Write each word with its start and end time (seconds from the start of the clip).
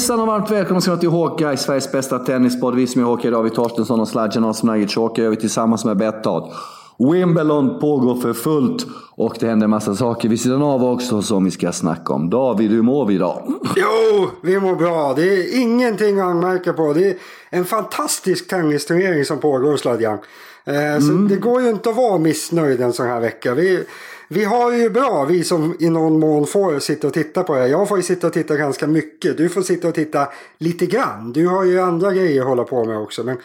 Hejsan 0.00 0.20
och 0.20 0.26
varmt 0.26 0.50
välkomna 0.50 0.80
ska 0.80 0.94
ni 0.94 1.00
till 1.00 1.10
Hawkeye, 1.10 1.56
Sveriges 1.56 1.92
bästa 1.92 2.18
tennispodd. 2.18 2.74
Vi 2.74 2.86
som 2.86 3.02
är 3.02 3.06
Hawkeye, 3.06 3.30
David 3.30 3.54
Torstensson 3.54 4.00
och 4.00 4.08
Sladjan 4.08 4.44
Osmanagic. 4.44 4.96
Hawkeye 4.96 5.24
gör 5.24 5.30
vi 5.30 5.36
tillsammans 5.36 5.84
med 5.84 5.96
Betthard. 5.96 6.50
Wimbledon 6.98 7.80
pågår 7.80 8.20
för 8.20 8.32
fullt 8.32 8.86
och 9.16 9.36
det 9.40 9.46
händer 9.46 9.64
en 9.64 9.70
massa 9.70 9.94
saker 9.94 10.28
vid 10.28 10.40
sidan 10.40 10.62
av 10.62 10.84
också 10.84 11.22
som 11.22 11.44
vi 11.44 11.50
ska 11.50 11.72
snacka 11.72 12.12
om. 12.12 12.30
David, 12.30 12.70
hur 12.70 12.82
mår 12.82 13.06
vi 13.06 13.14
idag? 13.14 13.42
Jo, 13.76 14.30
vi 14.42 14.60
mår 14.60 14.76
bra. 14.76 15.14
Det 15.16 15.22
är 15.22 15.60
ingenting 15.60 16.20
att 16.20 16.26
anmärka 16.26 16.72
på. 16.72 16.92
Det 16.92 17.08
är 17.08 17.16
en 17.50 17.64
fantastisk 17.64 18.48
tennisturnering 18.48 19.24
som 19.24 19.38
pågår, 19.38 19.76
Sladjan. 19.76 20.18
Eh, 20.64 21.00
så 21.00 21.12
det 21.12 21.36
går 21.36 21.62
ju 21.62 21.70
inte 21.70 21.90
att 21.90 21.96
vara 21.96 22.18
missnöjd 22.18 22.80
en 22.80 22.92
sån 22.92 23.06
här 23.06 23.20
vecka. 23.20 23.54
Vi, 23.54 23.84
vi 24.32 24.44
har 24.44 24.72
ju 24.72 24.90
bra, 24.90 25.24
vi 25.24 25.44
som 25.44 25.76
i 25.80 25.90
någon 25.90 26.20
mån 26.20 26.46
får 26.46 26.78
sitta 26.78 27.06
och 27.06 27.12
titta 27.12 27.42
på 27.42 27.54
det. 27.54 27.68
Jag 27.68 27.88
får 27.88 27.96
ju 27.96 28.02
sitta 28.02 28.26
och 28.26 28.32
titta 28.32 28.56
ganska 28.56 28.86
mycket. 28.86 29.36
Du 29.36 29.48
får 29.48 29.62
sitta 29.62 29.88
och 29.88 29.94
titta 29.94 30.28
lite 30.58 30.86
grann. 30.86 31.32
Du 31.32 31.46
har 31.46 31.64
ju 31.64 31.80
andra 31.80 32.12
grejer 32.12 32.40
att 32.40 32.48
hålla 32.48 32.64
på 32.64 32.84
med 32.84 32.98
också. 32.98 33.22
Men 33.22 33.36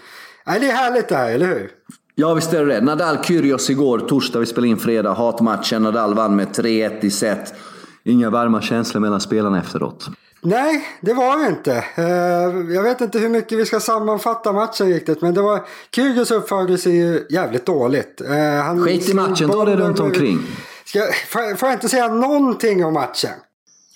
nej, 0.48 0.60
det 0.60 0.70
är 0.70 0.74
härligt 0.74 1.08
det 1.08 1.16
här, 1.16 1.32
eller 1.32 1.46
hur? 1.48 1.72
Ja, 2.16 2.34
visst 2.34 2.54
är 2.54 2.66
det 2.66 2.74
det. 2.74 2.82
Nadal 2.82 3.24
Kyrgios 3.24 3.70
igår, 3.70 4.00
torsdag, 4.00 4.40
vi 4.40 4.46
spelade 4.46 4.68
in 4.68 4.78
fredag. 4.78 5.14
Hatmatchen. 5.14 5.84
Nadal 5.84 6.14
vann 6.14 6.36
med 6.36 6.48
3-1 6.48 7.06
i 7.06 7.12
set. 7.12 7.54
Inga 8.04 8.30
varma 8.30 8.62
känslor 8.62 9.02
mellan 9.02 9.22
spelarna 9.22 9.60
efteråt. 9.60 10.08
Nej, 10.42 10.88
det 11.02 11.14
var 11.14 11.38
det 11.38 11.50
inte. 11.50 11.84
Eh, 11.96 12.76
Jag 12.76 12.84
vet 12.84 13.02
inte 13.02 13.20
hur 13.20 13.30
mycket 13.30 13.58
vi 13.60 13.66
ska 13.66 13.80
sammanfatta 13.80 14.54
matchen 14.54 14.88
riktigt. 14.88 15.22
Men 15.22 15.34
det 15.34 15.42
var... 15.42 15.62
Kyrgios 15.96 16.32
uppförde 16.32 16.78
sig 16.78 16.96
ju 16.98 17.26
jävligt 17.30 17.66
dåligt. 17.66 18.22
Eh, 18.22 18.64
Han 18.64 18.84
Skit 18.84 19.10
i 19.10 19.14
matchen, 19.14 19.50
ta 19.50 19.66
det 19.66 19.76
runt 19.76 20.00
omkring. 20.00 20.40
Ska, 20.96 21.02
får, 21.30 21.56
får 21.56 21.70
jag 21.70 21.76
inte 21.76 21.90
säga 21.90 22.08
någonting 22.08 22.86
om 22.86 22.94
matchen? 22.94 23.30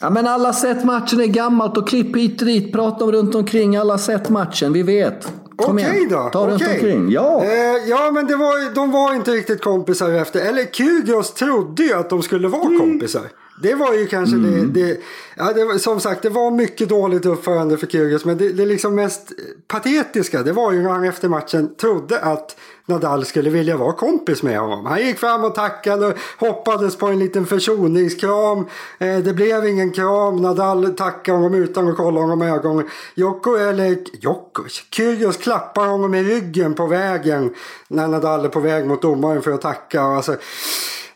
Ja, 0.02 0.09
men 0.09 0.28
alla 0.28 0.53
sett 0.53 0.83
matchen, 0.83 1.22
är 1.22 1.25
gammalt 1.25 1.78
och 1.78 1.88
klipp 1.89 2.16
hit 2.17 2.42
och 2.42 2.47
dit. 2.47 2.73
Prata 2.73 3.03
om 3.05 3.11
runt 3.11 3.36
omkring. 3.36 3.78
Alla 3.78 3.97
sett 3.97 4.30
matchen, 4.30 4.73
vi 4.73 4.83
vet. 4.83 5.27
Kom 5.58 5.75
Okej 5.75 5.95
igen, 5.97 6.09
då. 6.09 6.30
ta 6.33 6.47
runt 6.47 6.61
omkring. 6.67 7.09
Ja. 7.11 7.44
Eh, 7.44 7.50
ja, 7.89 8.11
men 8.11 8.27
det 8.27 8.36
var, 8.36 8.73
de 8.75 8.92
var 8.92 9.14
inte 9.14 9.31
riktigt 9.31 9.61
kompisar 9.64 10.11
efter. 10.11 10.39
Eller 10.39 10.66
Kyrgios 10.66 11.33
trodde 11.33 11.83
ju 11.83 11.94
att 11.94 12.09
de 12.09 12.22
skulle 12.22 12.47
vara 12.47 12.61
Mm. 12.67 12.80
kompisar. 12.80 13.22
Det 13.61 13.75
var 13.75 13.93
ju 13.93 14.07
kanske 14.07 14.38
det, 14.38 14.65
det, 14.65 14.99
ja, 15.35 15.53
det 15.53 15.65
var, 15.65 15.77
Som 15.77 15.99
sagt, 15.99 16.21
det 16.21 16.29
var 16.29 16.52
mycket 16.52 16.89
dåligt 16.89 17.25
uppförande 17.25 17.77
för 17.77 17.88
Kyrgios. 17.88 18.25
Men 18.25 18.38
det, 18.38 18.49
det 18.49 18.65
liksom 18.65 18.95
mest 18.95 19.31
patetiska, 19.67 20.43
det 20.43 20.52
var 20.52 20.71
ju 20.71 20.81
när 20.81 20.89
han 20.89 21.03
efter 21.03 21.29
matchen 21.29 21.75
trodde 21.75 22.19
att 22.19 22.55
Nadal 22.89 23.25
skulle 23.25 23.49
vilja 23.49 23.77
vara 23.77 23.93
kompis 23.93 24.43
med 24.43 24.59
honom. 24.59 24.85
Han 24.85 24.99
gick 24.99 25.19
fram 25.19 25.43
och 25.43 25.55
tackade 25.55 26.07
och 26.07 26.17
hoppades 26.37 26.95
på 26.95 27.07
en 27.07 27.19
liten 27.19 27.45
försoningskram. 27.45 28.65
Eh, 28.99 29.17
det 29.17 29.33
blev 29.33 29.65
ingen 29.65 29.91
kram. 29.91 30.35
Nadal 30.35 30.93
tackade 30.93 31.37
honom 31.37 31.53
utan 31.53 31.87
att 31.87 31.97
kolla 31.97 32.21
honom 32.21 32.43
i 32.43 32.49
ögonen. 32.49 32.89
Jocko, 33.15 33.55
eller 33.55 33.97
Djokovic, 34.21 34.83
Kyrgios 34.91 35.37
klappar 35.37 35.87
honom 35.87 36.15
i 36.15 36.23
ryggen 36.23 36.73
på 36.73 36.85
vägen 36.85 37.53
när 37.87 38.07
Nadal 38.07 38.45
är 38.45 38.49
på 38.49 38.59
väg 38.59 38.87
mot 38.87 39.02
domaren 39.02 39.41
för 39.41 39.52
att 39.52 39.61
tacka. 39.61 40.02
Alltså, 40.02 40.35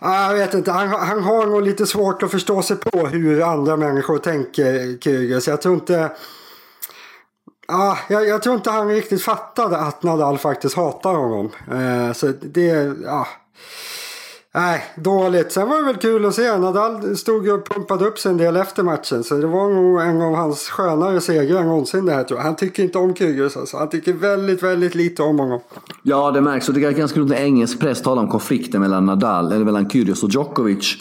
jag 0.04 0.34
vet 0.34 0.54
inte, 0.54 0.72
han, 0.72 0.90
han 0.90 1.24
har 1.24 1.46
nog 1.46 1.62
lite 1.62 1.86
svårt 1.86 2.24
att 2.24 2.32
förstå 2.32 2.62
sig 2.62 2.78
på 2.78 3.08
hur 3.08 3.42
andra 3.42 3.78
människor 3.78 4.18
tänker, 4.18 5.02
Kyrgios. 5.02 5.48
Jag 5.48 5.62
tror 5.62 5.74
inte... 5.74 6.12
Ah, 7.68 7.98
jag, 8.10 8.28
jag 8.28 8.44
tror 8.44 8.56
inte 8.56 8.72
han 8.72 8.88
riktigt 8.88 9.24
fattade 9.24 9.78
att 9.78 10.04
Nadal 10.04 10.38
faktiskt 10.38 10.76
hatar 10.76 11.14
honom. 11.14 11.52
Eh, 11.72 12.14
så 12.14 12.34
det, 12.42 12.94
Ah. 13.08 13.28
Nej, 14.56 14.84
dåligt. 14.96 15.52
Sen 15.52 15.70
var 15.70 15.78
det 15.78 15.84
väl 15.84 15.96
kul 15.96 16.26
att 16.26 16.36
se. 16.36 16.58
Nadal 16.58 17.18
stod 17.18 17.46
ju 17.46 17.52
och 17.52 17.70
pumpade 17.70 18.06
upp 18.06 18.20
sig 18.20 18.32
en 18.32 18.38
del 18.38 18.56
efter 18.56 18.84
matchen. 18.84 19.24
Så 19.24 19.36
det 19.36 19.48
var 19.48 19.70
nog 19.70 20.02
en 20.02 20.22
av 20.22 20.36
hans 20.36 20.70
skönare 20.70 21.22
segrar 21.22 21.64
någonsin 21.64 22.06
det 22.06 22.14
här 22.14 22.24
tror 22.24 22.40
jag. 22.40 22.46
Han 22.46 22.56
tycker 22.56 22.84
inte 22.84 22.98
om 22.98 23.16
Kyrgios 23.16 23.58
alltså. 23.58 23.78
Han 23.78 23.90
tycker 23.90 24.14
väldigt, 24.14 24.64
väldigt 24.64 24.96
lite 24.96 25.24
om 25.24 25.40
honom. 25.40 25.60
Ja, 26.04 26.32
det 26.32 26.42
märks. 26.42 26.70
Och 26.70 26.76
det 26.76 26.84
är 26.84 26.92
ganska 26.92 27.20
roligt 27.20 27.30
när 27.30 27.38
engelsk 27.38 27.80
press 27.80 28.02
talar 28.02 28.22
om 28.22 28.30
konflikten 28.30 28.82
mellan 28.82 29.06
Nadal, 29.06 29.52
eller 29.52 29.66
mellan 29.66 29.90
Kyrgios 29.90 30.24
och 30.24 30.30
Djokovic. 30.30 30.98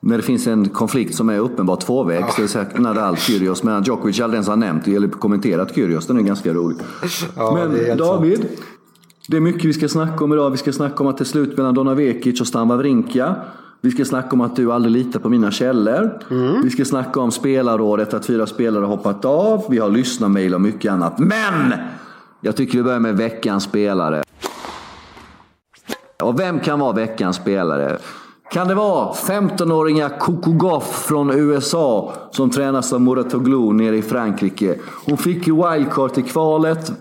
När 0.00 0.16
det 0.16 0.22
finns 0.22 0.46
en 0.46 0.68
konflikt 0.68 1.14
som 1.14 1.28
är 1.28 1.38
uppenbart 1.38 1.80
tvåvägs. 1.80 2.36
Det 2.36 2.42
vill 2.42 2.48
säga 2.48 2.66
Nadal, 2.76 3.16
Kyrgios, 3.16 3.62
medan 3.62 3.82
Djokovic 3.82 4.20
aldrig 4.20 4.36
ens 4.36 4.48
har 4.48 4.56
nämnt 4.56 4.88
eller 4.88 5.08
kommenterat 5.08 5.74
Kyrgios. 5.74 6.06
Den 6.06 6.18
är 6.18 6.22
ganska 6.22 6.52
rolig. 6.52 6.78
Ja, 7.36 7.54
Men 7.54 7.98
David, 7.98 8.46
det 9.28 9.36
är 9.36 9.40
mycket 9.40 9.64
vi 9.64 9.72
ska 9.72 9.88
snacka 9.88 10.24
om 10.24 10.32
idag. 10.32 10.50
Vi 10.50 10.56
ska 10.56 10.72
snacka 10.72 10.96
om 10.96 11.06
att 11.06 11.18
det 11.18 11.22
är 11.22 11.26
slut 11.26 11.56
mellan 11.56 11.74
Donna 11.74 11.94
Vekic 11.94 12.40
och 12.40 12.46
Stan 12.46 12.68
Wawrinka. 12.68 13.34
Vi 13.80 13.90
ska 13.90 14.04
snacka 14.04 14.30
om 14.30 14.40
att 14.40 14.56
du 14.56 14.72
aldrig 14.72 14.92
litar 14.92 15.20
på 15.20 15.28
mina 15.28 15.50
källor. 15.50 16.18
Mm. 16.30 16.62
Vi 16.62 16.70
ska 16.70 16.84
snacka 16.84 17.20
om 17.20 17.30
spelarrådet, 17.30 18.14
att 18.14 18.26
fyra 18.26 18.46
spelare 18.46 18.84
hoppat 18.84 19.24
av. 19.24 19.64
Vi 19.70 19.78
har 19.78 19.90
lyssnarmail 19.90 20.54
och 20.54 20.60
mycket 20.60 20.92
annat. 20.92 21.18
Men! 21.18 21.72
Jag 22.40 22.56
tycker 22.56 22.78
vi 22.78 22.84
börjar 22.84 23.00
med 23.00 23.16
veckans 23.16 23.64
spelare. 23.64 24.22
Och 26.22 26.40
vem 26.40 26.60
kan 26.60 26.80
vara 26.80 26.92
veckans 26.92 27.36
spelare? 27.36 27.98
Kan 28.50 28.68
det 28.68 28.74
vara 28.74 29.12
15-åriga 29.12 30.08
Coco 30.08 30.52
Goff 30.52 31.04
från 31.06 31.30
USA 31.30 32.12
som 32.30 32.50
tränas 32.50 32.92
av 32.92 33.00
Muratoglu 33.00 33.72
nere 33.72 33.96
i 33.96 34.02
Frankrike? 34.02 34.78
Hon 35.06 35.16
fick 35.16 35.46
ju 35.46 35.54
wildcard 35.54 36.12
till 36.12 36.24
kvalet, 36.24 36.92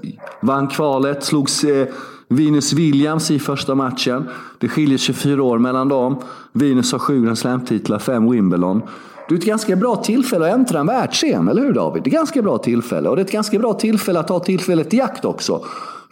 vann 0.42 0.68
kvalet, 0.68 1.24
slogs 1.24 1.64
eh, 1.64 1.88
Venus 2.36 2.74
Williams 2.74 3.32
i 3.32 3.40
första 3.40 3.76
matchen. 3.76 4.30
Det 4.58 4.68
skiljer 4.68 4.98
24 4.98 5.44
år 5.44 5.58
mellan 5.58 5.90
dem. 5.90 6.16
Venus 6.52 6.92
har 6.92 7.00
sju 7.00 7.24
Grand 7.24 7.38
Slam-titlar, 7.38 8.00
fem 8.00 8.32
Wimbledon. 8.32 8.82
Det 9.30 9.36
är 9.36 9.40
ett 9.40 9.46
ganska 9.46 9.76
bra 9.76 9.96
tillfälle 9.96 10.46
att 10.46 10.54
äntra 10.54 10.80
en 10.80 10.88
världsscen, 10.88 11.48
eller 11.48 11.62
hur 11.62 11.74
David? 11.74 12.04
Det 12.04 12.08
är 12.08 12.12
ett 12.12 12.18
ganska 12.18 12.42
bra 12.42 12.58
tillfälle. 12.58 13.10
Och 13.10 13.16
det 13.16 13.22
är 13.22 13.26
ett 13.26 13.32
ganska 13.32 13.60
bra 13.60 13.74
tillfälle 13.74 14.20
att 14.20 14.28
ta 14.28 14.40
tillfället 14.40 14.94
i 14.94 14.98
jakt 14.98 15.26
också. 15.26 15.62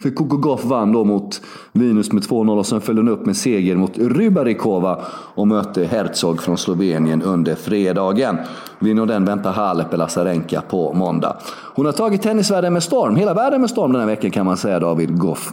För 0.02 0.10
Coco 0.10 0.36
Gauff 0.36 0.64
vann 0.64 0.92
då 0.92 1.04
mot 1.04 1.40
Venus 1.72 2.12
med 2.12 2.22
2-0 2.22 2.58
och 2.58 2.66
sen 2.66 2.80
följde 2.80 3.02
hon 3.02 3.08
upp 3.08 3.26
med 3.26 3.36
seger 3.36 3.76
mot 3.76 3.98
Rybarikova 3.98 5.02
och 5.34 5.48
mötte 5.48 5.84
Herzog 5.84 6.42
från 6.42 6.58
Slovenien 6.58 7.22
under 7.22 7.54
fredagen. 7.54 8.38
Vinner 8.78 9.06
den 9.06 9.24
väntar 9.24 9.52
Halep 9.52 9.94
eller 9.94 10.60
på 10.60 10.92
måndag. 10.92 11.36
Hon 11.74 11.86
har 11.86 11.92
tagit 11.92 12.22
tennisvärlden 12.22 12.72
med 12.72 12.82
storm, 12.82 13.16
hela 13.16 13.34
världen 13.34 13.60
med 13.60 13.70
storm 13.70 13.92
den 13.92 14.00
här 14.00 14.08
veckan 14.08 14.30
kan 14.30 14.46
man 14.46 14.56
säga 14.56 14.80
David 14.80 15.18
Goff. 15.18 15.52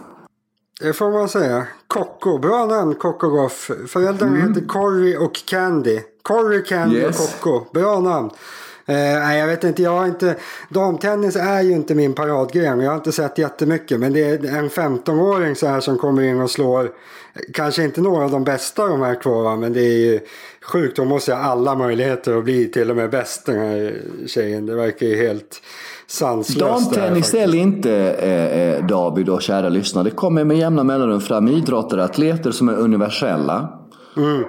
Det 0.79 0.93
får 0.93 1.11
man 1.11 1.29
säga. 1.29 1.67
Coco, 1.87 2.37
bra 2.37 2.65
namn 2.65 2.95
Coco 2.95 3.29
Goff. 3.29 3.71
Föräldrarna 3.87 4.35
heter 4.47 4.67
Corey 4.67 5.17
och 5.17 5.35
Candy. 5.45 5.99
Corey, 6.21 6.63
Candy 6.63 6.97
Yes. 6.97 7.19
och 7.19 7.39
Coco. 7.41 7.65
Bra 7.73 7.99
namn. 7.99 8.29
Eh, 8.85 8.95
nej, 8.95 9.39
jag 9.39 9.47
vet 9.47 9.63
inte, 9.63 9.83
jag 9.83 9.91
har 9.91 10.05
inte... 10.05 10.35
Damtennis 10.69 11.35
är 11.35 11.61
ju 11.61 11.71
inte 11.71 11.95
min 11.95 12.13
paradgren. 12.13 12.79
Jag 12.79 12.89
har 12.91 12.97
inte 12.97 13.11
sett 13.11 13.37
jättemycket. 13.37 13.99
Men 13.99 14.13
det 14.13 14.23
är 14.23 14.57
en 14.57 14.69
15-åring 14.69 15.55
så 15.55 15.67
här 15.67 15.79
som 15.79 15.97
kommer 15.97 16.21
in 16.23 16.41
och 16.41 16.51
slår. 16.51 16.91
Kanske 17.53 17.83
inte 17.83 18.01
några 18.01 18.23
av 18.25 18.31
de 18.31 18.43
bästa 18.43 18.87
de 18.87 19.01
här 19.01 19.15
två? 19.15 19.55
Men 19.55 19.73
det 19.73 19.81
är 19.81 19.97
ju 19.97 20.19
sjukt. 20.69 20.97
Hon 20.97 21.07
måste 21.07 21.33
ha 21.33 21.39
alla 21.39 21.75
möjligheter 21.75 22.37
att 22.37 22.43
bli 22.43 22.67
till 22.67 22.89
och 22.89 22.95
med 22.95 23.09
bäst 23.09 23.45
den 23.45 23.59
här 23.59 24.01
tjejen. 24.27 24.65
Det 24.65 24.75
verkar 24.75 25.05
ju 25.05 25.15
helt 25.15 25.61
sanslöst. 26.07 26.91
Damtennis 26.91 27.33
är 27.33 27.55
inte 27.55 27.91
eh, 28.19 28.61
eh, 28.61 28.85
David 28.85 29.29
och 29.29 29.41
kära 29.41 29.69
lyssnare. 29.69 30.03
Det 30.03 30.11
kommer 30.11 30.43
med 30.43 30.57
jämna 30.57 30.83
mellanrum 30.83 31.21
fram 31.21 31.47
idrottare, 31.47 32.03
atleter 32.03 32.51
som 32.51 32.69
är 32.69 32.73
universella. 32.73 33.69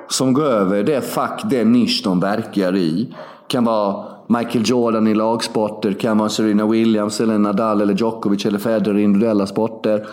Som 0.08 0.32
går 0.32 0.44
över 0.44 0.82
det 0.82 1.00
fack, 1.00 1.42
den 1.50 1.72
nisch 1.72 2.00
de 2.04 2.20
verkar 2.20 2.76
i. 2.76 3.14
Kan 3.48 3.64
vara 3.64 4.04
Michael 4.26 4.64
Jordan 4.66 5.06
i 5.06 5.14
lagsporter, 5.14 5.92
kan 5.92 6.18
vara 6.18 6.28
Serena 6.28 6.66
Williams, 6.66 7.20
eller 7.20 7.38
Nadal, 7.38 7.80
eller 7.80 7.94
Djokovic 7.94 8.46
eller 8.46 8.58
Federer 8.58 8.98
i 8.98 9.02
individuella 9.02 9.46
sporter. 9.46 10.06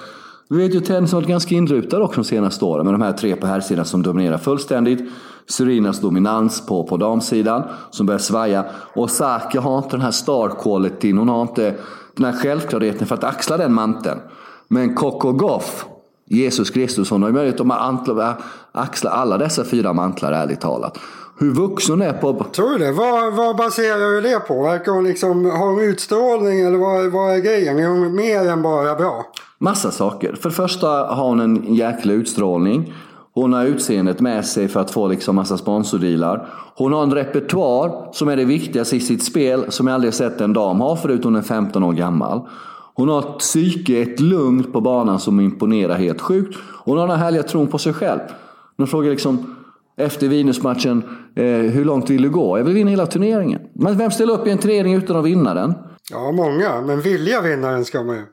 Vi 0.50 0.58
vet 0.58 0.74
ju 0.74 0.78
att 0.78 0.86
tennisen 0.86 1.16
har 1.16 1.22
varit 1.22 1.30
ganska 1.30 1.56
inrutad 1.56 2.02
också 2.02 2.22
de 2.22 2.28
senaste 2.28 2.66
åren 2.66 2.86
med 2.86 2.94
de 2.94 3.02
här 3.02 3.12
tre 3.12 3.36
på 3.36 3.48
herrsidan 3.48 3.86
som 3.86 4.04
dominerar 4.04 4.38
fullständigt. 4.38 5.10
Serinas 5.50 6.00
dominans 6.00 6.66
på, 6.66 6.84
på 6.84 6.98
damsidan 6.98 7.64
som 7.92 8.06
börjar 8.06 8.20
svaja. 8.20 8.66
Och 8.94 9.04
Osaka 9.04 9.62
har 9.62 9.78
inte 9.78 9.90
den 9.90 10.02
här 10.02 10.12
star 10.12 10.50
qualityn, 10.50 11.18
hon 11.18 11.30
har 11.30 11.42
inte 11.42 11.76
den 12.16 12.26
här 12.26 12.34
självklarheten 12.34 13.08
för 13.08 13.16
att 13.16 13.24
axla 13.24 13.58
den 13.58 13.74
manteln. 13.74 14.20
Men 14.68 14.96
Coco 14.96 15.32
Goff, 15.32 15.86
Jesus 16.26 16.70
Kristus, 16.70 17.10
hon 17.10 17.22
har 17.22 17.30
ju 17.30 17.34
möjlighet 17.34 17.62
att 17.62 17.72
antla- 17.72 18.38
axla 18.72 19.10
alla 19.10 19.38
dessa 19.38 19.64
fyra 19.64 19.94
mantlar 19.94 20.32
ärligt 20.32 20.62
talat. 20.62 20.98
Hur 21.40 21.54
vuxen 21.54 21.94
hon 21.94 22.02
är 22.02 22.14
på... 22.14 22.46
Tror 22.52 22.70
du 22.70 22.78
det? 22.78 22.92
Vad, 22.92 23.34
vad 23.34 23.56
baserar 23.56 24.12
du 24.12 24.22
det 24.22 24.40
på? 24.40 24.64
Verkar 24.64 24.92
hon 24.92 25.04
liksom 25.04 25.46
har 25.46 25.68
hon 25.68 25.84
utstrålning 25.84 26.60
eller 26.62 26.78
vad, 26.78 27.12
vad 27.12 27.34
är 27.34 27.38
grejen? 27.38 27.80
Är 27.80 27.88
hon 27.88 28.16
mer 28.16 28.50
än 28.50 28.62
bara 28.62 28.96
bra? 28.96 29.26
Massa 29.60 29.92
saker. 29.92 30.34
För 30.34 30.50
det 30.50 30.56
första 30.56 30.88
har 30.88 31.30
hon 31.30 31.40
en 31.40 31.74
jäkla 31.76 32.14
utstrålning. 32.14 32.94
Hon 33.34 33.54
har 33.54 33.66
utseendet 33.66 34.20
med 34.20 34.46
sig 34.46 34.68
för 34.68 34.80
att 34.80 34.92
få 34.92 35.08
liksom 35.08 35.36
massa 35.36 35.58
sponsordealar. 35.58 36.48
Hon 36.76 36.94
har 36.94 37.04
en 37.04 37.14
repertoar 37.14 38.10
som 38.14 38.28
är 38.28 38.36
det 38.36 38.46
viktigaste 38.46 38.96
i 38.96 39.00
sitt 39.00 39.24
spel 39.24 39.66
som 39.70 39.88
jag 39.88 39.94
aldrig 39.96 40.14
sett 40.14 40.42
en 40.42 40.54
dam 40.54 40.80
ha 40.80 40.96
förut 40.96 41.24
hon 41.24 41.36
är 41.36 41.42
15 41.42 41.84
år 41.84 41.94
gammal. 41.94 42.42
Hon 42.94 43.10
har 43.10 43.20
ett 43.20 43.40
psyke, 43.40 44.02
ett 44.02 44.20
lugn 44.20 44.72
på 44.72 44.82
banan 44.82 45.20
som 45.20 45.40
imponerar 45.40 45.96
helt 45.96 46.22
sjukt. 46.22 46.58
Hon 46.84 46.98
har 46.98 47.08
den 47.08 47.18
här 47.18 47.26
härliga 47.26 47.44
tron 47.44 47.68
på 47.68 47.78
sig 47.78 47.94
själv. 47.94 48.20
De 48.78 48.88
frågar 48.88 49.10
liksom 49.10 49.56
efter 49.98 50.28
Venusmatchen, 50.28 51.04
eh, 51.36 51.46
hur 51.46 51.86
långt 51.86 52.10
vill 52.10 52.22
du 52.22 52.30
gå? 52.30 52.58
Jag 52.58 52.66
vill 52.66 52.74
vinna 52.74 52.90
hela 52.90 53.06
turneringen. 53.06 53.62
Men 53.74 53.98
vem 53.98 54.12
ställer 54.12 54.34
upp 54.34 54.48
i 54.48 54.52
en 54.52 54.58
turnering 54.58 54.94
utan 54.94 55.16
att 55.16 55.26
vinna 55.26 55.54
den? 55.54 55.74
Ja, 56.12 56.32
många. 56.32 56.82
Men 56.82 57.02
vilja 57.02 57.42
vinnaren 57.42 57.86
ska 57.86 58.04
man 58.04 58.16
ju. 58.16 58.24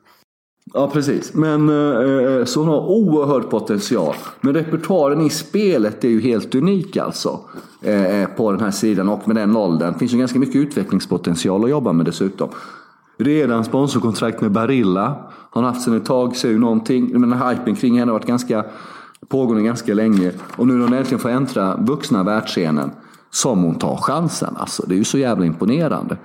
Ja, 0.73 0.89
precis. 0.93 1.33
Men 1.33 1.69
eh, 1.69 2.35
eh 2.39 2.45
så 2.45 2.59
hon 2.59 2.69
har 2.69 2.79
oerhörd 2.79 3.49
potential. 3.49 4.15
Men 4.41 4.53
repertoaren 4.53 5.21
i 5.21 5.29
spelet 5.29 6.03
är 6.03 6.09
ju 6.09 6.21
helt 6.21 6.55
unik 6.55 6.97
alltså. 6.97 7.39
Eh, 7.81 8.21
eh, 8.21 8.29
på 8.29 8.51
den 8.51 8.61
här 8.61 8.71
sidan 8.71 9.09
och 9.09 9.27
med 9.27 9.35
den 9.35 9.55
åldern. 9.55 9.93
Det 9.93 9.99
finns 9.99 10.13
ju 10.13 10.17
ganska 10.17 10.39
mycket 10.39 10.55
utvecklingspotential 10.55 11.63
att 11.63 11.69
jobba 11.69 11.93
med 11.93 12.05
dessutom. 12.05 12.49
Redan 13.17 13.63
sponsorkontrakt 13.63 14.41
med 14.41 14.51
Barilla. 14.51 15.15
Har 15.49 15.63
haft 15.63 15.81
sen 15.81 15.97
ett 15.97 16.05
tag, 16.05 16.35
ser 16.35 16.49
ju 16.49 16.59
någonting. 16.59 17.19
Men 17.19 17.33
hypen 17.33 17.75
kring 17.75 17.99
henne 17.99 18.11
har 18.11 18.19
varit 18.19 18.27
ganska 18.27 18.65
pågående 19.27 19.63
ganska 19.63 19.93
länge. 19.93 20.31
Och 20.57 20.67
nu 20.67 20.73
när 20.73 20.83
hon 20.83 20.93
äntligen 20.93 21.19
får 21.19 21.29
äntra 21.29 21.75
vuxna 21.75 22.23
världsscenen. 22.23 22.91
Som 23.29 23.63
hon 23.63 23.75
tar 23.75 23.95
chansen 23.97 24.55
alltså. 24.57 24.83
Det 24.87 24.95
är 24.95 24.97
ju 24.97 25.03
så 25.03 25.17
jävla 25.17 25.45
imponerande. 25.45 26.17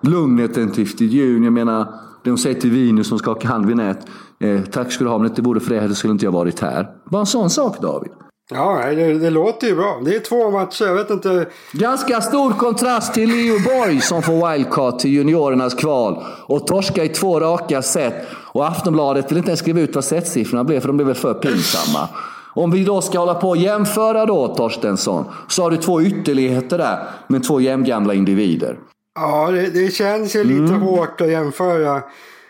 Lugnet 0.00 0.54
till 0.54 0.62
intervjun, 0.62 1.44
jag 1.44 1.52
menar 1.52 2.05
det 2.26 2.30
hon 2.30 2.38
säger 2.38 2.60
till 2.60 2.70
Vinus 2.70 3.08
som 3.08 3.18
skakar 3.18 3.48
hand 3.48 3.66
vid 3.66 3.76
nät. 3.76 3.98
Eh, 4.40 4.60
tack 4.62 4.92
ska 4.92 5.04
du 5.04 5.10
ha, 5.10 5.18
men 5.18 5.34
det 5.34 5.42
vore 5.42 5.60
för 5.60 5.88
det 5.88 5.94
skulle 5.94 6.12
inte 6.12 6.24
jag 6.24 6.32
varit 6.32 6.60
här. 6.60 6.88
Bara 7.10 7.20
en 7.20 7.26
sån 7.26 7.50
sak 7.50 7.80
David. 7.80 8.10
Ja, 8.50 8.82
det, 8.86 9.18
det, 9.18 9.30
låter 9.30 9.66
ju 9.66 9.74
bra. 9.74 10.00
Det 10.04 10.16
är 10.16 10.20
två 10.20 10.50
matcher, 10.50 10.84
jag 10.84 10.94
vet 10.94 11.10
inte. 11.10 11.46
Ganska 11.72 12.20
stor 12.20 12.50
kontrast 12.50 13.14
till 13.14 13.28
Leo 13.28 13.58
Borg 13.64 14.00
som 14.00 14.22
får 14.22 14.52
wildcard 14.52 14.98
till 14.98 15.10
juniorernas 15.10 15.74
kval. 15.74 16.24
Och 16.46 16.66
torska 16.66 17.04
i 17.04 17.08
två 17.08 17.40
raka 17.40 17.82
set. 17.82 18.26
Och 18.52 18.66
Aftonbladet 18.66 19.30
vill 19.30 19.38
inte 19.38 19.50
ens 19.50 19.60
skriva 19.60 19.80
ut 19.80 19.94
vad 19.94 20.04
setsiffrorna 20.04 20.64
blev, 20.64 20.80
för 20.80 20.86
de 20.86 20.96
blev 20.96 21.06
väl 21.06 21.16
för 21.16 21.34
pinsamma. 21.34 22.08
Om 22.54 22.70
vi 22.70 22.84
då 22.84 23.00
ska 23.00 23.18
hålla 23.18 23.34
på 23.34 23.48
och 23.48 23.56
jämföra 23.56 24.26
då, 24.26 24.54
Torstensson, 24.54 25.24
så 25.48 25.62
har 25.62 25.70
du 25.70 25.76
två 25.76 26.02
ytterligheter 26.02 26.78
där 26.78 26.98
med 27.28 27.44
två 27.44 27.60
jämngamla 27.60 28.14
individer. 28.14 28.78
Ja, 29.16 29.50
det, 29.50 29.66
det 29.66 29.94
känns 29.94 30.36
ju 30.36 30.44
lite 30.44 30.74
mm. 30.74 30.80
hårt 30.80 31.20
att 31.20 31.30
jämföra 31.30 32.02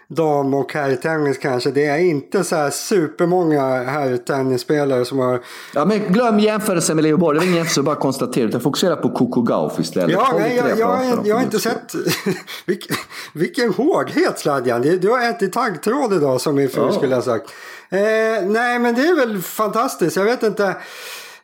dam 0.08 0.54
och 0.54 0.72
herrtennis 0.72 1.38
kanske. 1.38 1.70
Det 1.70 1.86
är 1.86 1.98
inte 1.98 2.44
så 2.44 2.56
här 2.56 2.70
supermånga 2.70 3.82
herrtennisspelare 3.82 5.04
som 5.04 5.18
har... 5.18 5.40
Ja, 5.74 5.84
men 5.84 5.98
glöm 5.98 6.38
jämförelsen 6.38 6.96
med 6.96 7.02
Leo 7.02 7.16
Borg. 7.16 7.34
Det 7.34 7.38
var 7.38 7.44
ingen 7.44 7.56
jämförelse, 7.56 7.82
bara 7.82 7.96
konstatera. 7.96 8.50
Jag 8.50 8.62
fokuserar 8.62 8.96
på 8.96 9.10
Coco 9.10 9.42
Gauff 9.42 9.80
istället. 9.80 10.10
Ja, 10.10 10.34
nej, 10.38 10.56
jag, 10.56 10.70
jag, 10.70 10.78
jag, 10.78 11.26
jag 11.26 11.36
har 11.36 11.42
inte 11.42 11.58
sett... 11.58 11.94
vilken, 12.66 12.96
vilken 13.32 13.72
håghet 13.72 14.38
Sladjan. 14.38 14.82
Du 14.82 15.10
har 15.10 15.30
ätit 15.30 15.52
taggtråd 15.52 16.12
idag 16.12 16.40
som 16.40 16.54
min 16.54 16.68
fru 16.68 16.82
ja. 16.82 16.92
skulle 16.92 17.14
ha 17.14 17.22
sagt. 17.22 17.50
Eh, 17.88 17.98
nej, 18.46 18.78
men 18.78 18.94
det 18.94 19.02
är 19.02 19.16
väl 19.16 19.42
fantastiskt. 19.42 20.16
Jag 20.16 20.24
vet 20.24 20.42
inte. 20.42 20.76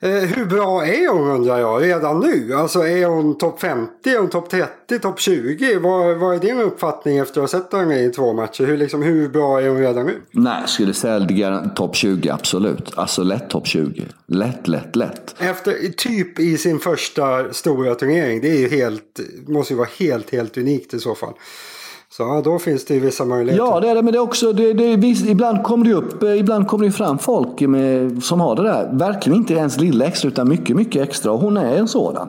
Eh, 0.03 0.11
hur 0.13 0.45
bra 0.45 0.87
är 0.87 1.09
hon 1.09 1.31
undrar 1.31 1.59
jag 1.59 1.83
redan 1.83 2.21
nu? 2.21 2.55
Alltså 2.55 2.87
är 2.87 3.07
hon 3.07 3.39
topp 3.39 3.61
50, 3.61 4.11
är 4.11 4.19
hon 4.19 4.31
topp 4.31 4.51
30, 4.51 4.99
topp 4.99 5.21
20? 5.21 5.79
Vad, 5.79 6.17
vad 6.17 6.35
är 6.35 6.39
din 6.39 6.61
uppfattning 6.61 7.19
efter 7.19 7.43
att 7.43 7.53
ha 7.53 7.61
sett 7.61 7.73
henne 7.73 8.01
i 8.01 8.11
två 8.11 8.33
matcher? 8.33 8.65
Hur, 8.65 8.77
liksom, 8.77 9.03
hur 9.03 9.29
bra 9.29 9.61
är 9.61 9.69
hon 9.69 9.79
redan 9.79 10.07
nu? 10.07 10.21
Nej, 10.31 10.61
jag 10.61 10.69
skulle 10.69 10.95
säga 10.95 11.71
topp 11.77 11.97
20 11.97 12.31
absolut. 12.31 12.93
Alltså 12.95 13.23
lätt 13.23 13.51
topp 13.51 13.67
20. 13.67 14.07
Lätt, 14.27 14.69
lätt, 14.69 14.97
lätt. 14.97 15.35
Efter, 15.39 15.93
typ 15.97 16.39
i 16.39 16.59
sin 16.59 16.79
första 16.79 17.53
stora 17.53 17.95
turnering. 17.95 18.41
Det 18.41 18.51
är 18.51 18.59
ju 18.59 18.69
helt, 18.69 19.21
måste 19.47 19.73
ju 19.73 19.79
vara 19.79 19.89
helt, 19.99 20.31
helt 20.31 20.59
unikt 20.59 20.95
i 20.95 20.99
så 20.99 21.15
fall. 21.15 21.35
Så 22.17 22.23
ja, 22.23 22.41
då 22.45 22.59
finns 22.59 22.85
det 22.85 22.95
ju 22.95 23.01
vissa 23.01 23.25
möjligheter. 23.25 23.65
Ja, 23.65 23.81
det 23.81 23.89
är 23.89 23.95
det. 23.95 24.03
Men 24.03 24.13
det 24.13 24.19
är 24.19 24.23
också, 24.23 24.53
det, 24.53 24.73
det, 24.73 25.07
ibland 25.07 25.65
kommer 25.65 25.85
det 25.85 25.95
upp, 25.95 26.23
eh, 26.23 26.39
ibland 26.39 26.69
kommer 26.69 26.87
det 26.87 26.93
fram 26.93 27.19
folk 27.19 27.61
med, 27.61 28.23
som 28.25 28.41
har 28.41 28.57
det 28.57 28.63
där. 28.63 28.91
Verkligen 28.93 29.39
inte 29.39 29.55
ens 29.55 29.81
lilla 29.81 30.05
extra, 30.05 30.29
utan 30.29 30.49
mycket, 30.49 30.77
mycket 30.77 31.09
extra. 31.09 31.33
Och 31.33 31.41
hon 31.41 31.57
är 31.57 31.77
en 31.77 31.89
sådan. 31.89 32.29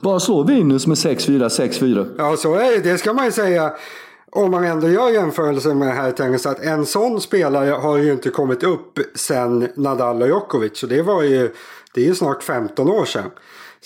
Bara 0.00 0.20
slå 0.20 0.42
Venus 0.42 0.86
med 0.86 0.94
6-4, 0.94 1.48
6-4. 1.48 2.06
Ja, 2.18 2.36
så 2.36 2.54
är 2.54 2.70
det. 2.70 2.90
Det 2.90 2.98
ska 2.98 3.12
man 3.12 3.24
ju 3.24 3.32
säga. 3.32 3.72
Om 4.30 4.50
man 4.50 4.64
ändå 4.64 4.88
gör 4.88 5.10
jämförelser 5.10 5.74
med 5.74 5.94
här 5.94 6.10
tennis 6.10 6.46
att 6.46 6.60
en 6.60 6.86
sån 6.86 7.20
spelare 7.20 7.70
har 7.70 7.98
ju 7.98 8.12
inte 8.12 8.30
kommit 8.30 8.62
upp 8.62 8.98
sen 9.14 9.68
Nadal 9.74 10.22
och 10.22 10.28
Djokovic. 10.28 10.78
Så 10.78 10.86
det 10.86 11.02
var 11.02 11.22
ju, 11.22 11.50
det 11.94 12.00
är 12.00 12.04
ju 12.04 12.14
snart 12.14 12.42
15 12.42 12.88
år 12.88 13.04
sedan. 13.04 13.30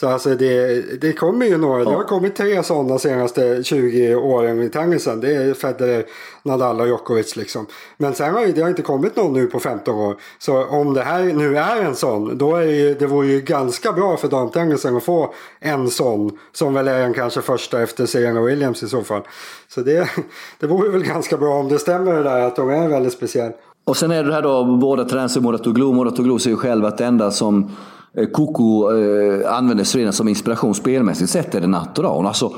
Så 0.01 0.09
alltså 0.09 0.35
det, 0.35 0.83
det 1.01 1.13
kommer 1.13 1.47
ju 1.47 1.59
några. 1.59 1.79
Ja. 1.79 1.91
Det 1.91 1.97
har 1.97 2.05
kommit 2.05 2.37
tre 2.37 2.63
sådana 2.63 2.99
senaste 2.99 3.63
20 3.63 4.15
åren 4.15 4.63
i 4.63 4.69
tennisen. 4.69 5.21
Det 5.21 5.35
är 5.35 5.55
Federer, 5.55 6.05
Nadal 6.43 6.81
och 6.81 6.87
Djokovic 6.87 7.37
liksom. 7.37 7.67
Men 7.97 8.15
sen 8.15 8.35
har 8.35 8.47
det 8.47 8.63
har 8.63 8.69
inte 8.69 8.83
kommit 8.83 9.17
någon 9.17 9.33
nu 9.33 9.47
på 9.47 9.61
15 9.61 9.95
år. 9.95 10.17
Så 10.39 10.65
om 10.65 10.95
det 10.95 11.03
här 11.03 11.23
nu 11.23 11.59
är 11.59 11.83
en 11.83 11.95
sån. 11.95 12.39
Då 12.39 12.57
är 12.57 12.67
det, 12.67 12.99
det 12.99 13.07
vore 13.07 13.27
ju 13.27 13.41
ganska 13.41 13.93
bra 13.93 14.17
för 14.17 14.29
damtennisen 14.29 14.97
att 14.97 15.05
få 15.05 15.35
en 15.61 15.91
sån. 15.91 16.39
Som 16.53 16.75
väl 16.75 16.89
är 16.89 17.01
en 17.01 17.15
kanske 17.15 17.43
första 17.43 17.83
efter 17.83 18.07
Serena 18.07 18.41
Williams 18.41 18.83
i 18.83 18.89
så 18.89 19.03
fall. 19.03 19.23
Så 19.69 19.81
det, 19.81 20.11
det 20.61 20.67
vore 20.67 20.89
väl 20.89 21.03
ganska 21.03 21.37
bra 21.37 21.55
om 21.55 21.69
det 21.69 21.79
stämmer 21.79 22.15
det 22.15 22.23
där 22.23 22.41
att 22.41 22.57
de 22.57 22.71
är 22.71 22.89
väldigt 22.89 23.13
speciell. 23.13 23.53
Och 23.85 23.97
sen 23.97 24.11
är 24.11 24.25
det 24.25 24.35
här 24.35 24.43
då, 24.43 24.65
båda 24.65 25.05
tränare 25.05 25.41
Moratoglu. 25.41 25.85
Moratoglu 25.85 26.39
säger 26.39 26.57
ju 26.57 26.61
själv 26.61 26.85
att 26.85 26.99
det 26.99 27.05
enda 27.05 27.31
som 27.31 27.71
Eh, 28.17 28.27
Koko 28.27 28.91
eh, 28.91 29.57
använder 29.57 29.85
Serena 29.85 30.13
som 30.13 30.29
inspiration 30.29 30.75
spelmässigt 30.75 31.31
sett 31.31 31.55
är 31.55 31.61
det 31.61 31.67
natural. 31.67 32.27
Alltså, 32.27 32.53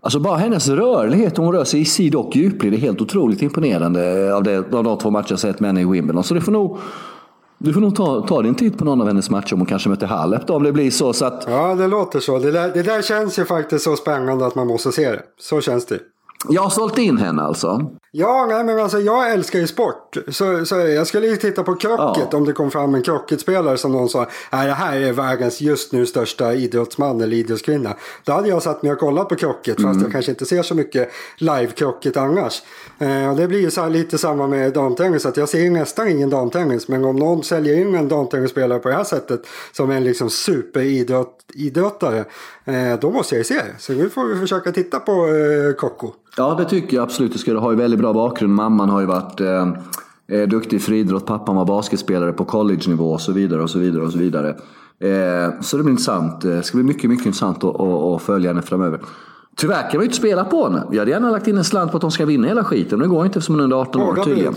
alltså 0.00 0.20
bara 0.20 0.36
hennes 0.36 0.68
rörlighet, 0.68 1.36
hon 1.36 1.52
rör 1.52 1.64
sig 1.64 1.80
i 1.80 1.84
sid 1.84 2.14
och 2.14 2.36
djupled, 2.36 2.74
är 2.74 2.78
helt 2.78 3.00
otroligt 3.00 3.42
imponerande 3.42 4.26
eh, 4.26 4.36
av, 4.36 4.42
det, 4.42 4.74
av 4.74 4.84
de 4.84 4.98
två 4.98 5.10
matcher 5.10 5.30
jag 5.30 5.38
sett 5.38 5.60
med 5.60 5.68
henne 5.68 5.80
i 5.80 5.84
Wimbledon. 5.84 6.24
Så 6.24 6.34
det 6.34 6.40
får 6.40 6.52
nog 6.52 6.78
du 7.62 7.72
får 7.72 7.80
nog 7.80 7.96
ta, 7.96 8.26
ta 8.26 8.42
din 8.42 8.54
tid 8.54 8.78
på 8.78 8.84
någon 8.84 9.00
av 9.00 9.06
hennes 9.06 9.30
matcher 9.30 9.54
om 9.54 9.60
hon 9.60 9.66
kanske 9.66 9.88
möter 9.88 10.06
Halep 10.06 10.46
då, 10.46 10.54
om 10.54 10.62
det 10.62 10.72
blir 10.72 10.90
så. 10.90 11.12
så 11.12 11.24
att... 11.24 11.44
Ja, 11.48 11.74
det 11.74 11.86
låter 11.86 12.20
så. 12.20 12.38
Det 12.38 12.50
där, 12.50 12.70
det 12.74 12.82
där 12.82 13.02
känns 13.02 13.38
ju 13.38 13.44
faktiskt 13.44 13.84
så 13.84 13.96
spännande 13.96 14.46
att 14.46 14.54
man 14.54 14.66
måste 14.66 14.92
se 14.92 15.10
det. 15.10 15.22
Så 15.40 15.60
känns 15.60 15.86
det. 15.86 15.98
Jag 16.48 16.62
har 16.62 16.70
sålt 16.70 16.98
in 16.98 17.18
henne 17.18 17.42
alltså? 17.42 17.90
Ja, 18.12 18.46
nej, 18.48 18.64
men 18.64 18.78
alltså 18.78 18.98
jag 18.98 19.32
älskar 19.32 19.58
ju 19.58 19.66
sport. 19.66 20.16
Så, 20.28 20.66
så 20.66 20.76
jag 20.76 21.06
skulle 21.06 21.26
ju 21.26 21.36
titta 21.36 21.62
på 21.62 21.74
krocket 21.74 22.28
ja. 22.30 22.38
om 22.38 22.44
det 22.44 22.52
kom 22.52 22.70
fram 22.70 22.94
en 22.94 23.02
krocketspelare 23.02 23.76
som 23.76 23.92
någon 23.92 24.08
sa 24.08 24.26
nej 24.52 24.66
det 24.66 24.72
här 24.72 24.96
är 24.96 25.12
världens 25.12 25.60
just 25.60 25.92
nu 25.92 26.06
största 26.06 26.54
idrottsman 26.54 27.20
eller 27.20 27.36
idrottskvinna. 27.36 27.94
Då 28.24 28.32
hade 28.32 28.48
jag 28.48 28.62
satt 28.62 28.82
mig 28.82 28.92
och 28.92 28.98
kollat 28.98 29.28
på 29.28 29.36
krocket 29.36 29.78
mm. 29.78 29.92
fast 29.92 30.02
jag 30.02 30.12
kanske 30.12 30.30
inte 30.30 30.46
ser 30.46 30.62
så 30.62 30.74
mycket 30.74 31.10
live-krocket 31.36 32.16
annars. 32.16 32.62
Eh, 33.00 33.30
och 33.30 33.36
det 33.36 33.48
blir 33.48 33.60
ju 33.60 33.70
så 33.70 33.88
lite 33.88 34.18
samma 34.18 34.46
med 34.46 34.72
damtennis 34.72 35.26
att 35.26 35.36
jag 35.36 35.48
ser 35.48 35.70
nästan 35.70 36.08
ingen 36.08 36.30
damtennis 36.30 36.88
men 36.88 37.04
om 37.04 37.16
någon 37.16 37.44
säljer 37.44 37.80
in 37.80 37.94
en 37.94 38.08
damtennisspelare 38.08 38.78
på 38.78 38.88
det 38.88 38.94
här 38.94 39.04
sättet 39.04 39.46
som 39.72 39.90
en 39.90 40.04
liksom 40.04 40.30
superidrottare 40.30 42.24
eh, 42.64 43.00
då 43.00 43.10
måste 43.10 43.34
jag 43.34 43.40
ju 43.40 43.44
se 43.44 43.54
det. 43.54 43.74
Så 43.78 43.92
nu 43.92 44.08
får 44.10 44.24
vi 44.24 44.40
försöka 44.40 44.72
titta 44.72 45.00
på 45.00 45.12
eh, 45.12 45.74
Kokko. 45.76 46.12
Ja, 46.36 46.54
det 46.54 46.64
tycker 46.64 46.96
jag 46.96 47.02
absolut. 47.02 47.32
Du 47.32 47.38
ska 47.38 47.58
ha 47.58 47.70
ju 47.70 47.76
väldigt 47.76 48.00
bra 48.00 48.12
bakgrund. 48.12 48.54
Mamman 48.54 48.88
har 48.88 49.00
ju 49.00 49.06
varit 49.06 49.40
eh, 49.40 49.66
duktig 50.48 50.76
i 50.76 50.80
friidrott, 50.80 51.26
Pappan 51.26 51.56
var 51.56 51.64
basketspelare 51.64 52.32
på 52.32 52.44
college-nivå 52.44 53.12
och 53.12 53.20
så 53.20 53.32
vidare. 53.32 53.62
och 53.62 53.70
så 53.70 53.78
vidare 53.78 54.02
och 54.02 54.12
så 54.12 54.18
vidare. 54.18 54.48
Eh, 55.00 55.60
så 55.60 55.76
det 55.76 55.82
blir 55.82 55.90
intressant. 55.90 56.44
Eh, 56.44 56.50
det 56.50 56.62
ska 56.62 56.76
bli 56.76 56.84
mycket, 56.84 57.10
mycket 57.10 57.26
intressant 57.26 57.64
att, 57.64 57.80
att, 57.80 57.80
att 57.80 58.22
följa 58.22 58.50
henne 58.50 58.62
framöver. 58.62 59.00
Tyvärr 59.56 59.90
kan 59.90 60.00
vi 60.00 60.06
inte 60.06 60.16
spela 60.16 60.44
på 60.44 60.64
henne. 60.64 60.86
Jag 60.90 60.98
hade 60.98 61.10
gärna 61.10 61.30
lagt 61.30 61.48
in 61.48 61.58
en 61.58 61.64
slant 61.64 61.90
på 61.90 61.96
att 61.96 62.00
de 62.00 62.10
ska 62.10 62.26
vinna 62.26 62.48
hela 62.48 62.64
skiten. 62.64 62.98
Men 62.98 63.08
det 63.08 63.14
går 63.14 63.26
inte 63.26 63.38
eftersom 63.38 63.54
hon 63.54 63.60
är 63.60 63.64
under 63.64 63.76
18 63.76 64.02
år 64.02 64.24
tydligen. 64.24 64.54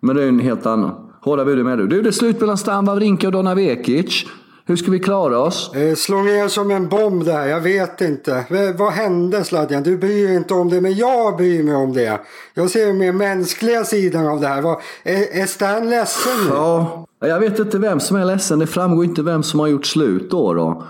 Men 0.00 0.16
det 0.16 0.22
är 0.22 0.28
en 0.28 0.40
helt 0.40 0.66
annan. 0.66 0.90
Hårda 1.20 1.44
bud 1.44 1.64
med 1.64 1.78
du. 1.78 1.86
Du, 1.86 2.02
det 2.02 2.08
är 2.08 2.12
slut 2.12 2.40
mellan 2.40 2.58
Stan 2.58 2.84
Wawrinka 2.84 3.26
och 3.26 3.32
Donna 3.32 3.54
Vekic. 3.54 4.26
Hur 4.70 4.76
ska 4.76 4.90
vi 4.90 4.98
klara 4.98 5.38
oss? 5.38 5.74
Eh, 5.74 5.94
slå 5.94 6.22
ner 6.22 6.48
som 6.48 6.70
en 6.70 6.88
bomb 6.88 7.24
där, 7.24 7.46
jag 7.46 7.60
vet 7.60 8.00
inte. 8.00 8.32
Eh, 8.32 8.76
vad 8.78 8.92
hände 8.92 9.44
Sladjan? 9.44 9.82
Du 9.82 9.96
bryr 9.98 10.26
dig 10.26 10.36
inte 10.36 10.54
om 10.54 10.68
det, 10.68 10.80
men 10.80 10.94
jag 10.94 11.36
bryr 11.36 11.62
mig 11.62 11.74
om 11.74 11.92
det. 11.92 12.20
Jag 12.54 12.70
ser 12.70 12.92
mer 12.92 13.12
mänskliga 13.12 13.84
sidan 13.84 14.26
av 14.26 14.40
det 14.40 14.46
här. 14.46 14.62
Vad, 14.62 14.80
är, 15.02 15.40
är 15.42 15.46
Stan 15.46 15.90
ledsen 15.90 16.32
nu? 16.44 16.50
Ja, 16.54 17.06
jag 17.20 17.40
vet 17.40 17.58
inte 17.58 17.78
vem 17.78 18.00
som 18.00 18.16
är 18.16 18.24
ledsen. 18.24 18.58
Det 18.58 18.66
framgår 18.66 19.04
inte 19.04 19.22
vem 19.22 19.42
som 19.42 19.60
har 19.60 19.66
gjort 19.66 19.86
slut 19.86 20.30
då. 20.30 20.54
då. 20.54 20.84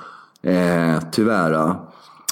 Eh, 0.51 0.99
tyvärr. 1.13 1.75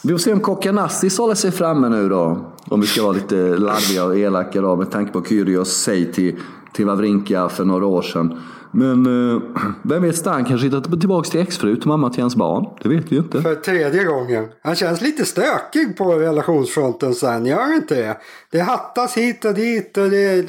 Vi 0.02 0.10
får 0.10 0.18
se 0.18 0.32
om 0.32 0.40
Kokanassis 0.40 1.18
håller 1.18 1.34
sig 1.34 1.50
framme 1.50 1.88
nu 1.88 2.08
då. 2.08 2.52
Om 2.64 2.80
vi 2.80 2.86
ska 2.86 3.02
vara 3.02 3.12
lite 3.12 3.34
larviga 3.34 4.04
och 4.04 4.18
elaka 4.18 4.60
då 4.60 4.76
med 4.76 4.90
tanke 4.90 5.12
på 5.12 5.24
Kyrgios 5.24 5.72
säg 5.72 6.12
till, 6.12 6.36
till 6.72 6.86
Wawrinka 6.86 7.48
för 7.48 7.64
några 7.64 7.86
år 7.86 8.02
sedan. 8.02 8.40
Men 8.70 9.32
eh, 9.34 9.42
vem 9.82 10.02
vet, 10.02 10.16
Stan 10.16 10.44
kanske 10.44 10.66
hittar 10.66 10.96
tillbaka 10.96 11.30
till 11.30 11.40
exfru, 11.40 11.76
till 11.76 11.88
mamma 11.88 12.10
till 12.10 12.22
hans 12.22 12.36
barn. 12.36 12.66
Det 12.82 12.88
vet 12.88 13.12
vi 13.12 13.16
ju 13.16 13.22
inte. 13.22 13.42
För 13.42 13.54
tredje 13.54 14.04
gången. 14.04 14.48
Han 14.62 14.76
känns 14.76 15.00
lite 15.00 15.24
stökig 15.24 15.96
på 15.96 16.12
relationsfronten 16.12 17.14
sen, 17.14 17.46
gör 17.46 17.74
inte 17.74 17.94
det? 17.94 18.16
Det 18.50 18.60
hattas 18.60 19.16
hit 19.16 19.44
och 19.44 19.54
dit 19.54 19.96
och 19.96 20.10
det... 20.10 20.46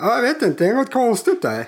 Ja, 0.00 0.14
jag 0.14 0.22
vet 0.22 0.42
inte, 0.42 0.64
det 0.64 0.70
är 0.70 0.74
något 0.74 0.92
konstigt 0.92 1.42
där. 1.42 1.64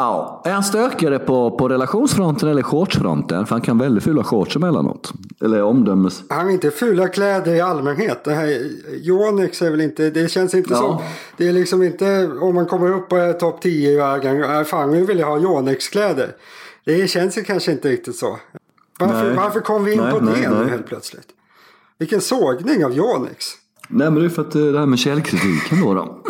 Ja, 0.00 0.42
är 0.44 0.52
han 0.52 0.64
stökigare 0.64 1.18
på, 1.18 1.50
på 1.50 1.68
relationsfronten 1.68 2.48
eller 2.48 2.62
shortsfronten? 2.62 3.46
För 3.46 3.54
han 3.54 3.62
kan 3.62 3.78
väldigt 3.78 4.04
fula 4.04 4.24
shorts 4.24 4.56
emellanåt. 4.56 5.12
Eller 5.40 5.62
omdömes... 5.62 6.22
Han 6.28 6.44
har 6.44 6.50
inte 6.50 6.70
fula 6.70 7.08
kläder 7.08 7.54
i 7.54 7.60
allmänhet. 7.60 8.24
Det 8.24 8.34
här 8.34 8.46
Yonex 9.02 9.62
är 9.62 9.70
väl 9.70 9.80
inte, 9.80 10.10
det 10.10 10.28
känns 10.28 10.54
inte 10.54 10.72
ja. 10.72 10.76
som, 10.76 10.98
det 11.36 11.48
är 11.48 11.52
liksom 11.52 11.82
inte 11.82 12.30
om 12.40 12.54
man 12.54 12.66
kommer 12.66 12.92
upp 12.92 13.08
på 13.08 13.32
topp 13.40 13.60
10 13.62 13.90
i 13.90 13.96
världen, 13.96 14.64
fan 14.64 14.90
nu 14.90 15.04
vill 15.04 15.18
jag 15.18 15.26
ha 15.26 15.38
Yonex-kläder. 15.38 16.36
Det 16.84 17.10
känns 17.10 17.38
ju 17.38 17.42
kanske 17.42 17.72
inte 17.72 17.88
riktigt 17.88 18.16
så. 18.16 18.38
Varför, 18.98 19.34
varför 19.34 19.60
kom 19.60 19.84
vi 19.84 19.92
in 19.92 20.00
nej, 20.00 20.12
på 20.12 20.20
nej, 20.20 20.42
det 20.42 20.48
nu 20.48 20.70
helt 20.70 20.86
plötsligt? 20.86 21.28
Vilken 21.98 22.20
sågning 22.20 22.84
av 22.84 22.92
Yonex. 22.92 23.46
Nej 23.88 24.10
men 24.10 24.22
det 24.22 24.24
är 24.24 24.28
för 24.28 24.42
att 24.42 24.54
eh, 24.54 24.62
det 24.62 24.78
här 24.78 24.86
med 24.86 24.98
källkritiken 24.98 25.80
då. 25.80 25.94
då. 25.94 26.22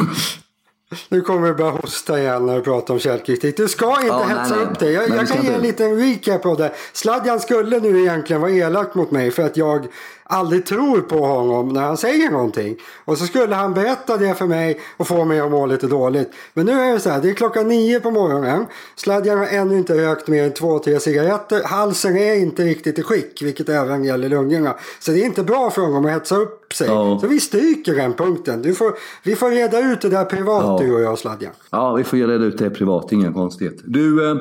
Nu 1.09 1.20
kommer 1.20 1.49
du 1.49 1.54
börja 1.54 1.70
hosta 1.70 2.20
igen 2.20 2.47
när 2.47 2.56
du 2.56 2.61
pratar 2.62 2.94
om 2.94 3.00
källkritik. 3.00 3.56
Du 3.56 3.68
ska 3.68 3.94
inte 3.94 4.06
Ja, 4.06 4.23
hetsa 4.23 4.56
nej, 4.56 4.64
upp 4.64 4.78
dig. 4.78 4.92
Jag, 4.92 5.09
jag 5.09 5.28
kan 5.28 5.44
ge 5.44 5.52
en 5.52 5.61
liten 5.61 5.97
recap 5.97 6.42
på 6.42 6.54
det. 6.54 6.73
Sladjan 6.92 7.40
skulle 7.40 7.80
nu 7.80 8.00
egentligen 8.00 8.42
vara 8.42 8.50
elak 8.50 8.94
mot 8.94 9.11
mig 9.11 9.30
för 9.30 9.42
att 9.42 9.56
jag 9.56 9.87
aldrig 10.30 10.66
tror 10.66 11.00
på 11.00 11.26
honom 11.26 11.68
när 11.68 11.82
han 11.82 11.96
säger 11.96 12.30
någonting. 12.30 12.76
Och 13.04 13.18
så 13.18 13.25
skulle 13.25 13.54
han 13.54 13.75
berätta 13.75 14.16
det 14.16 14.34
för 14.34 14.46
mig 14.46 14.80
och 14.96 15.06
få 15.06 15.25
mig 15.25 15.40
att 15.40 15.50
må 15.50 15.66
lite 15.66 15.87
dåligt. 15.87 16.30
Men 16.54 16.66
nu 16.66 16.72
är 16.72 16.92
det 16.92 17.00
så 17.00 17.10
här, 17.10 17.22
det 17.22 17.30
är 17.30 17.34
klockan 17.34 17.68
nio 17.68 18.00
på 18.00 18.10
morgonen. 18.10 18.66
Sladjan 18.96 19.38
har 19.38 19.46
ännu 19.46 19.78
inte 19.78 19.94
rökt 19.94 20.28
mer 20.28 20.44
än 20.44 20.52
två, 20.52 20.78
tre 20.78 21.00
cigaretter. 21.00 21.62
Halsen 21.64 22.16
är 22.16 22.34
inte 22.34 22.62
riktigt 22.62 22.99
i 22.99 23.02
skick, 23.02 23.42
vilket 23.42 23.68
även 23.68 24.04
gäller 24.04 24.28
lungorna. 24.28 24.75
Så 25.00 25.10
det 25.10 25.22
är 25.22 25.26
inte 25.26 25.42
bra 25.42 25.70
för 25.70 25.82
honom 25.82 26.04
att 26.04 26.12
hetsa 26.12 26.37
upp 26.37 26.72
sig. 26.72 26.87
Ja. 26.87 27.18
Så 27.20 27.26
vi 27.26 27.40
stryker 27.40 27.94
den 27.94 28.12
punkten. 28.12 28.62
Du 28.62 28.75
får, 28.75 28.94
vi 29.22 29.37
får 29.37 29.50
reda 29.50 29.80
ut 29.80 30.00
det 30.00 30.08
där 30.08 30.25
privat 30.25 30.64
Ja. 30.64 30.78
du 30.80 30.94
och 30.94 31.00
jag 31.00 31.18
Sladjan. 31.18 31.52
Ja, 31.70 31.92
vi 31.94 32.04
får 32.04 32.16
reda 32.16 32.44
ut 32.44 32.58
det 32.58 32.70
privat, 32.70 33.12
inga 33.12 33.32
konstigheter. 33.32 33.84
Du, 33.87 34.30
eh, 34.30 34.37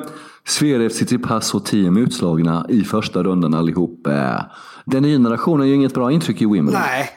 Zverev, 0.46 0.88
Tsitsipas 0.88 1.54
och 1.54 1.64
Thiem 1.64 1.96
utslagna 1.96 2.66
i 2.68 2.84
första 2.84 3.22
rundan 3.22 3.54
allihop. 3.54 4.06
Eh, 4.06 4.40
den 4.90 5.02
nya 5.02 5.14
generationen 5.14 5.68
gör 5.68 5.74
inget 5.74 5.94
bra 5.94 6.12
intryck 6.12 6.42
i 6.42 6.46
Wimbledon. 6.46 6.80
Nej, 6.80 7.10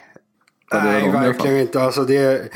Nej 0.72 1.10
verkligen 1.10 1.60
inte. 1.60 1.82
Alltså 1.82 2.04
det, 2.04 2.52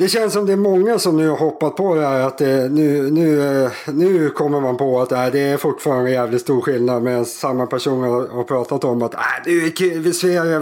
det 0.00 0.08
känns 0.08 0.32
som 0.32 0.46
det 0.46 0.52
är 0.52 0.56
många 0.56 0.98
som 0.98 1.16
nu 1.16 1.28
har 1.28 1.36
hoppat 1.36 1.76
på 1.76 1.94
det 1.94 2.06
här. 2.06 2.20
Att 2.20 2.38
det, 2.38 2.72
nu, 2.72 3.10
nu, 3.10 3.62
eh, 3.64 3.70
nu 3.86 4.30
kommer 4.30 4.60
man 4.60 4.76
på 4.76 5.00
att 5.00 5.12
äh, 5.12 5.26
det 5.26 5.40
är 5.40 5.56
fortfarande 5.56 6.10
jävligt 6.10 6.40
stor 6.40 6.60
skillnad. 6.60 7.02
Medan 7.02 7.24
samma 7.24 7.66
person 7.66 8.02
har, 8.02 8.28
har 8.28 8.44
pratat 8.44 8.84
om 8.84 9.02
att 9.02 9.14
äh, 9.14 9.20
nu 9.46 9.66
är 9.66 9.70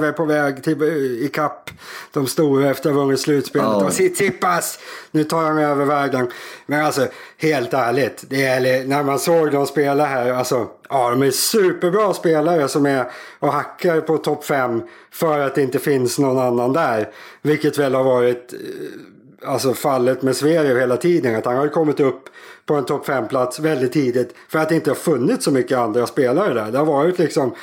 är 0.04 0.12
på 0.12 0.24
väg 0.24 0.64
till, 0.64 0.82
i 1.22 1.30
kapp 1.32 1.70
de 2.12 2.26
stora 2.26 2.70
efter 2.70 2.90
att 2.90 2.96
ha 2.96 3.02
vunnit 3.02 3.20
slutspelet. 3.20 3.68
Ja. 3.68 3.84
Och 3.84 3.92
Tsitsipas, 3.92 4.78
nu 5.10 5.24
tar 5.24 5.42
han 5.42 5.58
över 5.58 5.84
vägen. 5.84 6.30
Men 6.66 6.86
alltså 6.86 7.06
helt 7.36 7.74
ärligt, 7.74 8.24
det 8.28 8.44
är, 8.44 8.86
när 8.86 9.02
man 9.02 9.18
såg 9.18 9.52
dem 9.52 9.66
spela 9.66 10.04
här. 10.04 10.32
Alltså, 10.32 10.66
ja, 10.88 11.10
de 11.10 11.22
är 11.22 11.30
superbra 11.30 12.14
spelare 12.14 12.68
som 12.68 12.86
är 12.86 13.10
och 13.38 13.52
hackar 13.52 14.00
på 14.00 14.18
topp 14.18 14.44
5 14.44 14.82
för 15.10 15.38
att 15.38 15.54
det 15.54 15.62
inte 15.62 15.78
finns 15.78 16.18
någon 16.18 16.38
annan 16.38 16.72
där. 16.72 17.08
Vilket 17.42 17.78
väl 17.78 17.94
har 17.94 18.04
varit 18.04 18.52
eh, 18.52 19.48
alltså 19.50 19.74
fallet 19.74 20.22
med 20.22 20.36
Sverige 20.36 20.78
hela 20.80 20.96
tiden. 20.96 21.36
Att 21.36 21.44
han 21.44 21.56
har 21.56 21.64
ju 21.64 21.70
kommit 21.70 22.00
upp 22.00 22.28
på 22.66 22.74
en 22.74 22.84
topp 22.84 23.08
5-plats 23.08 23.60
väldigt 23.60 23.92
tidigt 23.92 24.34
för 24.48 24.58
att 24.58 24.68
det 24.68 24.74
inte 24.74 24.90
har 24.90 24.94
funnits 24.94 25.44
så 25.44 25.50
mycket 25.50 25.78
andra 25.78 26.06
spelare 26.06 26.54
där. 26.54 26.72
Det 26.72 26.78
har 26.78 26.86
varit 26.86 27.18
liksom 27.18 27.54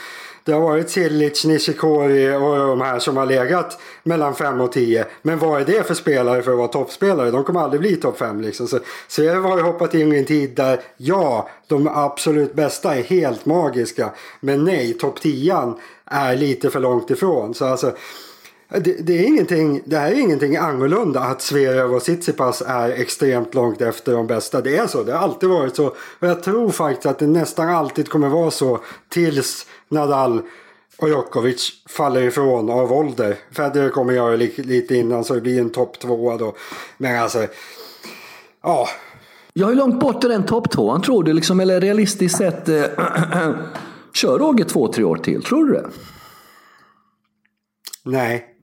det 0.46 0.52
har 0.52 0.62
varit 0.62 0.90
Cilic, 0.90 1.46
Nishikori 1.46 2.36
och 2.36 2.58
de 2.58 2.82
här 2.82 3.00
som 3.00 3.18
har 3.18 3.26
legat 3.26 3.80
mellan 4.04 4.36
5 4.36 4.62
och 4.62 4.72
10. 4.72 5.06
Men 5.22 5.40
vad 5.40 5.62
är 5.62 5.66
det 5.66 5.88
för 5.88 5.94
spelare 5.94 6.42
för 6.42 6.52
att 6.52 6.58
vara 6.58 6.68
toppspelare? 6.68 7.32
De 7.32 7.44
kommer 7.44 7.60
aldrig 7.60 7.82
bli 7.82 7.96
topp 7.96 8.18
5 8.18 8.42
liksom. 8.42 8.68
Så 8.68 8.80
Sverige 9.08 9.32
har 9.32 9.58
ju 9.58 9.64
hoppat 9.64 9.94
in 9.94 10.14
i 10.14 10.18
en 10.18 10.26
tid 10.26 10.56
där 10.56 10.82
ja, 10.98 11.50
de 11.68 11.88
absolut 11.88 12.54
bästa 12.54 12.96
är 12.96 13.04
helt 13.04 13.46
magiska. 13.46 14.10
Men 14.40 14.64
nej, 14.64 14.94
topp 14.94 15.22
10 15.22 15.74
är 16.06 16.36
lite 16.36 16.70
för 16.70 16.80
långt 16.80 17.12
ifrån. 17.12 17.54
Så 17.54 17.66
alltså, 17.66 17.92
det, 18.80 19.06
det, 19.06 19.20
är 19.20 19.28
ingenting, 19.28 19.82
det 19.86 19.98
här 19.98 20.12
är 20.12 20.20
ingenting 20.20 20.56
annorlunda 20.56 21.20
att 21.20 21.42
Zverev 21.42 21.94
och 21.94 22.02
Tsitsipas 22.02 22.64
är 22.68 22.90
extremt 22.90 23.54
långt 23.54 23.82
efter 23.82 24.14
de 24.14 24.28
bästa. 24.28 24.62
Det 24.62 24.78
är 24.78 24.88
så, 24.88 25.04
det 25.04 25.12
har 25.12 25.20
alltid 25.20 25.50
varit 25.50 25.76
så. 25.76 25.86
Och 25.88 26.28
jag 26.28 26.44
tror 26.44 26.70
faktiskt 26.70 27.06
att 27.06 27.20
det 27.20 27.28
nästan 27.28 27.70
alltid 27.70 28.10
kommer 28.10 28.30
vara 28.30 28.52
så 28.52 28.80
tills 29.10 29.66
Nadal 29.90 30.42
och 30.98 31.10
Djokovic 31.10 31.72
faller 31.90 32.22
ifrån 32.22 32.70
av 32.70 32.94
ålder. 32.94 33.36
Federer 33.52 33.90
kommer 33.90 34.14
göra 34.14 34.36
lite 34.36 34.96
innan 34.96 35.24
så 35.24 35.34
det 35.34 35.42
blir 35.42 35.62
en 35.62 35.70
topp 35.70 36.00
tvåa 36.00 36.38
då. 36.38 36.56
Men 36.98 37.24
alltså, 37.24 37.48
ja. 38.64 38.88
Jag 39.54 39.72
är 39.72 39.76
långt 39.76 40.00
bort 40.00 40.24
i 40.24 40.28
den 40.28 40.46
topptvåan, 40.46 41.02
tror 41.02 41.24
du? 41.24 41.34
Liksom, 41.34 41.60
eller 41.60 41.82
realistiskt 41.82 42.38
sett, 42.38 42.70
eh, 42.70 42.84
kör 44.14 44.40
Roger 44.40 44.66
två, 44.66 44.88
tre 44.88 45.04
år 45.04 45.18
till? 45.18 45.44
Tror 45.44 45.66
du 45.66 45.74
det? 45.74 45.88
Nej. 48.04 48.55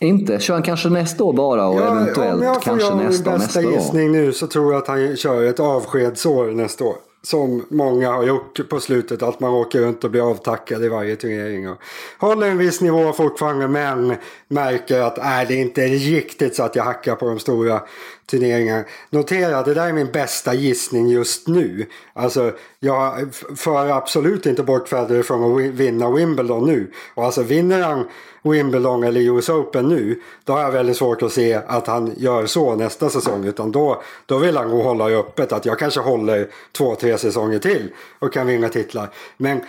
Inte? 0.00 0.38
Kör 0.38 0.54
han 0.54 0.62
kanske 0.62 0.88
nästa 0.88 1.24
år 1.24 1.32
bara 1.32 1.68
och 1.68 1.80
Ja, 1.80 1.90
om 1.90 1.98
eventuellt 1.98 2.44
jag 2.44 2.54
får 2.54 2.62
kanske 2.62 2.86
göra 2.86 2.96
min 2.96 3.06
nästa 3.06 3.32
och 3.32 3.38
bästa 3.38 3.60
nästa 3.60 3.68
år? 3.68 3.74
gissning 3.74 4.12
nu 4.12 4.32
så 4.32 4.46
tror 4.46 4.72
jag 4.72 4.82
att 4.82 4.88
han 4.88 5.16
kör 5.16 5.42
ett 5.42 5.60
avskedsår 5.60 6.46
nästa 6.46 6.84
år. 6.84 6.96
Som 7.22 7.66
många 7.68 8.12
har 8.12 8.24
gjort 8.24 8.68
på 8.68 8.80
slutet. 8.80 9.22
Att 9.22 9.40
man 9.40 9.50
åker 9.50 9.80
runt 9.80 10.04
och 10.04 10.10
blir 10.10 10.30
avtackad 10.30 10.84
i 10.84 10.88
varje 10.88 11.16
turnering. 11.16 11.68
Och 11.68 11.76
håller 12.18 12.46
en 12.46 12.58
viss 12.58 12.80
nivå 12.80 13.12
fortfarande 13.12 13.68
men 13.68 14.16
märker 14.48 15.00
att 15.00 15.18
äh, 15.18 15.24
det 15.48 15.54
är 15.54 15.60
inte 15.60 15.80
riktigt 15.86 16.56
så 16.56 16.62
att 16.62 16.76
jag 16.76 16.84
hackar 16.84 17.14
på 17.14 17.26
de 17.26 17.38
stora 17.38 17.82
turneringar. 18.30 18.84
Notera, 19.10 19.62
det 19.62 19.74
där 19.74 19.88
är 19.88 19.92
min 19.92 20.12
bästa 20.12 20.54
gissning 20.54 21.08
just 21.08 21.48
nu. 21.48 21.86
Alltså, 22.12 22.52
jag 22.78 23.34
för 23.56 23.90
absolut 23.90 24.46
inte 24.46 24.62
bort 24.62 24.88
Federer 24.88 25.22
från 25.22 25.44
att 25.44 25.74
vinna 25.74 26.10
Wimbledon 26.10 26.66
nu. 26.66 26.90
Och 27.14 27.24
alltså 27.24 27.42
vinner 27.42 27.82
han 27.82 28.04
Wimbledon 28.42 29.04
eller 29.04 29.20
US 29.20 29.48
Open 29.48 29.88
nu, 29.88 30.20
då 30.44 30.52
har 30.52 30.60
jag 30.60 30.72
väldigt 30.72 30.96
svårt 30.96 31.22
att 31.22 31.32
se 31.32 31.54
att 31.54 31.86
han 31.86 32.12
gör 32.16 32.46
så 32.46 32.76
nästa 32.76 33.10
säsong. 33.10 33.44
Utan 33.44 33.72
då, 33.72 34.02
då 34.26 34.38
vill 34.38 34.56
han 34.56 34.70
gå 34.70 34.78
och 34.78 34.84
hålla 34.84 35.08
det 35.08 35.16
öppet. 35.16 35.52
Att 35.52 35.66
jag 35.66 35.78
kanske 35.78 36.00
håller 36.00 36.48
två, 36.72 36.94
tre 36.94 37.18
säsonger 37.18 37.58
till 37.58 37.90
och 38.18 38.32
kan 38.32 38.46
vinna 38.46 38.68
titlar. 38.68 39.10
Men 39.36 39.60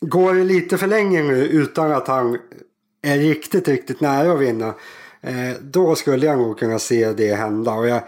går 0.00 0.34
det 0.34 0.44
lite 0.44 0.78
för 0.78 0.86
länge 0.86 1.22
nu 1.22 1.46
utan 1.46 1.92
att 1.92 2.08
han 2.08 2.38
är 3.02 3.18
riktigt, 3.18 3.68
riktigt 3.68 4.00
nära 4.00 4.32
att 4.32 4.40
vinna. 4.40 4.74
Eh, 5.26 5.56
då 5.60 5.94
skulle 5.94 6.26
jag 6.26 6.38
nog 6.38 6.58
kunna 6.58 6.78
se 6.78 7.12
det 7.12 7.34
hända. 7.34 7.72
Och 7.72 7.88
jag, 7.88 8.02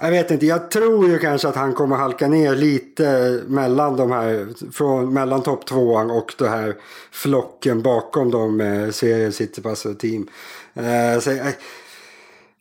jag 0.00 0.10
vet 0.10 0.30
inte, 0.30 0.46
jag 0.46 0.70
tror 0.70 1.08
ju 1.08 1.18
kanske 1.18 1.48
att 1.48 1.56
han 1.56 1.74
kommer 1.74 1.96
halka 1.96 2.28
ner 2.28 2.54
lite 2.54 3.40
mellan 3.46 3.96
de 3.96 4.10
här, 4.10 4.48
från, 4.72 5.14
mellan 5.14 5.42
topp 5.42 5.66
tvåan 5.66 6.10
och 6.10 6.34
den 6.38 6.48
här 6.48 6.76
flocken 7.10 7.82
bakom 7.82 8.30
dem, 8.30 8.60
eh, 8.60 8.90
serien 8.90 9.32
Citypass 9.32 9.86
och 9.86 9.98
team. 9.98 10.28
Eh, 10.74 11.20
så, 11.20 11.30
eh, 11.30 11.46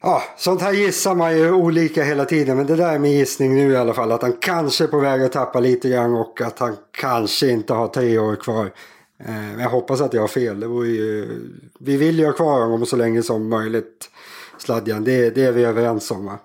ja, 0.01 0.23
sånt 0.37 0.61
här 0.61 0.73
gissar 0.73 1.15
man 1.15 1.37
ju 1.37 1.51
olika 1.51 2.03
hela 2.03 2.25
tiden, 2.25 2.57
men 2.57 2.67
det 2.67 2.75
där 2.75 2.93
är 2.93 2.99
min 2.99 3.11
gissning 3.11 3.55
nu 3.55 3.71
i 3.71 3.77
alla 3.77 3.93
fall. 3.93 4.11
Att 4.11 4.21
han 4.21 4.37
kanske 4.39 4.83
är 4.83 4.87
på 4.87 4.99
väg 4.99 5.21
att 5.21 5.31
tappa 5.31 5.59
lite 5.59 5.89
grann 5.89 6.15
och 6.15 6.41
att 6.41 6.59
han 6.59 6.75
kanske 6.91 7.49
inte 7.49 7.73
har 7.73 7.87
tre 7.87 8.17
år 8.17 8.35
kvar. 8.35 8.71
Eh, 9.19 9.25
men 9.27 9.59
jag 9.59 9.69
hoppas 9.69 10.01
att 10.01 10.13
jag 10.13 10.21
har 10.21 10.27
fel. 10.27 10.59
Det 10.59 10.67
vore 10.67 10.87
ju, 10.87 11.41
vi 11.79 11.97
vill 11.97 12.19
ju 12.19 12.25
ha 12.25 12.33
kvar 12.33 12.61
honom 12.61 12.85
så 12.85 12.95
länge 12.95 13.23
som 13.23 13.49
möjligt, 13.49 14.09
Sladjan. 14.57 15.03
Det, 15.03 15.35
det 15.35 15.43
är 15.43 15.51
vi 15.51 15.63
överens 15.63 16.11
om 16.11 16.25
va? 16.25 16.39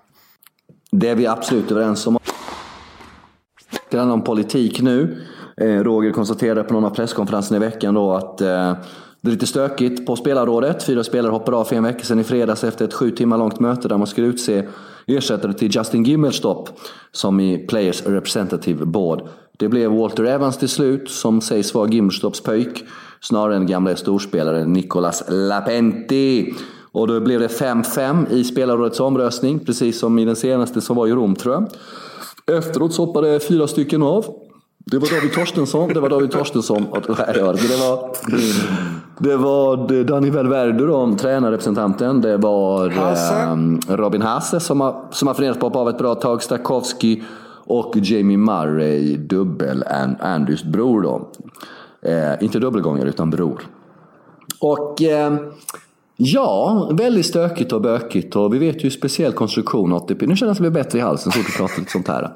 Det 0.91 1.09
är 1.09 1.15
vi 1.15 1.27
absolut 1.27 1.71
överens 1.71 2.07
om. 2.07 2.17
Det 3.89 3.97
handlar 3.97 4.13
om 4.13 4.23
politik 4.23 4.81
nu. 4.81 5.21
Eh, 5.57 5.65
Roger 5.65 6.11
konstaterade 6.11 6.63
på 6.63 6.73
någon 6.73 6.85
av 6.85 6.89
presskonferenserna 6.89 7.57
i 7.57 7.59
veckan 7.59 7.93
då 7.93 8.13
att 8.13 8.41
eh, 8.41 8.75
det 9.21 9.29
är 9.29 9.31
lite 9.31 9.47
stökigt 9.47 10.05
på 10.05 10.15
spelarrådet. 10.15 10.83
Fyra 10.83 11.03
spelare 11.03 11.31
hoppade 11.31 11.57
av 11.57 11.63
för 11.63 11.75
en 11.75 11.83
vecka 11.83 12.03
sedan 12.03 12.19
i 12.19 12.23
fredags 12.23 12.63
efter 12.63 12.85
ett 12.85 12.93
sju 12.93 13.11
timmar 13.11 13.37
långt 13.37 13.59
möte 13.59 13.87
där 13.87 13.97
man 13.97 14.07
skulle 14.07 14.27
utse 14.27 14.67
ersättare 15.07 15.53
till 15.53 15.75
Justin 15.75 16.03
Gimmelstopp 16.03 16.69
som 17.11 17.39
i 17.39 17.57
Players 17.57 18.05
Representative 18.05 18.85
Board. 18.85 19.27
Det 19.61 19.69
blev 19.69 19.91
Walter 19.91 20.23
Evans 20.23 20.57
till 20.57 20.69
slut 20.69 21.09
som 21.09 21.41
sägs 21.41 21.73
vara 21.73 21.87
Gimelstopps 21.89 22.41
pöjk 22.41 22.83
snarare 23.19 23.55
än 23.55 23.67
gamla 23.67 23.95
storspelaren 23.95 24.73
Nicolas 24.73 25.23
Lapenti. 25.29 26.53
Och 26.91 27.07
då 27.07 27.19
blev 27.19 27.39
det 27.39 27.47
5-5 27.47 28.31
i 28.31 28.43
spelarrådets 28.43 28.99
omröstning, 28.99 29.59
precis 29.59 29.99
som 29.99 30.19
i 30.19 30.25
den 30.25 30.35
senaste 30.35 30.81
som 30.81 30.95
var 30.95 31.07
i 31.07 31.11
Rom 31.11 31.35
tror 31.35 31.53
jag. 31.53 32.57
Efteråt 32.57 32.93
så 32.93 33.05
hoppade 33.05 33.39
fyra 33.39 33.67
stycken 33.67 34.03
av. 34.03 34.25
Det 34.85 34.97
var 34.97 35.15
David 35.15 35.33
Torstensson, 35.33 35.93
det 35.93 35.99
var 35.99 36.09
David 36.09 36.31
Torstensson. 36.31 36.85
Nej, 36.93 37.33
det 37.33 37.41
var 37.41 37.53
det. 37.53 37.77
Var, 37.77 38.15
det 39.19 39.37
var 39.37 40.03
Danny 40.03 40.29
Valverde 40.29 40.87
då, 40.87 41.15
tränarrepresentanten. 41.19 42.21
Det 42.21 42.37
var 42.37 42.89
Hasse. 42.89 43.33
eh, 43.89 43.97
Robin 43.97 44.21
Hasse 44.21 44.59
som 44.59 44.81
har, 44.81 45.05
som 45.11 45.27
har 45.27 45.35
funderat 45.35 45.59
på 45.59 45.89
ett 45.89 45.97
bra 45.97 46.15
tag. 46.15 46.43
Stakowski 46.43 47.23
och 47.71 47.97
Jamie 47.97 48.37
Murray, 48.37 49.17
dubbel 49.17 49.83
and 49.83 50.15
Andys 50.19 50.63
bror 50.63 51.01
då. 51.01 51.29
Eh, 52.09 52.43
inte 52.43 52.59
dubbelgångare 52.59 53.09
utan 53.09 53.29
bror. 53.29 53.61
Och 54.59 55.01
eh, 55.01 55.35
ja, 56.17 56.89
väldigt 56.93 57.25
stökigt 57.25 57.73
och 57.73 57.81
bökigt. 57.81 58.35
Och 58.35 58.53
vi 58.53 58.59
vet 58.59 58.83
ju 58.83 58.89
speciell 58.89 59.31
konstruktion 59.31 59.93
ATP. 59.93 60.27
Nu 60.27 60.35
känner 60.35 60.49
jag 60.49 60.51
att 60.51 60.57
det 60.57 60.61
blir 60.61 60.83
bättre 60.83 60.99
i 60.99 61.01
halsen 61.01 61.31
så 61.31 61.39
fort 61.39 61.49
vi 61.49 61.57
pratar 61.57 61.79
lite 61.79 61.91
sånt 61.91 62.07
här. 62.07 62.31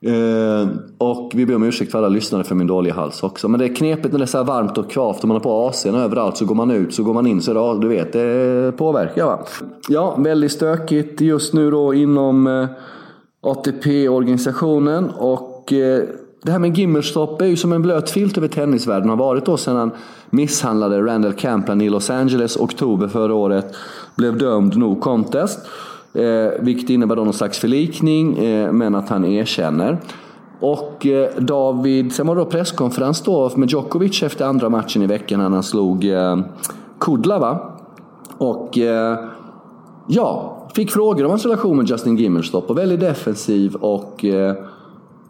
Eh, 0.00 0.68
och 0.98 1.32
vi 1.34 1.46
ber 1.46 1.54
om 1.54 1.62
ursäkt 1.62 1.92
för 1.92 1.98
alla 1.98 2.08
lyssnare 2.08 2.44
för 2.44 2.54
min 2.54 2.66
dåliga 2.66 2.94
hals 2.94 3.22
också. 3.22 3.48
Men 3.48 3.60
det 3.60 3.66
är 3.66 3.74
knepigt 3.74 4.12
när 4.12 4.18
det 4.18 4.24
är 4.24 4.26
så 4.26 4.38
här 4.38 4.44
varmt 4.44 4.78
och 4.78 4.90
kvavt 4.90 5.22
och 5.22 5.28
man 5.28 5.34
har 5.34 5.42
på 5.42 5.70
AC'n 5.70 5.96
överallt. 5.96 6.36
Så 6.36 6.44
går 6.44 6.54
man 6.54 6.70
ut, 6.70 6.94
så 6.94 7.02
går 7.02 7.14
man 7.14 7.26
in. 7.26 7.42
Så 7.42 7.52
det, 7.54 7.80
du 7.80 7.88
vet, 7.88 8.12
det 8.12 8.72
påverkar 8.76 9.24
va. 9.24 9.38
Ja, 9.88 10.16
väldigt 10.16 10.52
stökigt 10.52 11.20
just 11.20 11.54
nu 11.54 11.70
då 11.70 11.94
inom 11.94 12.46
eh, 12.46 12.66
ATP-organisationen. 13.50 15.10
Och 15.10 15.72
eh, 15.72 16.02
det 16.42 16.52
här 16.52 16.58
med 16.58 16.78
Gimmerstopp 16.78 17.40
är 17.40 17.46
ju 17.46 17.56
som 17.56 17.72
en 17.72 17.82
blöt 17.82 18.10
filt 18.10 18.38
över 18.38 18.48
tennisvärlden. 18.48 19.08
Har 19.08 19.16
varit 19.16 19.46
då 19.46 19.56
sedan 19.56 19.76
han 19.76 19.90
misshandlade 20.30 21.02
Randall 21.02 21.32
Camplan 21.32 21.80
i 21.80 21.88
Los 21.88 22.10
Angeles 22.10 22.56
oktober 22.56 23.08
förra 23.08 23.34
året. 23.34 23.74
Blev 24.16 24.38
dömd 24.38 24.76
no 24.76 25.00
contest. 25.00 25.58
Eh, 26.14 26.50
vilket 26.60 26.90
innebär 26.90 27.16
då 27.16 27.24
någon 27.24 27.32
slags 27.32 27.58
förlikning, 27.58 28.38
eh, 28.38 28.72
men 28.72 28.94
att 28.94 29.08
han 29.08 29.24
erkänner. 29.24 29.98
Och 30.60 31.06
eh, 31.06 31.28
David, 31.38 32.12
sen 32.12 32.26
var 32.26 32.36
det 32.36 32.40
då 32.40 32.46
presskonferens 32.50 33.22
då 33.22 33.50
med 33.56 33.70
Djokovic 33.70 34.22
efter 34.22 34.44
andra 34.44 34.68
matchen 34.68 35.02
i 35.02 35.06
veckan 35.06 35.40
när 35.40 35.50
han 35.50 35.62
slog 35.62 36.04
eh, 36.04 36.38
Kudla 37.00 37.38
va? 37.38 37.78
Och 38.38 38.78
eh, 38.78 39.18
ja, 40.06 40.55
fick 40.76 40.90
frågor 40.90 41.24
om 41.24 41.30
hans 41.30 41.44
relation 41.44 41.76
med 41.76 41.90
Justin 41.90 42.16
Gimmelstopp 42.16 42.70
och 42.70 42.78
väldigt 42.78 43.00
defensiv 43.00 43.74
och 43.74 44.24
eh, 44.24 44.54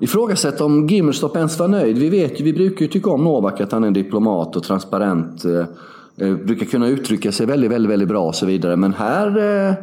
ifrågasätta 0.00 0.64
om 0.64 0.86
Gimmelstopp 0.86 1.36
ens 1.36 1.58
var 1.58 1.68
nöjd. 1.68 1.98
Vi 1.98 2.08
vet 2.08 2.40
ju, 2.40 2.44
vi 2.44 2.52
brukar 2.52 2.80
ju 2.80 2.88
tycka 2.88 3.10
om 3.10 3.24
Novak 3.24 3.60
att 3.60 3.72
han 3.72 3.82
är 3.82 3.88
en 3.88 3.94
diplomat 3.94 4.56
och 4.56 4.62
transparent. 4.62 5.44
Eh, 5.44 5.58
eh 6.28 6.36
brukar 6.36 6.66
kunna 6.66 6.88
uttrycka 6.88 7.32
sig 7.32 7.46
väldigt, 7.46 7.70
väldigt, 7.70 7.90
väldigt 7.90 8.08
bra 8.08 8.26
och 8.26 8.34
så 8.34 8.46
vidare. 8.46 8.76
Men 8.76 8.92
här 8.92 9.26
eh, 9.68 9.74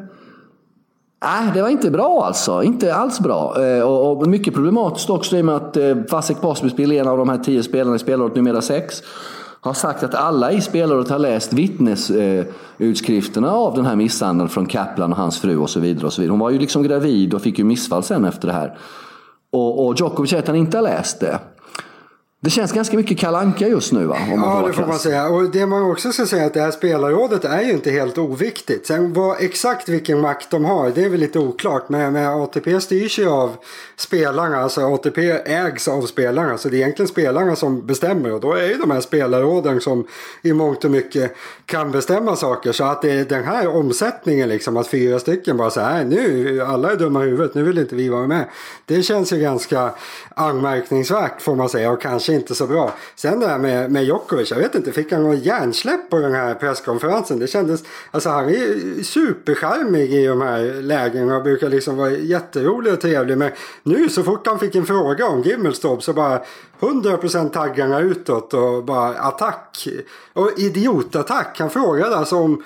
Nej, 1.24 1.52
det 1.54 1.62
var 1.62 1.70
inte 1.70 1.92
bra 1.92 2.24
alltså. 2.26 2.64
Inte 2.64 2.96
alls 2.96 3.20
bra. 3.20 3.66
Eh, 3.66 3.84
och, 3.84 4.12
och 4.12 4.28
mycket 4.28 4.54
problematiskt 4.54 5.10
också 5.10 5.38
i 5.38 5.42
och 5.42 5.46
med 5.46 5.56
att 5.56 5.78
eh, 5.78 5.98
Vasek 6.12 6.38
är 6.44 6.92
en 6.92 7.08
av 7.08 7.18
de 7.18 7.30
här 7.30 7.38
tio 7.38 7.64
spelarna 7.64 7.96
i 7.96 8.00
spelåret, 8.00 8.36
numera 8.36 8.62
sex, 8.62 9.04
har 9.64 9.74
sagt 9.74 10.04
att 10.04 10.16
alla 10.16 10.52
i 10.52 10.62
spelrådet 10.62 11.10
har 11.10 11.20
läst 11.20 11.54
vittnesutskrifterna 11.54 13.48
eh, 13.48 13.54
av 13.54 13.76
den 13.76 13.86
här 13.86 13.96
misshandeln 13.96 14.50
från 14.50 14.66
Kaplan 14.66 15.12
och 15.12 15.18
hans 15.18 15.40
fru 15.40 15.58
och 15.58 15.70
så 15.70 15.80
vidare. 15.80 16.06
Och 16.06 16.14
så 16.14 16.22
vidare. 16.22 16.32
Hon 16.32 16.40
var 16.40 16.50
ju 16.50 16.60
liksom 16.60 16.84
gravid 16.84 17.34
och 17.34 17.42
fick 17.42 17.60
ju 17.60 17.64
missfall 17.64 18.04
sen 18.04 18.26
efter 18.26 18.48
det 18.48 18.54
här. 18.54 18.78
Och, 19.52 19.86
och 19.86 19.96
Djokovic 20.00 20.30
säger 20.30 20.44
att 20.44 20.48
han 20.48 20.56
inte 20.56 20.78
har 20.78 20.82
läst 20.82 21.20
det. 21.20 21.40
Det 22.44 22.50
känns 22.50 22.72
ganska 22.72 22.98
mycket 22.98 23.20
kalanka 23.20 23.68
just 23.68 23.92
nu 23.92 24.06
va? 24.06 24.18
ja, 24.30 24.64
det 24.68 24.74
får 24.74 24.88
man 24.88 25.00
säga. 25.00 25.28
Och 25.28 25.52
det 25.52 25.66
man 25.66 25.92
också 25.92 26.12
ska 26.12 26.26
säga 26.26 26.44
är 26.44 26.48
att 26.48 26.54
det 26.54 26.62
här 26.62 26.72
spelarrådet 26.72 27.46
är 27.46 27.62
ju 27.62 27.72
inte 27.72 27.92
helt 27.92 28.18
oviktigt. 28.18 28.88
Sen 28.88 29.14
vad, 29.14 29.42
exakt 29.42 29.90
vilken 29.90 30.22
makt 30.22 30.52
de 30.52 30.66
har, 30.66 30.90
det 30.90 31.04
är 31.04 31.10
väl 31.10 31.20
lite 31.20 31.40
oklart. 31.40 31.90
Men, 31.90 32.14
men 32.14 32.28
ATP 32.28 32.80
styrs 32.82 33.20
ju 33.20 33.30
av 33.30 33.56
spelarna, 33.96 34.58
alltså 34.58 34.82
ATP 34.82 35.32
ägs 35.32 35.88
av 35.88 36.02
spelarna. 36.02 36.58
Så 36.58 36.70
det 36.70 36.76
är 36.76 36.80
egentligen 36.80 37.08
spelarna 37.08 37.56
som 37.56 37.86
bestämmer. 37.86 38.34
Och 38.34 38.40
då 38.40 38.54
är 38.54 38.68
ju 38.68 38.74
de 38.78 38.92
här 38.92 39.02
spelarråden 39.02 39.82
som 39.82 40.08
i 40.42 40.54
mångt 40.54 40.86
och 40.86 40.92
mycket 40.92 41.36
kan 41.66 41.92
bestämma 41.92 42.36
saker. 42.36 42.72
Så 42.72 42.84
att 42.84 43.02
det 43.02 43.12
är 43.12 43.26
den 43.26 43.44
här 43.44 43.68
omsättningen 43.68 44.50
liksom, 44.50 44.78
att 44.78 44.88
fyra 44.88 45.20
stycken 45.20 45.58
bara 45.58 45.70
så 45.70 45.82
här, 45.82 46.04
nu, 46.04 46.62
alla 46.62 46.92
är 46.92 46.96
dumma 46.96 47.26
i 47.26 47.30
huvudet, 47.30 47.56
nu 47.56 47.64
vill 47.64 47.78
inte 47.78 47.96
vi 47.96 48.10
vara 48.10 48.28
med. 48.28 48.46
Det 48.86 49.04
känns 49.04 49.34
ju 49.34 49.38
ganska 49.38 49.92
anmärkningsvärt 50.36 51.42
får 51.42 51.56
man 51.56 51.70
säga 51.70 51.92
och 51.92 52.02
kanske 52.02 52.33
inte 52.34 52.56
så 52.56 52.68
bra. 52.68 52.94
Sen 53.16 53.40
det 53.40 53.48
här 53.48 53.58
med, 53.58 53.92
med 53.92 54.04
Djokovic, 54.04 54.52
jag 54.52 54.58
vet 54.58 54.76
inte, 54.76 54.92
fick 54.92 55.12
han 55.12 55.24
någon 55.24 55.40
hjärnsläpp 55.40 56.10
på 56.10 56.20
den 56.20 56.34
här 56.34 56.54
presskonferensen? 56.54 57.40
Det 57.40 57.48
kändes, 57.48 57.84
alltså 58.12 58.30
han 58.30 58.50
är 58.50 59.04
supercharmig 59.04 60.14
i 60.14 60.26
de 60.26 60.42
här 60.42 60.82
lägena 60.82 61.38
och 61.38 61.44
brukar 61.44 61.70
liksom 61.70 61.98
vara 61.98 62.12
jätterolig 62.12 62.94
och 62.94 63.02
trevlig. 63.02 63.38
Men 63.38 63.52
nu 63.84 64.10
så 64.10 64.24
fort 64.24 64.48
han 64.48 64.60
fick 64.60 64.76
en 64.76 64.86
fråga 64.86 65.28
om 65.28 65.42
Gimmelstorp 65.42 66.04
så 66.04 66.14
bara 66.14 66.42
100% 66.80 67.50
taggarna 67.50 68.00
utåt 68.00 68.54
och 68.54 68.84
bara 68.84 69.10
attack. 69.10 69.88
Och 70.34 70.52
idiotattack. 70.58 71.60
Han 71.60 71.70
frågade 71.70 72.16
alltså 72.16 72.36
om, 72.36 72.64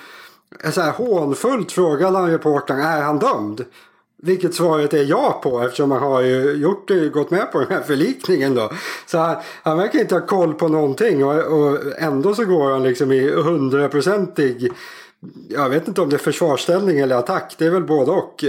så 0.72 0.82
här 0.82 0.92
hånfullt 0.92 1.72
frågade 1.72 2.18
han 2.18 2.32
reportern, 2.32 2.80
är 2.80 3.02
han 3.02 3.20
dömd? 3.20 3.66
Vilket 4.22 4.54
svaret 4.56 4.94
är 4.94 5.04
ja 5.04 5.40
på 5.44 5.62
eftersom 5.62 5.92
han 5.92 6.02
har 6.02 6.22
ju 6.22 6.52
gjort, 6.52 6.92
gått 7.14 7.32
med 7.32 7.52
på 7.52 7.60
den 7.60 7.68
här 7.70 7.82
förlikningen 7.82 8.56
då. 8.56 8.72
Så 9.06 9.18
han, 9.18 9.36
han 9.64 9.78
verkar 9.78 10.00
inte 10.00 10.16
ha 10.16 10.26
koll 10.26 10.54
på 10.54 10.68
någonting 10.68 11.26
och, 11.26 11.60
och 11.60 11.80
ändå 11.98 12.36
så 12.36 12.46
går 12.46 12.72
han 12.72 12.84
liksom 12.84 13.12
i 13.12 13.32
hundraprocentig 13.32 14.72
jag 15.50 15.70
vet 15.70 15.88
inte 15.88 16.02
om 16.02 16.10
det 16.10 16.16
är 16.16 16.18
försvarsställning 16.18 17.00
eller 17.00 17.16
attack. 17.16 17.56
Det 17.58 17.66
är 17.66 17.72
väl 17.72 17.84
både 17.84 18.12
och. 18.12 18.44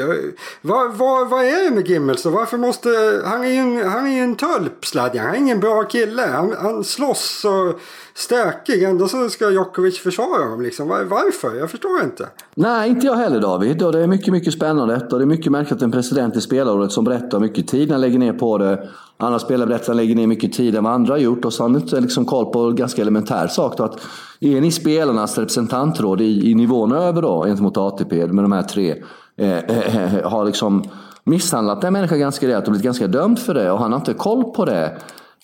Vad, 0.63 0.95
vad, 0.95 1.31
vad 1.31 1.45
är 1.45 1.65
det 1.65 1.75
med 1.75 1.89
Gimmelsson? 1.89 2.33
Varför 2.33 2.59
måste... 2.59 2.89
Han 3.25 3.45
är 3.45 3.49
ju 3.49 3.57
en, 3.57 3.91
han 3.91 4.07
är 4.07 4.11
ju 4.11 4.21
en 4.21 4.37
tölp, 4.37 4.85
Sladjan. 4.85 5.27
Han 5.27 5.35
är 5.35 5.39
ingen 5.39 5.61
bra 5.61 5.83
kille. 5.83 6.23
Han, 6.23 6.55
han 6.59 6.85
slåss 6.85 7.45
och 7.45 7.81
stökig. 8.15 8.83
Ändå 8.83 9.09
så 9.09 9.29
ska 9.29 9.51
Djokovic 9.51 9.99
försvara 9.99 10.45
honom. 10.45 10.63
Liksom. 10.63 10.89
Varför? 10.89 11.57
Jag 11.59 11.71
förstår 11.71 12.03
inte. 12.05 12.29
Nej, 12.55 12.91
inte 12.91 13.07
jag 13.07 13.15
heller 13.15 13.41
David. 13.41 13.83
Och 13.83 13.93
det 13.93 13.99
är 13.99 14.07
mycket, 14.07 14.33
mycket 14.33 14.53
spännande. 14.53 15.07
Och 15.11 15.19
det 15.19 15.25
är 15.25 15.27
mycket 15.27 15.53
märkligt 15.53 15.77
att 15.77 15.83
en 15.83 15.93
president 15.93 16.37
i 16.37 16.41
spelåret 16.41 16.93
som 16.93 17.05
berättar 17.05 17.41
mycket 17.41 17.69
tid 17.69 17.91
han 17.91 18.01
lägger 18.01 18.19
ner 18.19 18.33
på 18.33 18.59
det. 18.59 18.89
Andra 19.17 19.39
spelare 19.39 19.67
berättar 19.67 19.83
att 19.83 19.89
han 19.89 19.97
lägger 19.97 20.15
ner 20.15 20.27
mycket 20.27 20.53
tid 20.53 20.77
än 20.77 20.85
vad 20.85 20.93
andra 20.93 21.15
har 21.15 21.19
gjort. 21.19 21.45
Och 21.45 21.53
så 21.53 21.63
har 21.63 21.69
han 21.69 21.81
inte 21.81 22.01
liksom 22.01 22.25
koll 22.25 22.53
på 22.53 22.61
en 22.61 22.77
ganska 22.77 23.03
elementär 23.03 23.49
sak. 23.49 23.77
Då, 23.77 23.85
att 23.85 24.01
är 24.41 24.61
ni 24.61 24.71
spelarnas 24.71 25.39
representantråd 25.39 26.21
i, 26.21 26.51
i 26.51 26.55
nivån 26.55 26.93
över 26.93 27.23
då, 27.23 27.45
gentemot 27.45 27.77
ATP 27.77 28.27
med 28.27 28.45
de 28.45 28.53
här 28.53 28.63
tre, 28.63 28.95
eh 29.37 29.59
eh, 29.59 29.97
eh, 29.97 30.15
eh, 30.15 30.31
har 30.31 30.45
liksom 30.45 30.85
misshandlat 31.25 31.81
den 31.81 31.93
människan 31.93 32.19
ganska 32.19 32.47
rejält 32.47 32.65
och 32.65 32.71
blivit 32.71 32.85
ganska 32.85 33.07
dömd 33.07 33.39
för 33.39 33.55
det. 33.55 33.71
Och 33.71 33.79
han 33.79 33.93
har 33.93 33.99
inte 33.99 34.15
koll 34.15 34.45
på 34.45 34.65
det 34.65 34.99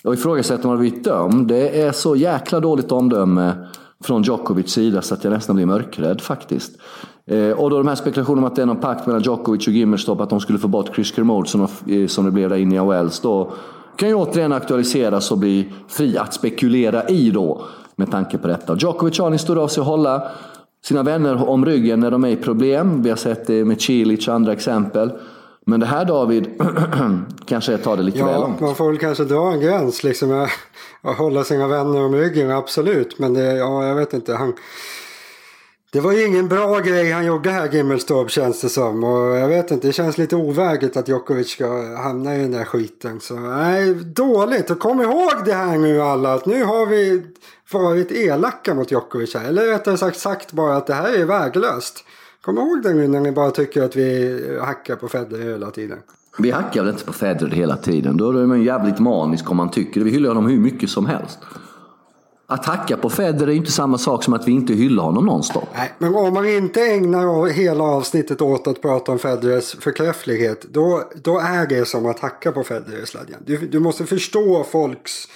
och 0.05 0.15
ifrågasätter 0.15 0.65
om 0.65 0.71
han 0.71 0.79
har 0.79 0.83
blivit 0.83 1.05
dömd. 1.05 1.49
Det 1.49 1.83
är 1.83 1.93
så 1.93 2.17
jäkla 2.17 2.61
dåligt 2.61 2.93
omdöme 2.93 3.55
från 4.05 4.23
Djokovic 4.23 4.73
sida 4.73 5.03
så 5.03 5.15
att 5.15 5.25
jag 5.25 5.31
nästan 5.31 5.57
blir 5.57 5.67
mörkrädd 5.67 6.21
faktiskt. 6.21 6.73
Eh, 7.27 7.51
och 7.51 7.71
då 7.71 7.79
de 7.79 7.89
här 7.89 7.95
spekulationerna 7.95 8.47
om 8.47 8.53
att 8.53 8.57
det 8.57 8.63
är 8.63 8.67
någon 8.67 8.81
pakt 8.81 9.07
mellan 9.07 9.23
Djokovic 9.23 9.67
och 9.67 9.73
Gimmerstop 9.73 10.21
att 10.21 10.31
de 10.31 10.41
skulle 10.41 10.59
få 10.59 10.69
bort 10.69 10.95
Chris 10.95 11.15
Kermode 11.15 11.49
som, 11.49 11.63
eh, 11.63 12.07
som 12.07 12.25
det 12.25 12.31
blev 12.31 12.49
där 12.49 12.57
inne 12.57 12.77
i 12.77 12.89
Wells. 12.89 13.21
Då 13.21 13.53
kan 13.97 14.09
ju 14.09 14.15
återigen 14.15 14.53
aktualiseras 14.53 15.33
och 15.33 15.39
bli 15.39 15.73
fri 15.89 16.19
att 16.19 16.35
spekulera 16.35 17.09
i 17.09 17.31
då 17.31 17.65
med 17.97 18.11
tanke 18.11 18.39
på 18.39 18.49
detta. 18.49 18.77
Djokovic 18.77 19.19
har 19.19 19.27
en 19.27 19.33
historia 19.33 19.63
av 19.63 19.69
sig 19.69 19.81
att 19.81 19.87
hålla 19.87 20.31
sina 20.85 21.03
vänner 21.03 21.49
om 21.49 21.65
ryggen 21.65 22.01
när 22.01 22.11
de 22.11 22.25
är 22.25 22.29
i 22.29 22.37
problem. 22.37 23.03
Vi 23.03 23.11
har 23.11 23.17
sett 23.17 23.47
det 23.47 23.65
med 23.65 23.81
Cilic 23.81 24.29
och 24.29 24.35
andra 24.35 24.53
exempel. 24.53 25.13
Men 25.67 25.81
det 25.81 25.87
här 25.87 26.05
David, 26.05 26.47
kanske 27.47 27.79
tar 27.79 27.97
det 27.97 28.03
lite 28.03 28.19
ja, 28.19 28.27
väl 28.27 28.41
långt. 28.41 28.61
Man 28.61 28.75
får 28.75 28.89
väl 28.89 28.99
kanske 28.99 29.25
dra 29.25 29.53
en 29.53 29.61
gräns 29.61 30.05
liksom. 30.05 30.49
Att 31.03 31.17
hålla 31.17 31.45
sina 31.45 31.69
vänner 31.69 32.05
om 32.05 32.15
ryggen, 32.15 32.51
absolut. 32.51 33.19
Men 33.19 33.35
det, 33.35 33.57
ja, 33.57 33.87
jag 33.87 33.95
vet 33.95 34.13
inte. 34.15 34.35
Han, 34.35 34.53
det 35.93 36.01
var 36.01 36.13
ju 36.13 36.27
ingen 36.27 36.49
bra 36.49 36.81
grej 36.81 37.13
han 37.13 37.27
gjorde 37.27 37.51
här 37.51 37.69
Gimmelstorp 37.73 38.31
känns 38.31 38.61
det 38.61 38.69
som. 38.69 39.05
Och 39.05 39.37
jag 39.37 39.49
vet 39.49 39.71
inte, 39.71 39.87
det 39.87 39.93
känns 39.93 40.19
lite 40.19 40.37
ovärdigt 40.37 40.97
att 40.97 41.09
Djokovic 41.09 41.51
ska 41.51 41.97
hamna 41.97 42.37
i 42.37 42.41
den 42.41 42.51
där 42.51 42.65
skiten. 42.65 43.21
Så 43.21 43.35
nej, 43.35 43.95
dåligt. 43.95 44.71
Och 44.71 44.79
kom 44.79 45.01
ihåg 45.01 45.33
det 45.45 45.53
här 45.53 45.79
nu 45.79 46.03
alla. 46.03 46.35
Att 46.35 46.47
nu 46.47 46.65
har 46.65 46.87
vi 46.87 47.23
varit 47.73 48.13
elaka 48.13 48.75
mot 48.75 48.91
Djokovic 48.91 49.35
här. 49.35 49.49
Eller 49.49 49.67
rättare 49.67 49.97
sagt 49.97 50.19
sagt 50.19 50.53
bara 50.53 50.77
att 50.77 50.87
det 50.87 50.95
här 50.95 51.13
är 51.13 51.25
värdelöst. 51.25 52.05
Kom 52.43 52.59
ihåg 52.59 52.83
det 52.83 52.95
nu 52.95 53.09
när 53.09 53.21
ni 53.21 53.33
bara 53.33 53.51
tycker 53.51 53.83
att 53.83 53.97
vi 53.97 54.41
hackar 54.61 54.97
på 54.97 55.09
Federer 55.09 55.53
hela 55.53 55.71
tiden. 55.71 55.99
Vi 56.39 56.51
hackar 56.51 56.83
väl 56.83 56.93
inte 56.93 57.05
på 57.05 57.13
Federer 57.13 57.51
hela 57.51 57.77
tiden. 57.77 58.17
Då 58.17 58.31
är 58.31 58.47
man 58.47 58.63
jävligt 58.63 58.99
manisk 58.99 59.51
om 59.51 59.57
man 59.57 59.71
tycker 59.71 60.01
det. 60.01 60.05
Vi 60.05 60.11
hyllar 60.11 60.29
honom 60.29 60.47
hur 60.47 60.59
mycket 60.59 60.91
som 60.91 61.07
helst. 61.07 61.39
Att 62.47 62.67
hacka 62.67 62.97
på 62.97 63.11
Federer 63.11 63.49
är 63.49 63.55
inte 63.55 63.73
samma 63.73 63.99
sak 63.99 64.25
som 64.25 64.35
att 64.35 64.49
vi 64.49 64.53
inte 64.53 64.73
hyllar 64.73 65.03
honom 65.03 65.27
någonstans. 65.27 65.67
Nej, 65.75 65.95
men 65.99 66.15
om 66.15 66.35
man 66.35 66.49
inte 66.49 66.81
ägnar 66.81 67.47
hela 67.47 67.85
avsnittet 67.85 68.43
åt 68.43 68.67
att 68.67 68.83
prata 68.83 69.13
om 69.13 69.19
Federers 69.19 69.75
förträfflighet, 69.75 70.67
då, 70.71 71.03
då 71.23 71.39
är 71.39 71.67
det 71.67 71.89
som 71.89 72.07
att 72.07 72.21
hacka 72.21 72.53
på 72.53 72.65
Federer, 72.65 73.05
Sladjan. 73.05 73.41
Du, 73.47 73.57
du 73.57 73.79
måste 73.79 74.07
förstå 74.07 74.65
folks 74.65 75.29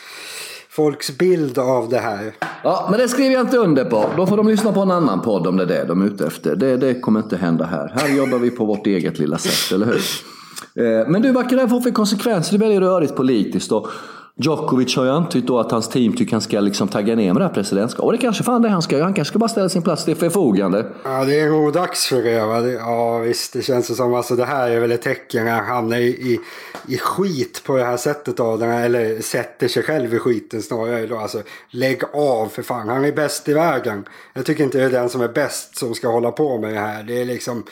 folks 0.78 1.18
bild 1.18 1.58
av 1.58 1.88
det 1.88 1.98
här. 1.98 2.34
Ja, 2.62 2.88
men 2.90 3.00
det 3.00 3.08
skriver 3.08 3.34
jag 3.34 3.40
inte 3.40 3.56
under 3.56 3.84
på. 3.84 4.10
Då 4.16 4.26
får 4.26 4.36
de 4.36 4.48
lyssna 4.48 4.72
på 4.72 4.80
en 4.80 4.90
annan 4.90 5.22
podd 5.22 5.46
om 5.46 5.56
det 5.56 5.62
är 5.62 5.66
det 5.66 5.84
de 5.84 6.02
är 6.02 6.06
ute 6.06 6.26
efter. 6.26 6.56
Det, 6.56 6.76
det 6.76 7.00
kommer 7.00 7.20
inte 7.20 7.36
hända 7.36 7.64
här. 7.64 7.92
Här 7.94 8.16
jobbar 8.16 8.38
vi 8.38 8.50
på 8.50 8.64
vårt 8.64 8.86
eget 8.86 9.18
lilla 9.18 9.38
sätt, 9.38 9.74
eller 9.74 9.86
hur? 9.86 10.02
Eh, 10.74 11.08
men 11.08 11.22
du, 11.22 11.32
vad 11.32 11.48
kan 11.48 11.56
det 11.56 11.62
här 11.62 11.68
få 11.68 11.80
för 11.80 11.90
konsekvenser? 11.90 12.58
Det 12.58 12.64
är 12.64 12.68
väldigt 12.68 12.88
rörigt 12.88 13.16
politiskt. 13.16 13.72
Och 13.72 13.88
Djokovic 14.40 14.96
har 14.96 15.04
ju 15.04 15.10
antytt 15.10 15.46
då 15.46 15.58
att 15.58 15.70
hans 15.70 15.88
team 15.88 16.12
tycker 16.12 16.32
han 16.32 16.40
ska 16.40 16.60
liksom 16.60 16.88
tagga 16.88 17.14
ner 17.16 17.32
med 17.32 17.42
det 17.42 17.46
här 17.46 17.54
presidentskapet. 17.54 18.04
Och 18.04 18.12
det 18.12 18.18
kanske 18.18 18.44
fan 18.44 18.62
det 18.62 18.68
han 18.68 18.82
ska 18.82 18.96
göra. 18.96 19.04
Han 19.04 19.14
kanske 19.14 19.32
ska 19.32 19.38
bara 19.38 19.48
ställa 19.48 19.68
sin 19.68 19.82
plats 19.82 20.04
till 20.04 20.16
förfogande. 20.16 20.86
Ja, 21.04 21.24
det 21.24 21.40
är 21.40 21.50
nog 21.50 21.72
dags 21.72 22.06
för 22.06 22.22
det. 22.22 22.46
Va? 22.46 22.68
Ja, 22.68 23.18
visst. 23.18 23.52
Det 23.52 23.62
känns 23.62 23.96
som 23.96 24.14
alltså 24.14 24.36
det 24.36 24.44
här 24.44 24.70
är 24.70 24.80
väl 24.80 24.92
ett 24.92 25.02
tecken. 25.02 25.46
Han 25.46 25.64
hamnar 25.64 25.96
i, 25.96 26.08
i, 26.08 26.40
i 26.88 26.98
skit 26.98 27.62
på 27.64 27.76
det 27.76 27.84
här 27.84 27.96
sättet 27.96 28.36
Då, 28.36 28.54
Eller 28.62 29.20
sätter 29.20 29.68
sig 29.68 29.82
själv 29.82 30.14
i 30.14 30.18
skiten 30.18 30.62
snarare. 30.62 31.06
Då. 31.06 31.18
Alltså, 31.18 31.42
lägg 31.70 32.02
av 32.12 32.46
för 32.46 32.62
fan. 32.62 32.88
Han 32.88 33.04
är 33.04 33.12
bäst 33.12 33.48
i 33.48 33.52
världen. 33.52 34.04
Jag 34.34 34.46
tycker 34.46 34.64
inte 34.64 34.78
det 34.78 34.84
är 34.84 34.90
den 34.90 35.08
som 35.08 35.20
är 35.20 35.28
bäst 35.28 35.78
som 35.78 35.94
ska 35.94 36.08
hålla 36.08 36.30
på 36.30 36.58
med 36.58 36.74
det 36.74 36.80
här. 36.80 37.02
Det 37.02 37.20
är 37.20 37.24
liksom... 37.24 37.64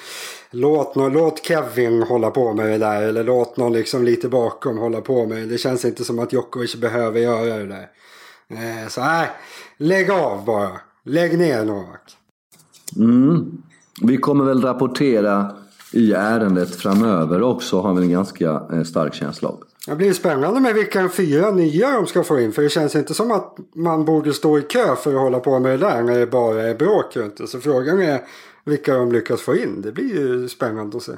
Låt, 0.58 0.94
någon, 0.94 1.12
låt 1.12 1.44
Kevin 1.46 2.02
hålla 2.02 2.30
på 2.30 2.52
med 2.52 2.66
det 2.66 2.78
där. 2.78 3.02
Eller 3.02 3.24
låt 3.24 3.56
någon 3.56 3.72
liksom 3.72 4.04
lite 4.04 4.28
bakom 4.28 4.78
hålla 4.78 5.00
på 5.00 5.26
med 5.26 5.38
det. 5.38 5.46
Det 5.46 5.58
känns 5.58 5.84
inte 5.84 6.04
som 6.04 6.18
att 6.18 6.32
Djokovic 6.32 6.76
behöver 6.76 7.20
göra 7.20 7.56
det 7.56 7.66
där. 7.66 7.88
Eh, 8.50 8.88
så 8.88 9.00
nej, 9.00 9.28
lägg 9.76 10.10
av 10.10 10.44
bara. 10.44 10.70
Lägg 11.04 11.38
ner 11.38 11.64
Novak. 11.64 12.16
Mm. 12.96 13.62
Vi 14.02 14.16
kommer 14.16 14.44
väl 14.44 14.62
rapportera 14.62 15.56
i 15.92 16.12
ärendet 16.12 16.76
framöver 16.76 17.42
också 17.42 17.80
har 17.80 17.94
vi 17.94 18.02
en 18.02 18.10
ganska 18.10 18.62
eh, 18.72 18.82
stark 18.82 19.14
känsla 19.14 19.48
av. 19.48 19.62
Det 19.86 19.96
blir 19.96 20.12
spännande 20.12 20.60
med 20.60 20.74
vilka 20.74 21.08
fyra 21.08 21.50
nya 21.50 21.90
de 21.90 22.06
ska 22.06 22.24
få 22.24 22.40
in. 22.40 22.52
För 22.52 22.62
det 22.62 22.68
känns 22.68 22.96
inte 22.96 23.14
som 23.14 23.30
att 23.30 23.56
man 23.74 24.04
borde 24.04 24.32
stå 24.32 24.58
i 24.58 24.62
kö 24.62 24.96
för 24.96 25.14
att 25.14 25.20
hålla 25.20 25.40
på 25.40 25.58
med 25.58 25.72
det 25.72 25.86
där 25.86 26.02
när 26.02 26.18
det 26.18 26.26
bara 26.26 26.62
är 26.62 26.74
bråk 26.74 27.16
runt 27.16 27.36
det. 27.36 27.46
Så 27.46 27.60
frågan 27.60 28.00
är 28.00 28.20
vilka 28.66 28.94
de 28.94 29.12
lyckas 29.12 29.40
få 29.40 29.56
in. 29.56 29.80
Det 29.82 29.92
blir 29.92 30.14
ju 30.14 30.48
spännande 30.48 30.96
att 30.96 31.02
se. 31.02 31.12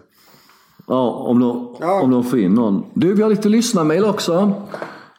Ja, 0.86 1.10
om 1.10 1.40
de, 1.40 1.76
ja. 1.80 2.00
Om 2.02 2.10
de 2.10 2.24
får 2.24 2.38
in 2.38 2.54
någon. 2.54 2.84
Du, 2.94 3.14
vi 3.14 3.22
har 3.22 3.30
lite 3.30 3.48
lyssnarmail 3.48 4.04
också. 4.04 4.52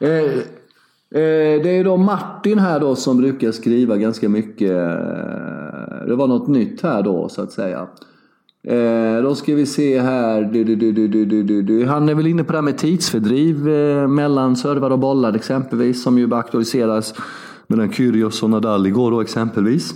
Eh, 0.00 0.08
eh, 0.08 1.62
det 1.62 1.78
är 1.78 1.84
då 1.84 1.96
Martin 1.96 2.58
här 2.58 2.80
då 2.80 2.96
som 2.96 3.18
brukar 3.18 3.52
skriva 3.52 3.96
ganska 3.96 4.28
mycket. 4.28 4.70
Eh, 4.70 6.06
det 6.06 6.14
var 6.16 6.26
något 6.26 6.48
nytt 6.48 6.82
här 6.82 7.02
då 7.02 7.28
så 7.28 7.42
att 7.42 7.52
säga. 7.52 7.86
Eh, 8.62 9.22
då 9.22 9.34
ska 9.34 9.54
vi 9.54 9.66
se 9.66 10.00
här. 10.00 10.42
Du, 10.42 10.64
du, 10.64 11.62
du, 11.62 11.86
Han 11.86 12.08
är 12.08 12.14
väl 12.14 12.26
inne 12.26 12.44
på 12.44 12.52
det 12.52 12.58
här 12.58 12.62
med 12.62 12.78
tidsfördriv 12.78 13.68
eh, 13.68 14.08
mellan 14.08 14.56
servar 14.56 14.90
och 14.90 14.98
bollar 14.98 15.34
exempelvis. 15.34 16.02
Som 16.02 16.18
ju 16.18 16.34
aktualiseras 16.34 17.14
mellan 17.66 17.92
Kyrgios 17.92 18.42
och 18.42 18.50
Nadal 18.50 18.86
igår 18.86 19.10
då 19.10 19.20
exempelvis. 19.20 19.94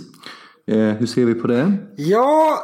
Eh, 0.67 0.77
hur 0.77 1.05
ser 1.05 1.25
vi 1.25 1.33
på 1.33 1.47
det? 1.47 1.73
Ja, 1.95 2.63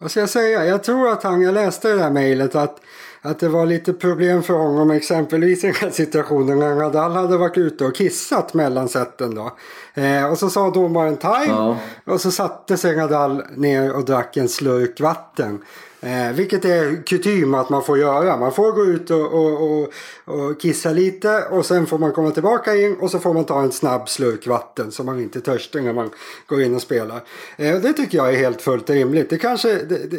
vad 0.00 0.10
ska 0.10 0.20
jag 0.20 0.30
säga? 0.30 0.66
Jag 0.66 0.84
tror 0.84 1.08
att 1.08 1.22
han, 1.22 1.42
jag 1.42 1.54
läste 1.54 1.88
det 1.88 1.94
där 1.94 2.10
mejlet 2.10 2.54
att, 2.54 2.80
att 3.20 3.38
det 3.38 3.48
var 3.48 3.66
lite 3.66 3.92
problem 3.92 4.42
för 4.42 4.54
honom 4.54 4.90
exempelvis 4.90 5.64
i 5.64 5.66
den 5.66 5.76
här 5.76 5.90
situationen 5.90 6.58
när 6.58 6.74
Nadal 6.74 7.12
hade 7.12 7.36
varit 7.36 7.58
ute 7.58 7.84
och 7.84 7.94
kissat 7.94 8.54
mellan 8.54 8.88
sätten 8.88 9.34
då. 9.34 9.56
Eh, 9.94 10.30
och 10.30 10.38
så 10.38 10.50
sa 10.50 10.70
domaren 10.70 11.16
time 11.16 11.46
ja. 11.46 11.76
och 12.04 12.20
så 12.20 12.30
satte 12.30 12.76
sig 12.76 12.96
Nadal 12.96 13.42
ner 13.56 13.96
och 13.96 14.04
drack 14.04 14.36
en 14.36 14.48
slurk 14.48 15.00
vatten. 15.00 15.62
Eh, 16.02 16.32
vilket 16.32 16.64
är 16.64 17.06
kutym 17.06 17.54
att 17.54 17.70
man 17.70 17.82
får 17.82 17.98
göra. 17.98 18.36
Man 18.36 18.52
får 18.52 18.72
gå 18.72 18.84
ut 18.84 19.10
och, 19.10 19.32
och, 19.32 19.70
och, 19.70 19.88
och, 20.24 20.60
kissa 20.60 20.90
lite 20.90 21.44
och 21.50 21.66
sen 21.66 21.86
får 21.86 21.98
man 21.98 22.12
komma 22.12 22.30
tillbaka 22.30 22.76
in 22.76 22.96
och 23.00 23.10
så 23.10 23.18
får 23.18 23.34
man 23.34 23.44
ta 23.44 23.62
en 23.62 23.72
snabb 23.72 24.08
slurk 24.08 24.46
vatten 24.46 24.92
så 24.92 25.04
man 25.04 25.20
inte 25.20 25.40
törstar 25.40 25.80
när 25.80 25.92
man 25.92 26.10
går 26.46 26.62
in 26.62 26.74
och 26.74 26.82
spelar. 26.82 27.22
Eh, 27.56 27.76
det 27.76 27.92
tycker 27.92 28.18
jag 28.18 28.34
är 28.34 28.38
helt 28.38 28.62
fullt 28.62 28.90
rimligt. 28.90 29.30
Det 29.30 29.38
kanske, 29.38 29.74
det, 29.74 30.10
det, 30.10 30.18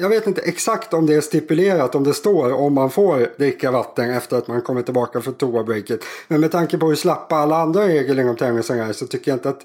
jag 0.00 0.08
vet 0.08 0.26
inte 0.26 0.40
exakt 0.40 0.94
om 0.94 1.06
det 1.06 1.14
är 1.14 1.20
stipulerat, 1.20 1.94
om 1.94 2.04
det 2.04 2.14
står 2.14 2.52
om 2.52 2.74
man 2.74 2.90
får 2.90 3.38
dricka 3.38 3.70
vatten 3.70 4.10
efter 4.10 4.36
att 4.36 4.48
man 4.48 4.62
kommer 4.62 4.82
tillbaka 4.82 5.20
från 5.20 5.34
toabreaket. 5.34 6.00
Men 6.28 6.40
med 6.40 6.52
tanke 6.52 6.78
på 6.78 6.86
hur 6.88 6.94
slappa 6.94 7.36
alla 7.36 7.56
andra 7.56 7.88
regler 7.88 8.22
inom 8.22 8.36
tennisen 8.36 8.80
är 8.80 8.92
så 8.92 9.06
tycker 9.06 9.17
jag 9.26 9.36
inte 9.36 9.48
att 9.48 9.60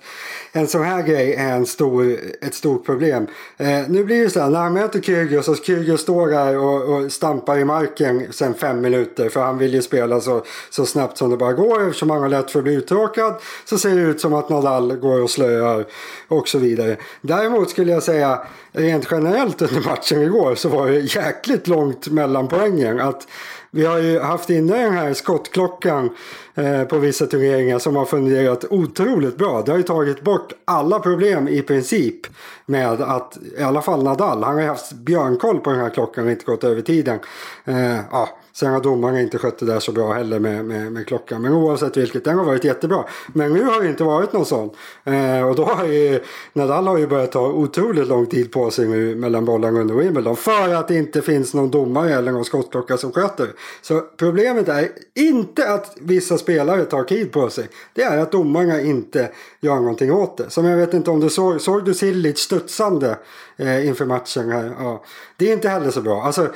en 0.51 0.67
sån 0.67 0.83
här 0.83 1.01
grej 1.01 1.33
är 1.33 1.53
en 1.53 1.65
stor, 1.65 2.17
ett 2.41 2.53
stort 2.53 2.85
problem. 2.85 3.27
Eh, 3.57 3.81
nu 3.87 4.03
blir 4.03 4.23
det 4.23 4.29
så 4.29 4.39
här, 4.39 4.49
när 4.49 4.59
han 4.59 4.73
möter 4.73 5.01
Kyrgios 5.01 5.47
och 5.47 5.57
Kyrgios 5.63 6.01
står 6.01 6.27
där 6.27 6.57
och, 6.57 6.95
och, 6.95 7.11
stampar 7.11 7.57
i 7.57 7.65
marken 7.65 8.33
sen 8.33 8.53
fem 8.53 8.81
minuter 8.81 9.29
för 9.29 9.41
han 9.41 9.57
vill 9.57 9.73
ju 9.73 9.81
spela 9.81 10.21
så, 10.21 10.43
så 10.69 10.85
snabbt 10.85 11.17
som 11.17 11.29
det 11.29 11.37
bara 11.37 11.53
går 11.53 11.87
eftersom 11.87 12.09
han 12.09 12.21
har 12.21 12.29
lätt 12.29 12.51
för 12.51 12.59
att 12.59 12.63
bli 12.63 12.73
uttråkad 12.73 13.33
så 13.65 13.77
ser 13.77 13.95
det 13.95 14.01
ut 14.01 14.21
som 14.21 14.33
att 14.33 14.49
Nadal 14.49 14.95
går 14.95 15.21
och 15.21 15.29
slöar 15.29 15.85
och 16.27 16.47
så 16.47 16.57
vidare. 16.57 16.97
Däremot 17.21 17.69
skulle 17.69 17.91
jag 17.91 18.03
säga 18.03 18.41
rent 18.71 19.07
generellt 19.11 19.61
under 19.61 19.89
matchen 19.89 20.21
igår 20.21 20.55
så 20.55 20.69
var 20.69 20.87
det 20.87 20.99
jäkligt 20.99 21.67
långt 21.67 22.07
mellan 22.07 22.47
poängen. 22.47 22.99
Att 22.99 23.27
vi 23.71 23.85
har 23.85 23.97
ju 23.97 24.19
haft 24.19 24.49
inne 24.49 24.83
den 24.83 24.93
här 24.93 25.13
skottklockan 25.13 26.09
Eh, 26.55 26.83
på 26.83 26.97
vissa 26.97 27.25
turneringar 27.25 27.79
som 27.79 27.95
har 27.95 28.05
fungerat 28.05 28.65
otroligt 28.69 29.37
bra. 29.37 29.61
Det 29.61 29.71
har 29.71 29.77
ju 29.77 29.83
tagit 29.83 30.21
bort 30.21 30.53
alla 30.65 30.99
problem 30.99 31.47
i 31.47 31.61
princip 31.61 32.27
med 32.65 33.01
att, 33.01 33.37
i 33.57 33.63
alla 33.63 33.81
fall 33.81 34.03
Nadal, 34.03 34.43
han 34.43 34.53
har 34.53 34.61
ju 34.61 34.67
haft 34.67 34.93
björnkoll 34.93 35.59
på 35.59 35.69
den 35.69 35.79
här 35.79 35.89
klockan 35.89 36.25
och 36.25 36.31
inte 36.31 36.45
gått 36.45 36.63
över 36.63 36.81
tiden. 36.81 37.19
Eh, 37.65 37.99
ja, 38.11 38.29
Sen 38.55 38.73
har 38.73 38.81
domarna 38.81 39.21
inte 39.21 39.37
skött 39.37 39.57
det 39.57 39.65
där 39.65 39.79
så 39.79 39.91
bra 39.91 40.13
heller 40.13 40.39
med, 40.39 40.65
med, 40.65 40.91
med, 40.91 41.07
klockan. 41.07 41.41
Men 41.41 41.53
oavsett 41.53 41.97
vilket, 41.97 42.23
den 42.23 42.37
har 42.37 42.45
varit 42.45 42.63
jättebra. 42.63 43.03
Men 43.27 43.53
nu 43.53 43.63
har 43.63 43.81
det 43.81 43.89
inte 43.89 44.03
varit 44.03 44.33
någon 44.33 44.45
sån. 44.45 44.69
Eh, 45.03 45.49
och 45.49 45.55
då 45.55 45.63
har 45.63 45.85
ju 45.85 46.19
Nadal 46.53 46.87
har 46.87 46.97
ju 46.97 47.07
börjat 47.07 47.31
ta 47.31 47.47
otroligt 47.47 48.07
lång 48.07 48.25
tid 48.25 48.51
på 48.51 48.71
sig 48.71 48.87
nu 48.87 49.15
mellan 49.15 49.45
bollarna 49.45 49.79
under 49.79 49.95
Wimbledon. 49.95 50.35
För 50.35 50.73
att 50.73 50.87
det 50.87 50.95
inte 50.95 51.21
finns 51.21 51.53
någon 51.53 51.71
domare 51.71 52.13
eller 52.13 52.31
någon 52.31 52.45
skottklocka 52.45 52.97
som 52.97 53.11
sköter. 53.11 53.47
Så 53.81 54.01
problemet 54.17 54.69
är 54.69 54.89
inte 55.15 55.69
att 55.69 55.97
vissa 56.01 56.37
spelare 56.43 56.85
tar 56.85 57.03
tid 57.03 57.31
på 57.31 57.49
sig. 57.49 57.69
Det 57.93 58.03
är 58.03 58.17
att 58.17 58.31
domarna 58.31 58.81
inte 58.81 59.31
gör 59.61 59.75
någonting 59.75 60.11
åt 60.11 60.37
det. 60.37 60.49
Som 60.49 60.65
jag 60.65 60.77
vet 60.77 60.93
inte 60.93 61.11
om 61.11 61.19
du 61.19 61.29
såg, 61.29 61.61
såg 61.61 61.85
du 61.85 61.93
Silic 61.93 62.39
studsande 62.39 63.17
eh, 63.57 63.87
inför 63.87 64.05
matchen 64.05 64.51
här? 64.51 64.75
Ja. 64.79 65.03
Det 65.37 65.49
är 65.49 65.53
inte 65.53 65.69
heller 65.69 65.91
så 65.91 66.01
bra. 66.01 66.23
Alltså, 66.23 66.49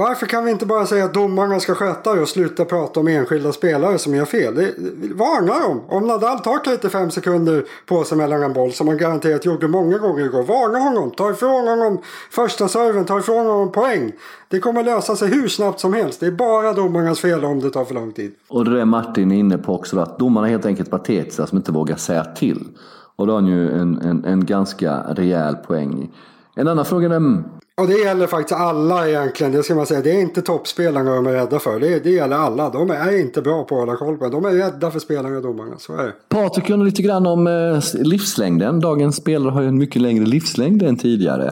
varför 0.00 0.26
kan 0.26 0.44
vi 0.44 0.50
inte 0.50 0.66
bara 0.66 0.86
säga 0.86 1.04
att 1.04 1.14
domarna 1.14 1.60
ska 1.60 1.74
sköta 1.74 2.14
det 2.14 2.20
och 2.20 2.28
sluta 2.28 2.64
prata 2.64 3.00
om 3.00 3.08
enskilda 3.08 3.52
spelare 3.52 3.98
som 3.98 4.14
gör 4.14 4.24
fel? 4.24 4.54
Det, 4.54 4.74
varna 5.14 5.68
dem! 5.68 5.80
Om 5.88 6.06
Nadal 6.06 6.38
tar 6.38 6.58
35 6.58 7.10
sekunder 7.10 7.64
på 7.86 8.04
sig 8.04 8.18
mellan 8.18 8.42
en 8.42 8.52
boll 8.52 8.72
som 8.72 8.88
han 8.88 8.96
garanterat 8.96 9.44
gjorde 9.44 9.68
många 9.68 9.98
gånger 9.98 10.24
igår. 10.24 10.42
Varna 10.42 10.78
honom! 10.78 11.10
Ta 11.10 11.30
ifrån 11.30 11.68
honom 11.68 11.98
första 12.30 12.68
serven, 12.68 13.04
ta 13.04 13.18
ifrån 13.18 13.46
honom 13.46 13.72
poäng. 13.72 14.12
Det 14.48 14.60
kommer 14.60 14.82
lösa 14.82 15.16
sig 15.16 15.28
hur 15.28 15.48
snabbt 15.48 15.80
som 15.80 15.92
helst. 15.92 16.20
Det 16.20 16.26
är 16.26 16.30
bara 16.30 16.72
domarnas 16.72 17.20
fel 17.20 17.44
om 17.44 17.60
det 17.60 17.70
tar 17.70 17.84
för 17.84 17.94
lång 17.94 18.12
tid. 18.12 18.34
Och 18.48 18.64
det 18.64 18.80
är 18.80 18.84
Martin 18.84 19.32
inne 19.32 19.58
på 19.58 19.74
också, 19.74 19.98
att 19.98 20.18
domarna 20.18 20.46
är 20.46 20.50
helt 20.50 20.66
enkelt 20.66 20.90
patetiska 20.90 21.46
som 21.46 21.58
inte 21.58 21.72
vågar 21.72 21.96
säga 21.96 22.24
till. 22.24 22.68
Och 23.16 23.26
då 23.26 23.32
har 23.32 23.40
han 23.40 23.50
ju 23.50 23.70
en, 23.70 23.98
en, 23.98 24.24
en 24.24 24.44
ganska 24.44 25.02
rejäl 25.08 25.56
poäng. 25.56 26.10
En 26.54 26.68
annan 26.68 26.84
fråga 26.84 27.06
är 27.06 27.16
mm, 27.16 27.44
och 27.80 27.86
det 27.86 27.98
gäller 27.98 28.26
faktiskt 28.26 28.60
alla 28.60 29.08
egentligen. 29.08 29.52
Det 29.52 29.62
ska 29.62 29.74
man 29.74 29.86
säga. 29.86 30.00
Det 30.00 30.10
är 30.10 30.20
inte 30.20 30.42
toppspelarna 30.42 31.14
de 31.14 31.26
är 31.26 31.32
rädda 31.32 31.58
för. 31.58 31.80
Det, 31.80 32.04
det 32.04 32.10
gäller 32.10 32.36
alla. 32.36 32.70
De 32.70 32.90
är 32.90 33.20
inte 33.20 33.42
bra 33.42 33.64
på 33.64 33.74
att 33.74 33.80
hålla 33.80 33.96
koll 33.96 34.18
på 34.18 34.24
det. 34.24 34.30
De 34.30 34.44
är 34.44 34.50
rädda 34.50 34.90
för 34.90 34.98
spelarna 34.98 35.36
och 35.36 35.42
domarna. 35.42 35.78
Så 35.78 35.96
är 35.96 36.02
det. 36.02 36.12
Patrik 36.28 36.66
kunde 36.66 36.84
lite 36.84 37.02
grann 37.02 37.26
om 37.26 37.46
eh, 37.46 37.80
livslängden. 37.94 38.80
Dagens 38.80 39.16
spelare 39.16 39.50
har 39.50 39.62
ju 39.62 39.68
en 39.68 39.78
mycket 39.78 40.02
längre 40.02 40.24
livslängd 40.24 40.82
än 40.82 40.96
tidigare. 40.96 41.46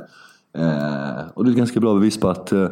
Eh, 0.58 1.28
och 1.34 1.44
det 1.44 1.48
är 1.48 1.52
ett 1.52 1.58
ganska 1.58 1.80
bra 1.80 1.94
bevis 1.94 2.20
på 2.20 2.28
att 2.28 2.52
eh, 2.52 2.68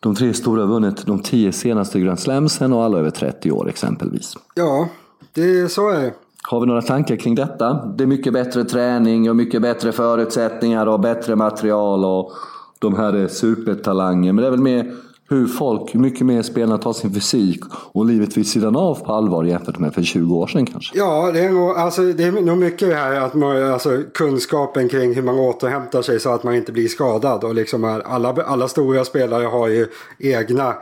de 0.00 0.14
tre 0.14 0.34
stora 0.34 0.60
har 0.60 0.68
vunnit 0.68 1.06
de 1.06 1.22
tio 1.22 1.52
senaste 1.52 2.00
Grand 2.00 2.20
Slamsen 2.20 2.72
och 2.72 2.84
alla 2.84 2.98
över 2.98 3.10
30 3.10 3.50
år 3.50 3.68
exempelvis. 3.68 4.34
Ja, 4.54 4.88
det, 5.32 5.72
så 5.72 5.90
är 5.90 6.02
det. 6.02 6.12
Har 6.42 6.60
vi 6.60 6.66
några 6.66 6.82
tankar 6.82 7.16
kring 7.16 7.34
detta? 7.34 7.86
Det 7.96 8.04
är 8.04 8.08
mycket 8.08 8.32
bättre 8.32 8.64
träning 8.64 9.30
och 9.30 9.36
mycket 9.36 9.62
bättre 9.62 9.92
förutsättningar 9.92 10.86
och 10.86 11.00
bättre 11.00 11.36
material. 11.36 12.04
och 12.04 12.32
de 12.78 12.94
här 12.94 13.12
är 13.12 13.28
supertalanger. 13.28 14.32
Men 14.32 14.42
det 14.42 14.46
är 14.46 14.50
väl 14.50 14.60
mer 14.60 14.94
hur 15.30 15.46
folk, 15.46 15.94
mycket 15.94 16.26
mer 16.26 16.42
spelarna 16.42 16.78
tar 16.78 16.92
sin 16.92 17.14
fysik 17.14 17.60
och 17.92 18.06
livet 18.06 18.36
vid 18.36 18.46
sidan 18.46 18.76
av 18.76 19.04
på 19.04 19.12
allvar 19.12 19.44
jämfört 19.44 19.78
med 19.78 19.94
för 19.94 20.02
20 20.02 20.36
år 20.36 20.46
sedan 20.46 20.66
kanske. 20.66 20.98
Ja, 20.98 21.30
det 21.32 21.40
är 21.40 21.50
nog, 21.50 21.70
alltså, 21.70 22.02
det 22.02 22.24
är 22.24 22.32
nog 22.32 22.58
mycket 22.58 22.88
det 22.88 22.94
här 22.94 23.20
att 23.20 23.34
man, 23.34 23.72
alltså, 23.72 24.02
kunskapen 24.14 24.88
kring 24.88 25.14
hur 25.14 25.22
man 25.22 25.38
återhämtar 25.38 26.02
sig 26.02 26.20
så 26.20 26.30
att 26.30 26.44
man 26.44 26.54
inte 26.54 26.72
blir 26.72 26.88
skadad. 26.88 27.44
Och 27.44 27.54
liksom 27.54 27.84
alla, 28.04 28.32
alla 28.32 28.68
stora 28.68 29.04
spelare 29.04 29.44
har 29.46 29.68
ju 29.68 29.86
egna 30.18 30.74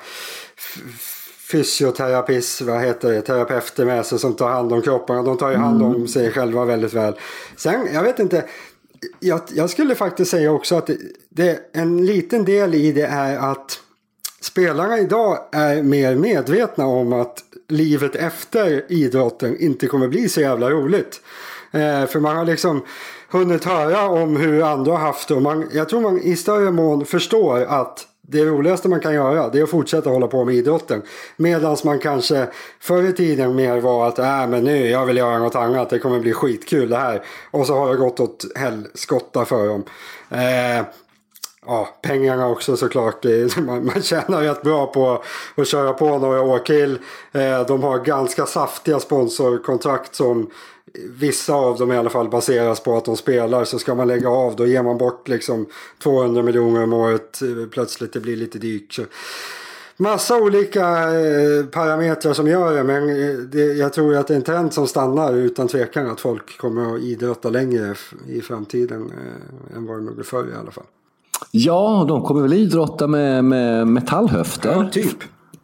fysioterapist, 1.51 2.61
vad 2.61 2.81
heter 2.81 3.13
det, 3.13 3.21
terapeuter 3.21 3.85
med 3.85 4.07
sig 4.07 4.19
som 4.19 4.35
tar 4.35 4.49
hand 4.49 4.73
om 4.73 4.83
kropparna. 4.83 5.23
De 5.23 5.37
tar 5.37 5.51
ju 5.51 5.57
hand 5.57 5.83
om 5.83 5.95
mm. 5.95 6.09
sig 6.09 6.33
själva 6.33 6.65
väldigt 6.65 6.95
väl. 6.95 7.15
Sen, 7.57 7.89
jag 7.95 8.03
vet 8.03 8.19
inte, 8.19 8.45
jag, 9.21 9.41
jag, 9.55 9.71
skulle 9.71 9.95
faktiskt 9.95 10.31
säga 10.31 10.53
också 10.53 10.75
att 10.77 10.87
det, 10.87 10.99
det, 11.29 11.61
en 11.73 12.07
liten 12.07 12.45
del 12.45 12.75
i 12.75 12.93
det 12.93 13.07
är 13.07 13.51
att 13.51 13.81
spelarna 14.41 14.99
idag 14.99 15.39
är 15.53 15.83
mer 15.83 16.17
medvetna 16.17 16.87
om 16.87 17.13
att 17.13 17.43
livet 17.69 18.15
efter 18.15 18.85
idrotten 18.89 19.57
inte 19.61 19.87
kommer 19.87 20.09
bli 20.09 20.29
så 20.29 20.41
jävla 20.41 20.71
roligt. 20.71 21.21
Eh, 21.71 22.07
för 22.07 22.21
man 22.21 22.37
har 22.37 22.45
liksom 22.45 22.85
hunnit 23.31 23.65
höra 23.65 24.09
om 24.09 24.37
hur 24.37 24.63
andra 24.63 24.93
har 24.93 24.99
haft 24.99 25.29
det 25.29 25.35
och 25.35 25.43
man, 25.43 25.69
jag 25.73 25.89
tror 25.89 26.01
man 26.01 26.23
i 26.23 26.37
större 26.37 26.71
mån 26.71 27.07
förstår 27.07 27.61
att 27.63 28.07
det 28.29 28.45
roligaste 28.45 28.89
man 28.89 29.01
kan 29.01 29.15
göra 29.15 29.49
det 29.49 29.59
är 29.59 29.63
att 29.63 29.71
fortsätta 29.71 30.11
hålla 30.11 30.27
på 30.27 30.45
med 30.45 30.55
idrotten. 30.55 31.03
Medan 31.37 31.77
man 31.85 31.99
kanske 31.99 32.49
förr 32.81 33.03
i 33.03 33.13
tiden 33.13 33.55
mer 33.55 33.81
var 33.81 34.09
att 34.09 34.19
äh, 34.19 34.47
men 34.47 34.65
nu 34.65 34.91
jag 34.91 35.07
vill 35.07 35.17
göra 35.17 35.39
något 35.39 35.55
annat, 35.55 35.91
det 35.91 35.99
kommer 35.99 36.21
bli 36.21 36.33
skitkul 36.33 36.89
det 36.89 36.97
här. 36.97 37.23
Och 37.51 37.67
så 37.67 37.75
har 37.75 37.91
det 37.91 37.97
gått 37.97 38.21
åt 38.21 38.45
helskotta 38.57 39.45
för 39.45 39.69
dem. 39.69 39.85
Eh, 40.31 40.87
ja, 41.67 41.89
pengarna 42.03 42.49
också 42.49 42.77
såklart. 42.77 43.25
Man, 43.57 43.87
man 43.87 44.03
tjänar 44.03 44.43
rätt 44.43 44.63
bra 44.63 44.87
på 44.87 45.23
att 45.57 45.69
köra 45.69 45.93
på 45.93 46.19
några 46.19 46.41
år 46.43 46.59
till. 46.59 46.99
Eh, 47.33 47.67
de 47.67 47.83
har 47.83 47.99
ganska 47.99 48.47
saftiga 48.47 49.01
sponsorkontrakt 49.01 50.15
som 50.15 50.51
vissa 51.19 51.55
av 51.55 51.79
dem 51.79 51.93
i 51.93 51.97
alla 51.97 52.11
fall 52.11 52.29
baseras 52.29 52.81
på 52.81 52.97
att 52.97 53.05
de 53.05 53.17
spelar 53.17 53.65
så 53.65 53.79
ska 53.79 53.95
man 53.95 54.09
lägga 54.09 54.29
av 54.29 54.57
då 54.57 54.67
ger 54.67 54.83
man 54.83 54.99
bort 54.99 55.29
liksom 55.29 55.67
200 56.03 56.43
miljoner 56.43 56.83
om 56.83 56.93
året 56.93 57.41
plötsligt 57.71 58.13
det 58.13 58.21
blir 58.21 58.37
lite 58.37 58.59
dyrt. 58.59 58.93
Så. 58.93 59.03
Massa 59.99 60.37
olika 60.37 60.89
eh, 60.91 61.67
parametrar 61.67 62.33
som 62.33 62.49
gör 62.49 62.77
det 62.77 62.85
men 62.85 63.09
eh, 63.09 63.37
det, 63.37 63.65
jag 63.65 63.93
tror 63.93 64.17
att 64.17 64.27
det 64.27 64.35
är 64.35 64.37
en 64.37 64.43
trend 64.43 64.73
som 64.73 64.87
stannar 64.87 65.35
utan 65.35 65.69
tvekan 65.69 66.11
att 66.11 66.21
folk 66.21 66.59
kommer 66.59 66.95
att 66.95 67.01
idrotta 67.01 67.51
längre 67.51 67.95
i 68.29 68.41
framtiden 68.41 69.13
eh, 69.13 69.77
än 69.77 69.87
vad 69.87 69.97
de 69.97 70.07
gjorde 70.07 70.25
förr 70.25 70.49
i 70.53 70.61
alla 70.61 70.71
fall. 70.71 70.85
Ja, 71.51 72.05
de 72.09 72.23
kommer 72.23 72.43
väl 72.43 72.53
idrotta 72.53 73.07
med, 73.07 73.45
med 73.45 73.87
metallhöfter. 73.87 74.71
Ja, 74.71 74.89
typ. 74.93 75.19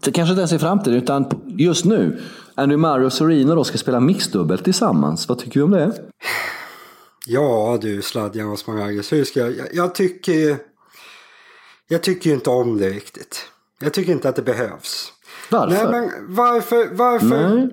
Det 0.04 0.12
kanske 0.12 0.30
inte 0.30 0.40
ens 0.40 0.52
är 0.52 0.58
framtiden, 0.58 0.98
utan 0.98 1.30
just 1.46 1.84
nu. 1.84 2.20
Andy 2.54 2.76
Murray 2.76 3.06
och 3.06 3.12
Serena 3.12 3.54
då 3.54 3.64
ska 3.64 3.78
spela 3.78 4.00
mixdubbel 4.00 4.58
tillsammans. 4.58 5.28
Vad 5.28 5.38
tycker 5.38 5.60
du 5.60 5.64
om 5.64 5.70
det? 5.70 5.92
Ja 7.26 7.78
du 7.80 8.02
Sladjan 8.02 8.48
och 8.48 8.58
Smaragdus, 8.58 9.12
hur 9.12 9.24
ska 9.24 9.40
jag... 9.40 9.56
jag? 9.56 9.66
Jag 9.72 9.94
tycker. 9.94 10.56
Jag 11.88 12.02
tycker 12.02 12.30
ju 12.30 12.34
inte 12.34 12.50
om 12.50 12.78
det 12.78 12.88
riktigt. 12.90 13.50
Jag 13.80 13.92
tycker 13.92 14.12
inte 14.12 14.28
att 14.28 14.36
det 14.36 14.42
behövs. 14.42 15.12
Varför? 15.50 15.90
Nej 15.90 16.00
men 16.00 16.34
varför... 16.34 16.88
varför? 16.92 17.48
Nej. 17.56 17.68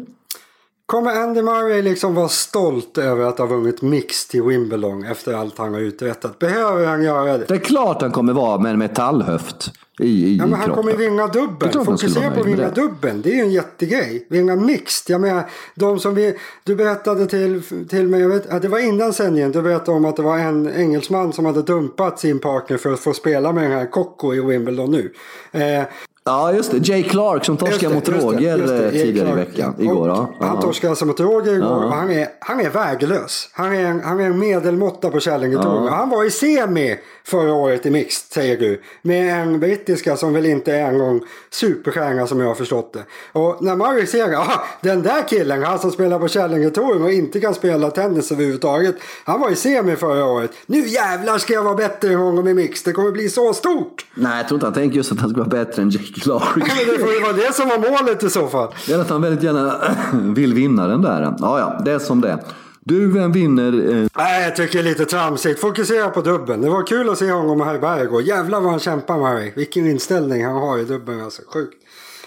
Kommer 0.89 1.12
Andy 1.12 1.41
Murray 1.41 1.82
liksom 1.82 2.15
vara 2.15 2.28
stolt 2.28 2.97
över 2.97 3.25
att 3.25 3.38
ha 3.38 3.45
vunnit 3.45 3.82
mix 3.82 4.28
till 4.28 4.43
Wimbledon 4.43 5.06
efter 5.06 5.34
allt 5.34 5.58
han 5.58 5.73
har 5.73 5.82
uträttat? 5.82 6.39
Behöver 6.39 6.86
han 6.86 7.04
göra 7.04 7.38
det? 7.38 7.45
Det 7.47 7.54
är 7.54 7.58
klart 7.60 8.02
han 8.02 8.12
kommer 8.12 8.34
vara 8.34 8.58
med 8.60 8.71
en 8.71 8.80
metallhöft 8.80 9.71
i, 9.99 10.06
i 10.08 10.38
Ja, 10.38 10.45
men 10.45 10.54
han 10.54 10.65
kroppen. 10.65 10.84
kommer 10.84 10.97
vinna 10.97 11.28
dubbeln. 11.28 11.58
han 11.62 11.71
skulle 11.71 11.86
Fokusera 11.86 12.32
på 12.32 12.39
att 12.41 12.45
vinna 12.47 12.69
det. 12.69 12.82
dubbeln. 12.82 13.21
Det 13.21 13.30
är 13.32 13.36
ju 13.36 13.41
en 13.41 13.52
jättegrej. 13.52 14.28
Vinna 14.30 14.56
mixed. 14.56 15.13
Jag 15.13 15.21
menar, 15.21 15.49
de 15.75 15.99
som 15.99 16.15
vi, 16.15 16.36
du 16.63 16.75
berättade 16.75 17.25
till, 17.25 17.62
till 17.89 18.08
mig, 18.08 18.21
jag 18.21 18.30
vet, 18.30 18.62
det 18.62 18.67
var 18.67 18.80
innan 18.80 19.13
sändningen, 19.13 19.52
du 19.52 19.62
berättade 19.62 19.97
om 19.97 20.06
att 20.06 20.15
det 20.15 20.21
var 20.23 20.38
en 20.38 20.73
engelsman 20.75 21.34
som 21.34 21.45
hade 21.45 21.62
dumpat 21.62 22.19
sin 22.19 22.39
partner 22.39 22.78
för 22.78 22.93
att 22.93 22.99
få 22.99 23.13
spela 23.13 23.52
med 23.52 23.63
den 23.63 23.71
här 23.71 23.91
Kokko 23.91 24.34
i 24.34 24.39
Wimbledon 24.41 24.91
nu. 24.91 25.13
Eh, 25.52 25.84
Ja, 26.29 26.53
just 26.53 26.71
det. 26.71 26.77
Jay 26.87 27.03
Clark 27.03 27.45
som 27.45 27.57
torskade 27.57 27.93
mot 27.95 28.07
Just 28.07 28.19
det, 28.21 28.25
Roger 28.27 28.57
just 28.57 28.67
det, 28.67 28.85
eh, 28.85 28.91
tidigare 28.91 29.29
i 29.29 29.33
veckan. 29.35 29.75
Igår, 29.79 30.07
ja. 30.09 30.29
Han 30.39 30.59
torskade 30.61 30.89
alltså 30.91 31.05
mot 31.05 31.19
Roger 31.19 31.53
igår 31.53 31.67
Ja. 31.67 31.75
och 31.85 31.91
han 31.93 32.11
är, 32.11 32.27
han 32.39 32.59
är 32.59 32.69
väglös. 32.69 33.49
Han 33.53 33.73
är, 33.73 33.85
en- 33.85 34.01
han 34.03 34.19
är 34.19 34.25
en 34.25 34.39
medelmåtta 34.39 35.09
på 35.09 35.19
Kärlingetouren. 35.19 35.83
Ja. 35.85 35.89
Han 35.91 36.09
var 36.09 36.23
i 36.25 36.31
semi 36.31 36.99
förra 37.25 37.53
året 37.53 37.85
i 37.85 37.89
mixed 37.91 38.33
säger 38.33 38.57
du. 38.57 38.81
Med 39.01 39.41
en 39.41 39.59
brittiska 39.59 40.15
som 40.17 40.33
väl 40.33 40.45
inte 40.45 40.73
är 40.75 40.87
en 40.87 40.97
gång 40.99 41.21
superstjärna 41.51 42.27
som 42.27 42.39
jag 42.39 42.47
har 42.47 42.55
förstått 42.55 42.93
det. 42.93 43.03
Och 43.39 43.57
när 43.63 43.75
Murray 43.75 44.05
ser 44.05 44.33
ah, 44.35 44.61
den 44.81 45.01
där 45.01 45.27
killen, 45.27 45.63
han 45.63 45.79
som 45.79 45.91
spelar 45.91 46.19
på 46.19 46.27
Kärlingetouren 46.27 47.01
och 47.03 47.11
inte 47.11 47.39
kan 47.39 47.53
spela 47.53 47.89
tennis 47.91 48.31
överhuvudtaget. 48.31 48.95
Han 49.25 49.39
var 49.41 49.49
i 49.49 49.55
semi 49.55 49.95
förra 49.95 50.25
året. 50.25 50.51
Nu 50.65 50.87
jävlar 50.87 51.37
ska 51.37 51.53
jag 51.53 51.63
vara 51.63 51.75
bättre 51.75 52.09
än 52.13 52.19
honom 52.19 52.47
i 52.47 52.53
mixed. 52.53 52.91
Det 52.91 52.95
kommer 52.95 53.11
bli 53.11 53.29
så 53.29 53.53
stort. 53.53 54.05
Nej, 54.15 54.37
jag 54.37 54.47
tror 54.47 54.55
inte 54.55 54.65
han 54.65 54.73
tänker 54.73 54.97
just 54.97 55.11
att 55.11 55.19
han 55.19 55.29
ska 55.29 55.37
vara 55.39 55.49
bättre 55.49 55.81
än 55.81 55.89
Jay 55.89 56.03
Clark. 56.19 56.55
Men 56.55 56.93
det 56.93 56.99
får 56.99 57.13
ju 57.13 57.19
vara 57.19 57.34
det 57.34 57.53
som 57.53 57.69
var 57.69 57.77
målet 57.77 58.23
i 58.23 58.29
så 58.29 58.47
fall. 58.47 58.73
Det 58.88 58.93
är 58.93 58.99
att 58.99 59.10
han 59.10 59.21
väldigt 59.21 59.43
gärna 59.43 59.75
vill 60.34 60.53
vinna 60.53 60.88
den 60.88 61.01
där. 61.01 61.21
Ja, 61.39 61.60
ja, 61.60 61.82
det 61.86 61.91
är 61.91 61.99
som 61.99 62.21
det. 62.21 62.39
Du, 62.84 63.12
vem 63.12 63.32
vinner? 63.32 63.97
Eh, 63.97 64.08
Nej, 64.17 64.43
jag 64.43 64.55
tycker 64.55 64.84
det 64.84 64.89
är 64.89 64.89
lite 64.89 65.05
tramsigt. 65.05 65.62
Fokusera 65.62 66.10
på 66.10 66.21
dubben. 66.21 66.62
Det 66.62 66.69
var 66.69 66.88
kul 66.88 67.10
att 67.10 67.17
se 67.17 67.32
honom 67.32 67.62
och 67.62 67.67
Herberg 67.67 68.03
igår. 68.03 68.21
Jävlar 68.21 68.62
vad 68.62 68.71
han 68.71 68.79
kämpar 68.79 69.17
Murray. 69.17 69.51
Vilken 69.55 69.88
inställning 69.88 70.45
han 70.45 70.55
har 70.55 70.77
i 70.77 70.84
dubben 70.86 71.23
alltså. 71.23 71.41
Sjukt. 71.53 71.73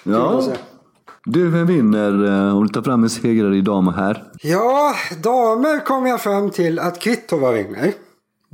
Ja. 0.02 0.42
Du, 1.24 1.50
vem 1.50 1.66
vinner 1.66 2.24
eh, 2.48 2.56
om 2.56 2.66
du 2.66 2.72
tar 2.72 2.82
fram 2.82 3.02
en 3.02 3.10
segrare 3.10 3.56
i 3.56 3.60
dam 3.60 3.88
och 3.88 3.94
herr? 3.94 4.24
Ja, 4.42 4.94
damer 5.22 5.84
kom 5.84 6.06
jag 6.06 6.20
fram 6.20 6.50
till 6.50 6.78
att 6.78 7.00
Kvitova 7.00 7.52
vinner. 7.52 7.92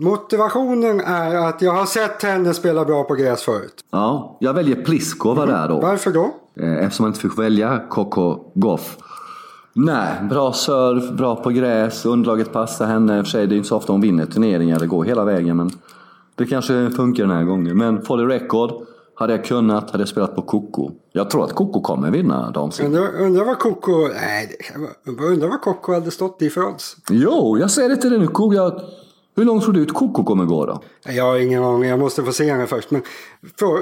Motivationen 0.00 1.00
är 1.00 1.34
att 1.36 1.62
jag 1.62 1.72
har 1.72 1.86
sett 1.86 2.22
henne 2.22 2.54
spela 2.54 2.84
bra 2.84 3.04
på 3.04 3.14
gräs 3.14 3.42
förut. 3.42 3.74
Ja, 3.90 4.36
jag 4.40 4.54
väljer 4.54 4.76
Pliskova 4.76 5.46
där 5.46 5.68
då. 5.68 5.80
Varför 5.80 6.10
då? 6.10 6.30
Eh, 6.60 6.84
Eftersom 6.84 7.04
man 7.04 7.10
inte 7.10 7.20
fick 7.20 7.38
välja 7.38 7.78
Coco 7.88 8.52
Goff. 8.54 8.96
Nej, 9.72 10.08
bra 10.30 10.52
serve, 10.52 11.12
bra 11.12 11.36
på 11.36 11.50
gräs, 11.50 12.06
underlaget 12.06 12.52
passar 12.52 12.86
henne. 12.86 13.18
I 13.18 13.20
och 13.20 13.24
för 13.24 13.30
sig, 13.30 13.46
det 13.46 13.54
är 13.54 13.56
inte 13.56 13.68
så 13.68 13.76
ofta 13.76 13.92
hon 13.92 14.00
vinner 14.00 14.26
turneringar, 14.26 14.78
det 14.78 14.86
går 14.86 15.04
hela 15.04 15.24
vägen. 15.24 15.56
Men 15.56 15.70
det 16.34 16.46
kanske 16.46 16.90
funkar 16.90 17.22
den 17.26 17.36
här 17.36 17.44
gången. 17.44 17.76
Men 17.78 18.02
for 18.02 18.18
the 18.18 18.34
record, 18.34 18.70
hade 19.14 19.32
jag 19.32 19.44
kunnat 19.44 19.90
hade 19.90 20.00
jag 20.02 20.08
spelat 20.08 20.34
på 20.36 20.42
Coco. 20.42 20.90
Jag 21.12 21.30
tror 21.30 21.44
att 21.44 21.52
Coco 21.54 21.80
kommer 21.80 22.10
vinna 22.10 22.50
damsidan. 22.50 22.94
Undrar, 22.94 23.20
undrar 23.20 23.44
vad 23.44 23.58
Coco... 23.58 24.08
Nej, 24.08 24.58
undrar 25.04 25.48
vad 25.48 25.60
Coco 25.60 25.92
hade 25.92 26.10
stått 26.10 26.42
i 26.42 26.50
för 26.50 26.66
odds. 26.66 26.96
Jo, 27.10 27.58
jag 27.60 27.70
säger 27.70 27.88
det 27.88 27.96
till 27.96 28.10
dig 28.10 28.18
nu. 28.18 28.28
Jag... 28.54 28.80
Hur 29.38 29.44
långt 29.44 29.62
tror 29.64 29.72
du 29.74 29.82
att 29.82 29.94
Coco 29.94 30.24
kommer 30.24 30.44
gå 30.44 30.66
då? 30.66 30.82
Jag 31.06 31.24
har 31.24 31.38
ingen 31.38 31.62
aning, 31.64 31.88
jag 31.90 31.98
måste 31.98 32.24
få 32.24 32.32
se 32.32 32.50
henne 32.50 32.66
först. 32.66 32.90
Men 32.90 33.02
för, 33.58 33.78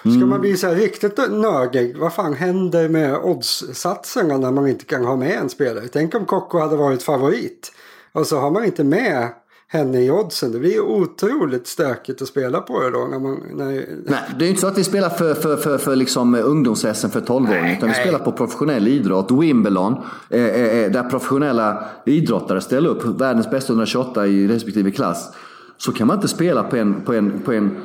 ska 0.00 0.08
Mm. 0.08 0.28
man 0.28 0.40
bli 0.40 0.56
så 0.56 0.66
här 0.66 0.74
riktigt 0.74 1.16
nördig, 1.30 1.96
vad 1.98 2.14
fan 2.14 2.34
händer 2.34 2.88
med 2.88 3.16
oddssatserna 3.18 4.36
när 4.36 4.50
man 4.50 4.68
inte 4.68 4.84
kan 4.84 5.04
ha 5.04 5.16
med 5.16 5.30
en 5.38 5.48
spelare? 5.48 5.88
Tänk 5.92 6.14
om 6.14 6.24
Kokko 6.24 6.58
hade 6.58 6.76
varit 6.76 7.02
favorit 7.02 7.72
och 8.12 8.26
så 8.26 8.38
har 8.38 8.50
man 8.50 8.64
inte 8.64 8.84
med 8.84 9.28
henne 9.68 10.04
i 10.04 10.10
oddsen. 10.10 10.52
Det 10.52 10.58
blir 10.58 10.72
ju 10.72 10.80
otroligt 10.80 11.66
stökigt 11.66 12.22
att 12.22 12.28
spela 12.28 12.60
på 12.60 12.80
det 12.80 12.90
då. 12.90 12.98
När 12.98 13.18
man, 13.18 13.42
när, 13.52 13.66
Nej, 14.06 14.20
det 14.38 14.44
är 14.44 14.48
inte 14.48 14.60
så 14.60 14.66
att 14.66 14.78
vi 14.78 14.84
spelar 14.84 15.08
för, 15.08 15.34
för, 15.34 15.56
för, 15.56 15.78
för 15.78 15.96
liksom 15.96 16.34
ungdoms 16.34 16.82
för 16.82 17.20
12-åringar. 17.20 17.72
Utan 17.76 17.88
vi 17.88 17.94
nej. 17.94 18.02
spelar 18.02 18.18
på 18.18 18.32
professionell 18.32 18.88
idrott. 18.88 19.30
Wimbledon, 19.30 19.96
eh, 20.30 20.44
eh, 20.44 20.90
där 20.90 21.10
professionella 21.10 21.84
idrottare 22.06 22.60
ställer 22.60 22.88
upp 22.88 23.20
världens 23.20 23.50
bästa 23.50 23.72
128 23.72 24.26
i 24.26 24.48
respektive 24.48 24.90
klass. 24.90 25.32
Så 25.76 25.92
kan 25.92 26.06
man 26.06 26.16
inte 26.16 26.28
spela 26.28 26.62
på 26.62 26.76
en, 26.76 27.00
på 27.00 27.14
en, 27.14 27.40
på 27.44 27.52
en, 27.52 27.76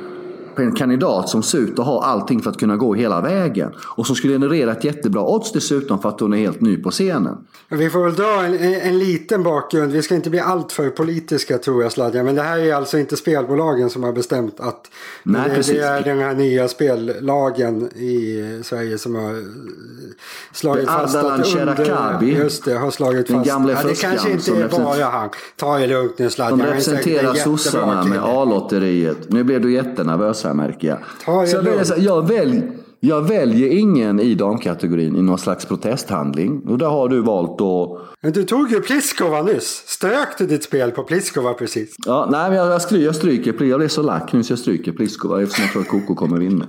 på 0.56 0.62
en 0.62 0.72
kandidat 0.72 1.28
som 1.28 1.42
ser 1.42 1.58
ut 1.58 1.78
att 1.78 1.86
ha 1.86 2.04
allting 2.04 2.42
för 2.42 2.50
att 2.50 2.58
kunna 2.58 2.76
gå 2.76 2.94
hela 2.94 3.20
vägen. 3.20 3.72
Och 3.96 4.06
som 4.06 4.16
skulle 4.16 4.32
generera 4.32 4.72
ett 4.72 4.84
jättebra 4.84 5.22
odds 5.22 5.52
dessutom 5.52 6.02
för 6.02 6.08
att 6.08 6.20
hon 6.20 6.32
är 6.32 6.38
helt 6.38 6.60
ny 6.60 6.76
på 6.76 6.90
scenen. 6.90 7.36
Vi 7.68 7.90
får 7.90 8.04
väl 8.04 8.14
dra 8.14 8.44
en, 8.44 8.54
en, 8.54 8.74
en 8.74 8.98
liten 8.98 9.42
bakgrund. 9.42 9.92
Vi 9.92 10.02
ska 10.02 10.14
inte 10.14 10.30
bli 10.30 10.40
alltför 10.40 10.90
politiska 10.90 11.58
tror 11.58 11.82
jag 11.82 11.92
Sladja. 11.92 12.22
Men 12.22 12.34
det 12.34 12.42
här 12.42 12.58
är 12.58 12.74
alltså 12.74 12.98
inte 12.98 13.16
spelbolagen 13.16 13.90
som 13.90 14.02
har 14.02 14.12
bestämt 14.12 14.60
att 14.60 14.90
Nej, 15.22 15.50
det, 15.56 15.72
det 15.72 15.78
är 15.78 16.02
den 16.02 16.18
här 16.18 16.34
nya 16.34 16.68
spellagen 16.68 17.82
i 17.86 18.60
Sverige 18.64 18.98
som 18.98 19.14
har 19.14 19.44
slagit 20.52 20.84
Det 20.84 20.92
fast 20.92 21.16
Ardalan 21.16 21.40
att 21.40 21.46
Shekarabi. 21.46 22.36
Just 22.36 22.64
det, 22.64 22.74
har 22.74 22.90
slagit 22.90 23.26
Den 23.26 23.36
fast. 23.36 23.48
gamle 23.50 23.72
ja, 23.72 23.88
det 23.88 24.00
kanske 24.00 24.30
inte 24.30 24.50
är 24.50 24.68
bara 24.68 25.04
han. 25.04 25.28
Ta 25.56 25.78
det 25.78 25.86
lugnt 25.86 26.18
nu 26.18 26.30
Sladja. 26.30 26.56
De 26.56 26.62
representerar 26.62 27.34
sossarna 27.34 28.04
med 28.04 28.18
A-lotteriet. 28.22 29.18
Nu 29.28 29.44
blev 29.44 29.60
du 29.60 29.72
jättenervös 29.72 30.39
här 30.48 30.54
märker 30.54 30.88
jag. 30.88 30.98
Ta 31.24 31.46
Så 31.46 31.56
jag, 31.56 31.62
väljer, 31.62 31.84
här, 31.84 31.96
jag, 31.98 32.28
välj, 32.28 32.62
jag 33.00 33.22
väljer 33.22 33.68
ingen 33.68 34.20
i 34.20 34.34
damkategorin 34.34 35.16
i 35.16 35.22
någon 35.22 35.38
slags 35.38 35.64
protesthandling. 35.64 36.62
Och 36.68 36.78
där 36.78 36.86
har 36.86 37.08
du 37.08 37.20
valt 37.20 37.60
att... 37.60 38.16
Men 38.20 38.32
du 38.32 38.44
tog 38.44 38.70
ju 38.70 38.80
Pliskova 38.80 39.42
nyss. 39.42 39.82
Strök 39.86 40.38
du 40.38 40.46
ditt 40.46 40.64
spel 40.64 40.90
på 40.90 41.02
Pliskova 41.02 41.54
precis? 41.54 41.94
Ja, 42.06 42.28
nej, 42.30 42.48
men 42.48 42.58
jag, 42.58 42.68
jag, 42.68 42.82
stry, 42.82 43.04
jag 43.04 43.16
stryker. 43.16 43.64
Jag 43.64 43.78
blev 43.78 43.88
så 43.88 44.02
lack 44.02 44.32
nu 44.32 44.44
så 44.44 44.52
jag 44.52 44.58
stryker 44.58 44.92
Pliskova 44.92 45.42
eftersom 45.42 45.64
jag 45.64 45.72
tror 45.72 45.82
att 45.82 45.88
Koko 45.88 46.14
kommer 46.14 46.38
vinna. 46.38 46.66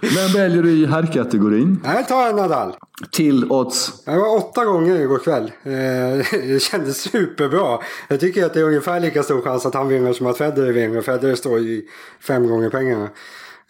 Men 0.00 0.32
väljer 0.32 0.62
du 0.62 0.70
i 0.70 0.86
herrkategorin? 0.86 1.80
Nej, 1.84 2.04
ta 2.08 2.28
en 2.28 2.36
Nadal. 2.36 2.72
Till 3.10 3.52
odds. 3.52 4.02
Jag 4.06 4.18
var 4.18 4.36
åtta 4.36 4.64
gånger 4.64 5.00
igår 5.00 5.18
kväll. 5.18 5.52
Eh, 5.62 5.72
det 6.48 6.62
kändes 6.62 6.96
superbra. 6.96 7.78
Jag 8.08 8.20
tycker 8.20 8.46
att 8.46 8.54
det 8.54 8.60
är 8.60 8.64
ungefär 8.64 9.00
lika 9.00 9.22
stor 9.22 9.40
chans 9.40 9.66
att 9.66 9.74
han 9.74 9.88
vinner 9.88 10.12
som 10.12 10.26
att 10.26 10.38
Federer 10.38 10.72
vinner. 10.72 11.00
Federer 11.00 11.34
står 11.34 11.58
ju 11.58 11.82
fem 12.20 12.48
gånger 12.48 12.70
pengarna. 12.70 13.08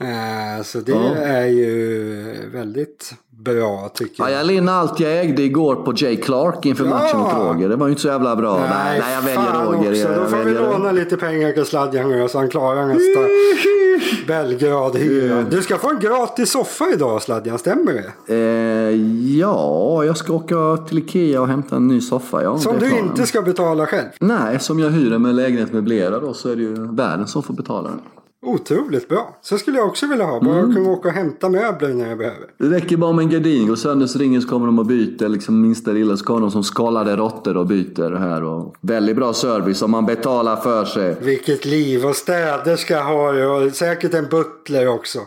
Eh, 0.05 0.63
så 0.65 0.79
det 0.79 0.93
Ja. 0.93 1.15
är 1.17 1.47
ju 1.47 2.51
väldigt 2.53 3.15
bra 3.31 3.91
tycker 3.95 4.23
Ja, 4.23 4.31
jag. 4.31 4.39
jag 4.41 4.47
linn 4.47 4.69
allt 4.69 5.01
jag 5.01 5.21
ägde 5.21 5.43
igår 5.43 5.75
på 5.75 5.93
Jay 5.97 6.17
Clark 6.17 6.67
inför 6.67 6.85
Ja. 6.85 6.91
matchen 6.91 7.19
mot 7.21 7.33
Roger. 7.35 7.69
Det 7.69 7.77
var 7.77 7.87
ju 7.87 7.91
inte 7.91 8.03
så 8.03 8.09
jävla 8.09 8.37
bra. 8.37 8.59
Nej, 8.61 9.01
nej 9.01 9.15
jag 9.15 9.23
väljer 9.23 9.65
Roger. 9.65 9.91
Också. 9.91 10.09
Då 10.15 10.21
Jag 10.21 10.31
får 10.31 10.45
vi 10.45 10.55
låna 10.55 10.93
lite 10.93 11.17
pengar 11.17 11.53
till 11.53 11.65
Sladjan 11.65 12.29
så 12.29 12.39
han 12.39 12.49
klarar 12.49 12.87
nästa 12.87 13.21
Belgrad-hyra. 14.27 15.45
Du 15.51 15.63
ska 15.63 15.79
få 15.79 15.91
en 15.91 15.99
gratis 16.01 16.51
soffa 16.53 16.85
idag 16.95 17.23
Sladjan, 17.23 17.59
stämmer 17.59 17.93
det? 17.93 18.35
Eh, 18.35 18.97
ja, 19.39 20.05
jag 20.05 20.17
ska 20.17 20.33
åka 20.33 20.77
till 20.89 20.99
Ikea 20.99 21.41
och 21.41 21.49
hämta 21.49 21.77
en 21.77 21.89
ny 21.89 22.01
soffa. 22.01 22.43
Ja, 22.43 22.59
Som 22.59 22.79
du 22.79 22.99
inte 22.99 23.27
ska 23.27 23.43
betala 23.43 23.87
själv. 23.87 24.07
Nej, 24.21 24.61
som 24.61 24.79
jag 24.79 24.91
hyr 24.91 25.19
med 25.19 25.35
lägenhet 25.35 25.73
möblerad 25.73 26.23
då, 26.23 26.35
så 26.35 26.49
är 26.49 26.57
det 26.57 26.63
ju 26.63 26.75
världen 26.95 27.27
som 27.27 27.43
får 27.43 27.55
betala 27.55 27.89
den. 27.89 28.01
Otroligt 28.47 29.09
bra. 29.09 29.37
Så 29.43 29.59
skulle 29.59 29.79
jag 29.79 29.87
också 29.89 30.07
vilja 30.07 30.25
ha. 30.25 30.41
Bara 30.41 30.59
Mm. 30.59 30.75
kunna 30.75 30.89
åka 30.91 31.09
och 31.09 31.15
hämta 31.15 31.49
möbler 31.49 31.89
när 31.89 32.09
jag 32.09 32.19
behöver. 32.19 32.47
Det 32.59 32.67
räcker 32.71 32.97
bara 32.97 33.13
med 33.13 33.23
en 33.23 33.31
gardin. 33.31 33.69
Går 33.69 33.77
sönder 33.77 34.07
så 34.07 34.19
ringer 34.19 34.41
så 34.41 34.49
kommer 34.49 34.67
de 34.67 34.79
och 34.79 34.87
byter. 34.87 35.29
Liksom 35.29 35.61
minsta 35.61 35.91
lilla 35.91 36.17
så 36.17 36.25
kommer 36.25 36.41
de 36.41 36.51
som 36.51 36.65
skallade 36.65 37.17
råttor 37.17 37.57
och 37.57 37.67
byter 37.67 38.17
här. 38.17 38.45
Och 38.45 38.75
väldigt 38.81 39.17
bra 39.17 39.33
service 39.33 39.83
om 39.83 39.91
man 39.91 40.07
betalar 40.07 40.57
för 40.57 40.85
sig. 40.85 41.17
Vilket 41.21 41.65
liv 41.65 42.07
och 42.07 42.17
städerska 42.17 43.03
har 43.03 43.33
du 43.33 43.47
och 43.47 43.73
säkert 43.73 44.15
en 44.15 44.27
butler 44.29 44.89
också. 44.89 45.19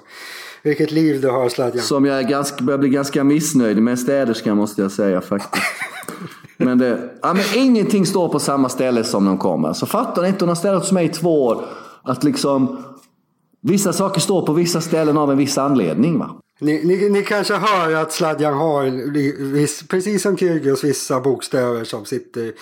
Vilket 0.64 0.92
liv 0.92 1.22
du 1.22 1.30
har 1.30 1.50
Sladjan. 1.50 1.84
Som 1.84 2.06
jag 2.06 2.18
är 2.20 2.24
ganska, 2.24 2.64
börjar 2.64 2.78
bli 2.78 2.90
ganska 2.90 3.24
missnöjd 3.24 3.82
med 3.82 4.00
städerskan 4.00 4.58
måste 4.58 4.82
jag 4.82 4.92
säga 4.92 5.22
faktiskt. 5.22 5.64
Men, 6.58 6.78
det, 6.78 7.10
ja, 7.22 7.34
men 7.34 7.44
ingenting 7.56 8.06
står 8.06 8.30
på 8.30 8.40
samma 8.40 8.70
ställe 8.70 9.04
som 9.04 9.26
de 9.26 9.38
kommer. 9.38 9.74
Så 9.74 9.86
fattar 9.86 10.22
ni 10.22 10.28
inte, 10.28 10.40
hon 10.46 10.50
har 10.50 10.56
ställt 10.56 10.80
hos 10.80 10.92
mig 10.92 11.06
i 11.06 11.10
två 11.10 11.46
år. 11.46 11.66
Att 12.04 12.24
liksom 12.24 12.78
vissa 13.66 13.94
saker 13.94 14.22
står 14.22 14.46
på 14.46 14.54
vissa 14.54 14.82
ställen 14.82 15.18
av 15.18 15.32
en 15.32 15.38
viss 15.38 15.58
anledning. 15.58 16.20
Va? 16.20 16.42
Ni, 16.60 16.84
ni, 16.86 17.10
ni 17.10 17.24
kanske 17.24 17.54
hör 17.54 17.96
att 17.96 18.12
sladjan 18.12 18.54
har, 18.54 19.12
viss, 19.52 19.88
precis 19.88 20.22
som 20.22 20.38
Kyrgios, 20.38 20.84
vissa 20.84 21.20
bokstäver 21.20 21.84
som 21.84 22.06
sitter 22.06 22.54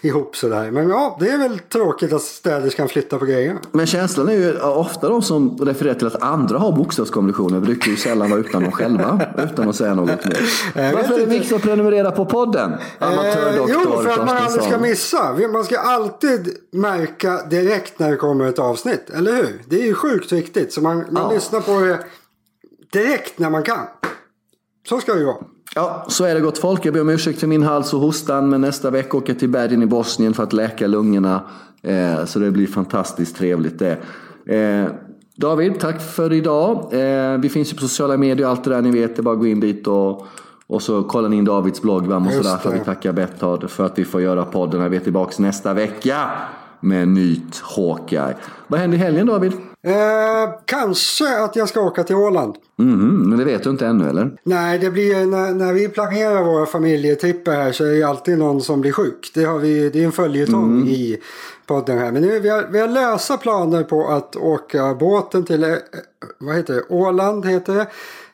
ihop 0.06 0.36
sådär. 0.36 0.70
Men 0.70 0.88
ja, 0.88 1.16
det 1.20 1.28
är 1.28 1.38
väl 1.38 1.58
tråkigt 1.58 2.12
att 2.12 2.22
städerskan 2.22 2.88
flyttar 2.88 3.18
på 3.18 3.24
grejerna. 3.24 3.60
Men 3.72 3.86
känslan 3.86 4.28
är 4.28 4.32
ju 4.32 4.60
ofta 4.60 5.08
de 5.08 5.22
som 5.22 5.58
refererar 5.60 5.94
till 5.94 6.06
att 6.06 6.22
andra 6.22 6.58
har 6.58 6.72
bokstavskombinationer 6.72 7.60
brukar 7.60 7.90
ju 7.90 7.96
sällan 7.96 8.30
vara 8.30 8.40
utan 8.40 8.62
dem 8.62 8.72
själva, 8.72 9.20
utan 9.52 9.68
att 9.68 9.76
säga 9.76 9.94
något 9.94 10.24
mer. 10.24 10.94
Varför 10.94 11.14
är 11.14 11.18
det 11.18 11.26
viktigt 11.26 11.52
att 11.52 11.62
prenumerera 11.62 12.10
på 12.10 12.24
podden? 12.24 12.72
Amatördoktor 12.98 13.76
eh, 13.76 13.82
Jo, 13.84 14.02
för 14.02 14.10
att 14.10 14.26
man 14.26 14.36
aldrig 14.36 14.64
ska 14.64 14.78
missa. 14.78 15.36
Man 15.52 15.64
ska 15.64 15.78
alltid 15.78 16.56
märka 16.72 17.42
direkt 17.50 17.98
när 17.98 18.10
det 18.10 18.16
kommer 18.16 18.48
ett 18.48 18.58
avsnitt, 18.58 19.10
eller 19.10 19.32
hur? 19.32 19.62
Det 19.68 19.82
är 19.82 19.86
ju 19.86 19.94
sjukt 19.94 20.32
viktigt, 20.32 20.72
så 20.72 20.80
man, 20.80 20.96
man 21.10 21.22
ja. 21.22 21.32
lyssnar 21.32 21.60
på 21.60 21.80
det 21.80 21.98
direkt 22.92 23.38
när 23.38 23.50
man 23.50 23.62
kan. 23.62 23.86
Så 24.88 25.00
ska 25.00 25.14
det 25.14 25.24
vara. 25.24 25.36
Ja, 25.74 26.04
så 26.08 26.24
är 26.24 26.34
det 26.34 26.40
gott 26.40 26.58
folk. 26.58 26.86
Jag 26.86 26.94
ber 26.94 27.00
om 27.00 27.08
ursäkt 27.08 27.40
för 27.40 27.46
min 27.46 27.62
hals 27.62 27.94
och 27.94 28.00
hostan. 28.00 28.48
Men 28.48 28.60
nästa 28.60 28.90
vecka 28.90 29.16
åker 29.16 29.32
jag 29.32 29.38
till 29.38 29.48
bergen 29.48 29.82
i 29.82 29.86
Bosnien 29.86 30.34
för 30.34 30.42
att 30.42 30.52
läka 30.52 30.86
lungorna. 30.86 31.42
Eh, 31.82 32.24
så 32.24 32.38
det 32.38 32.50
blir 32.50 32.66
fantastiskt 32.66 33.36
trevligt 33.36 33.78
det. 33.78 33.98
Eh, 34.56 34.86
David, 35.34 35.80
tack 35.80 36.02
för 36.02 36.32
idag. 36.32 36.88
Eh, 36.92 37.38
vi 37.38 37.48
finns 37.48 37.72
ju 37.72 37.74
på 37.74 37.80
sociala 37.80 38.16
medier 38.16 38.46
och 38.46 38.50
allt 38.50 38.64
det 38.64 38.70
där 38.70 38.82
ni 38.82 38.90
vet. 38.90 39.16
Det 39.16 39.20
är 39.20 39.22
bara 39.22 39.34
att 39.34 39.40
gå 39.40 39.46
in 39.46 39.60
dit 39.60 39.86
och, 39.86 40.26
och 40.66 40.82
så 40.82 41.02
kollar 41.02 41.28
ni 41.28 41.36
in 41.36 41.44
Davids 41.44 41.82
blogg. 41.82 42.06
Va? 42.06 42.16
Och 42.16 42.32
så 42.32 42.42
därför 42.42 42.72
vi 42.72 42.78
tackar 42.78 43.12
Betthard 43.12 43.70
för 43.70 43.86
att 43.86 43.98
vi 43.98 44.04
får 44.04 44.20
göra 44.20 44.44
podden. 44.44 44.90
Vi 44.90 44.96
är 44.96 45.00
tillbaka 45.00 45.34
nästa 45.38 45.74
vecka 45.74 46.30
med 46.80 47.08
nytt 47.08 47.62
Hawkeye. 47.76 48.36
Vad 48.66 48.80
händer 48.80 48.98
i 48.98 49.00
helgen 49.00 49.26
David? 49.26 49.52
Eh, 49.82 50.54
kanske 50.64 51.44
att 51.44 51.56
jag 51.56 51.68
ska 51.68 51.80
åka 51.80 52.04
till 52.04 52.16
Åland. 52.16 52.54
Mm, 52.78 53.28
men 53.28 53.38
det 53.38 53.44
vet 53.44 53.64
du 53.64 53.70
inte 53.70 53.86
ännu 53.86 54.08
eller? 54.08 54.32
Nej, 54.42 54.78
det 54.78 54.90
blir 54.90 55.26
när, 55.26 55.54
när 55.54 55.72
vi 55.72 55.88
planerar 55.88 56.44
våra 56.44 56.66
familjetripper 56.66 57.52
här 57.52 57.72
så 57.72 57.84
är 57.84 57.92
det 57.92 58.02
alltid 58.02 58.38
någon 58.38 58.60
som 58.60 58.80
blir 58.80 58.92
sjuk. 58.92 59.30
Det, 59.34 59.44
har 59.44 59.58
vi, 59.58 59.90
det 59.90 60.00
är 60.00 60.04
en 60.04 60.12
följetong 60.12 60.76
mm. 60.76 60.88
i 60.88 61.18
podden 61.66 61.98
här. 61.98 62.12
Men 62.12 62.22
nu 62.22 62.40
vi 62.40 62.48
har 62.48 62.66
vi 62.72 62.80
har 62.80 62.88
lösa 62.88 63.36
planer 63.36 63.82
på 63.82 64.08
att 64.08 64.36
åka 64.36 64.94
båten 64.94 65.44
till 65.44 65.64
eh, 65.64 65.74
vad 66.38 66.56
heter 66.56 66.74
det? 66.74 66.82
Åland 66.88 67.46
heter 67.46 67.74
det 67.74 67.86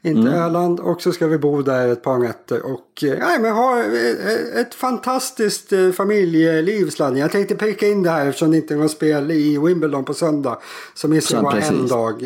inte 0.06 0.28
mm. 0.28 0.42
Öland. 0.42 0.80
Och 0.80 1.02
så 1.02 1.12
ska 1.12 1.26
vi 1.26 1.38
bo 1.38 1.62
där 1.62 1.88
ett 1.88 2.02
par 2.02 2.18
nätter 2.18 2.66
och 2.66 3.04
eh, 3.04 3.18
nej, 3.18 3.38
men 3.40 3.52
ha 3.52 3.80
eh, 3.80 4.60
ett 4.60 4.74
fantastiskt 4.74 5.72
eh, 5.72 5.90
familjeliv 5.90 6.90
sladden. 6.90 7.18
Jag 7.18 7.32
tänkte 7.32 7.54
pricka 7.54 7.86
in 7.86 8.02
det 8.02 8.10
här 8.10 8.26
eftersom 8.26 8.50
det 8.50 8.56
inte 8.56 8.74
är 8.74 8.78
något 8.78 8.90
spel 8.90 9.30
i 9.30 9.58
Wimbledon 9.58 10.04
på 10.04 10.14
söndag. 10.14 10.58
Så 10.94 11.08
missar 11.08 11.42
bara 11.42 11.60
en 11.60 11.86
dag. 11.86 12.22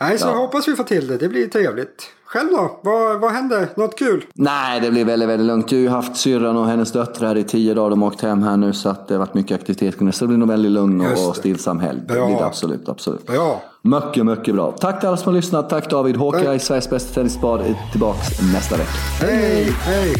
Nej, 0.00 0.18
så 0.18 0.26
ja. 0.26 0.32
hoppas 0.32 0.68
vi 0.68 0.76
får 0.76 0.84
till 0.84 1.06
det. 1.06 1.16
Det 1.16 1.28
blir 1.28 1.46
trevligt. 1.46 2.08
Själv 2.32 2.50
då? 2.50 2.80
Vad, 2.82 3.20
vad 3.20 3.32
händer? 3.32 3.68
Något 3.76 3.98
kul? 3.98 4.24
Nej, 4.34 4.80
det 4.80 4.90
blir 4.90 5.04
väldigt, 5.04 5.28
väldigt 5.28 5.46
lugnt. 5.46 5.68
Du 5.68 5.76
har 5.76 5.82
ju 5.82 5.88
haft 5.88 6.16
syrran 6.16 6.56
och 6.56 6.66
hennes 6.66 6.92
döttrar 6.92 7.36
i 7.36 7.44
tio 7.44 7.74
dagar. 7.74 7.90
De 7.90 8.02
har 8.02 8.08
åkt 8.08 8.20
hem 8.20 8.42
här 8.42 8.56
nu 8.56 8.72
så 8.72 8.88
att 8.88 9.08
det 9.08 9.14
har 9.14 9.18
varit 9.18 9.34
mycket 9.34 9.60
aktivitet. 9.60 10.14
Så 10.14 10.24
det 10.24 10.28
blir 10.28 10.38
nog 10.38 10.48
väldigt 10.48 10.72
lugn 10.72 11.00
och 11.00 11.36
stillsam 11.36 11.80
helg. 11.80 12.00
Bra. 12.00 12.20
Det 12.20 12.26
blir 12.26 12.36
det 12.36 12.46
absolut, 12.46 12.88
absolut. 12.88 13.26
Bra. 13.26 13.62
Mycket, 13.82 14.26
mycket 14.26 14.54
bra. 14.54 14.72
Tack 14.72 15.00
till 15.00 15.08
alla 15.08 15.16
som 15.16 15.32
har 15.32 15.36
lyssnat. 15.36 15.70
Tack 15.70 15.90
David. 15.90 16.16
Håkan, 16.16 16.60
Sveriges 16.60 16.90
bästa 16.90 17.14
tennisbad, 17.14 17.60
är 17.60 17.90
tillbaka 17.90 18.18
nästa 18.52 18.76
vecka. 18.76 18.90
Hej, 19.20 19.64
hej. 19.64 20.14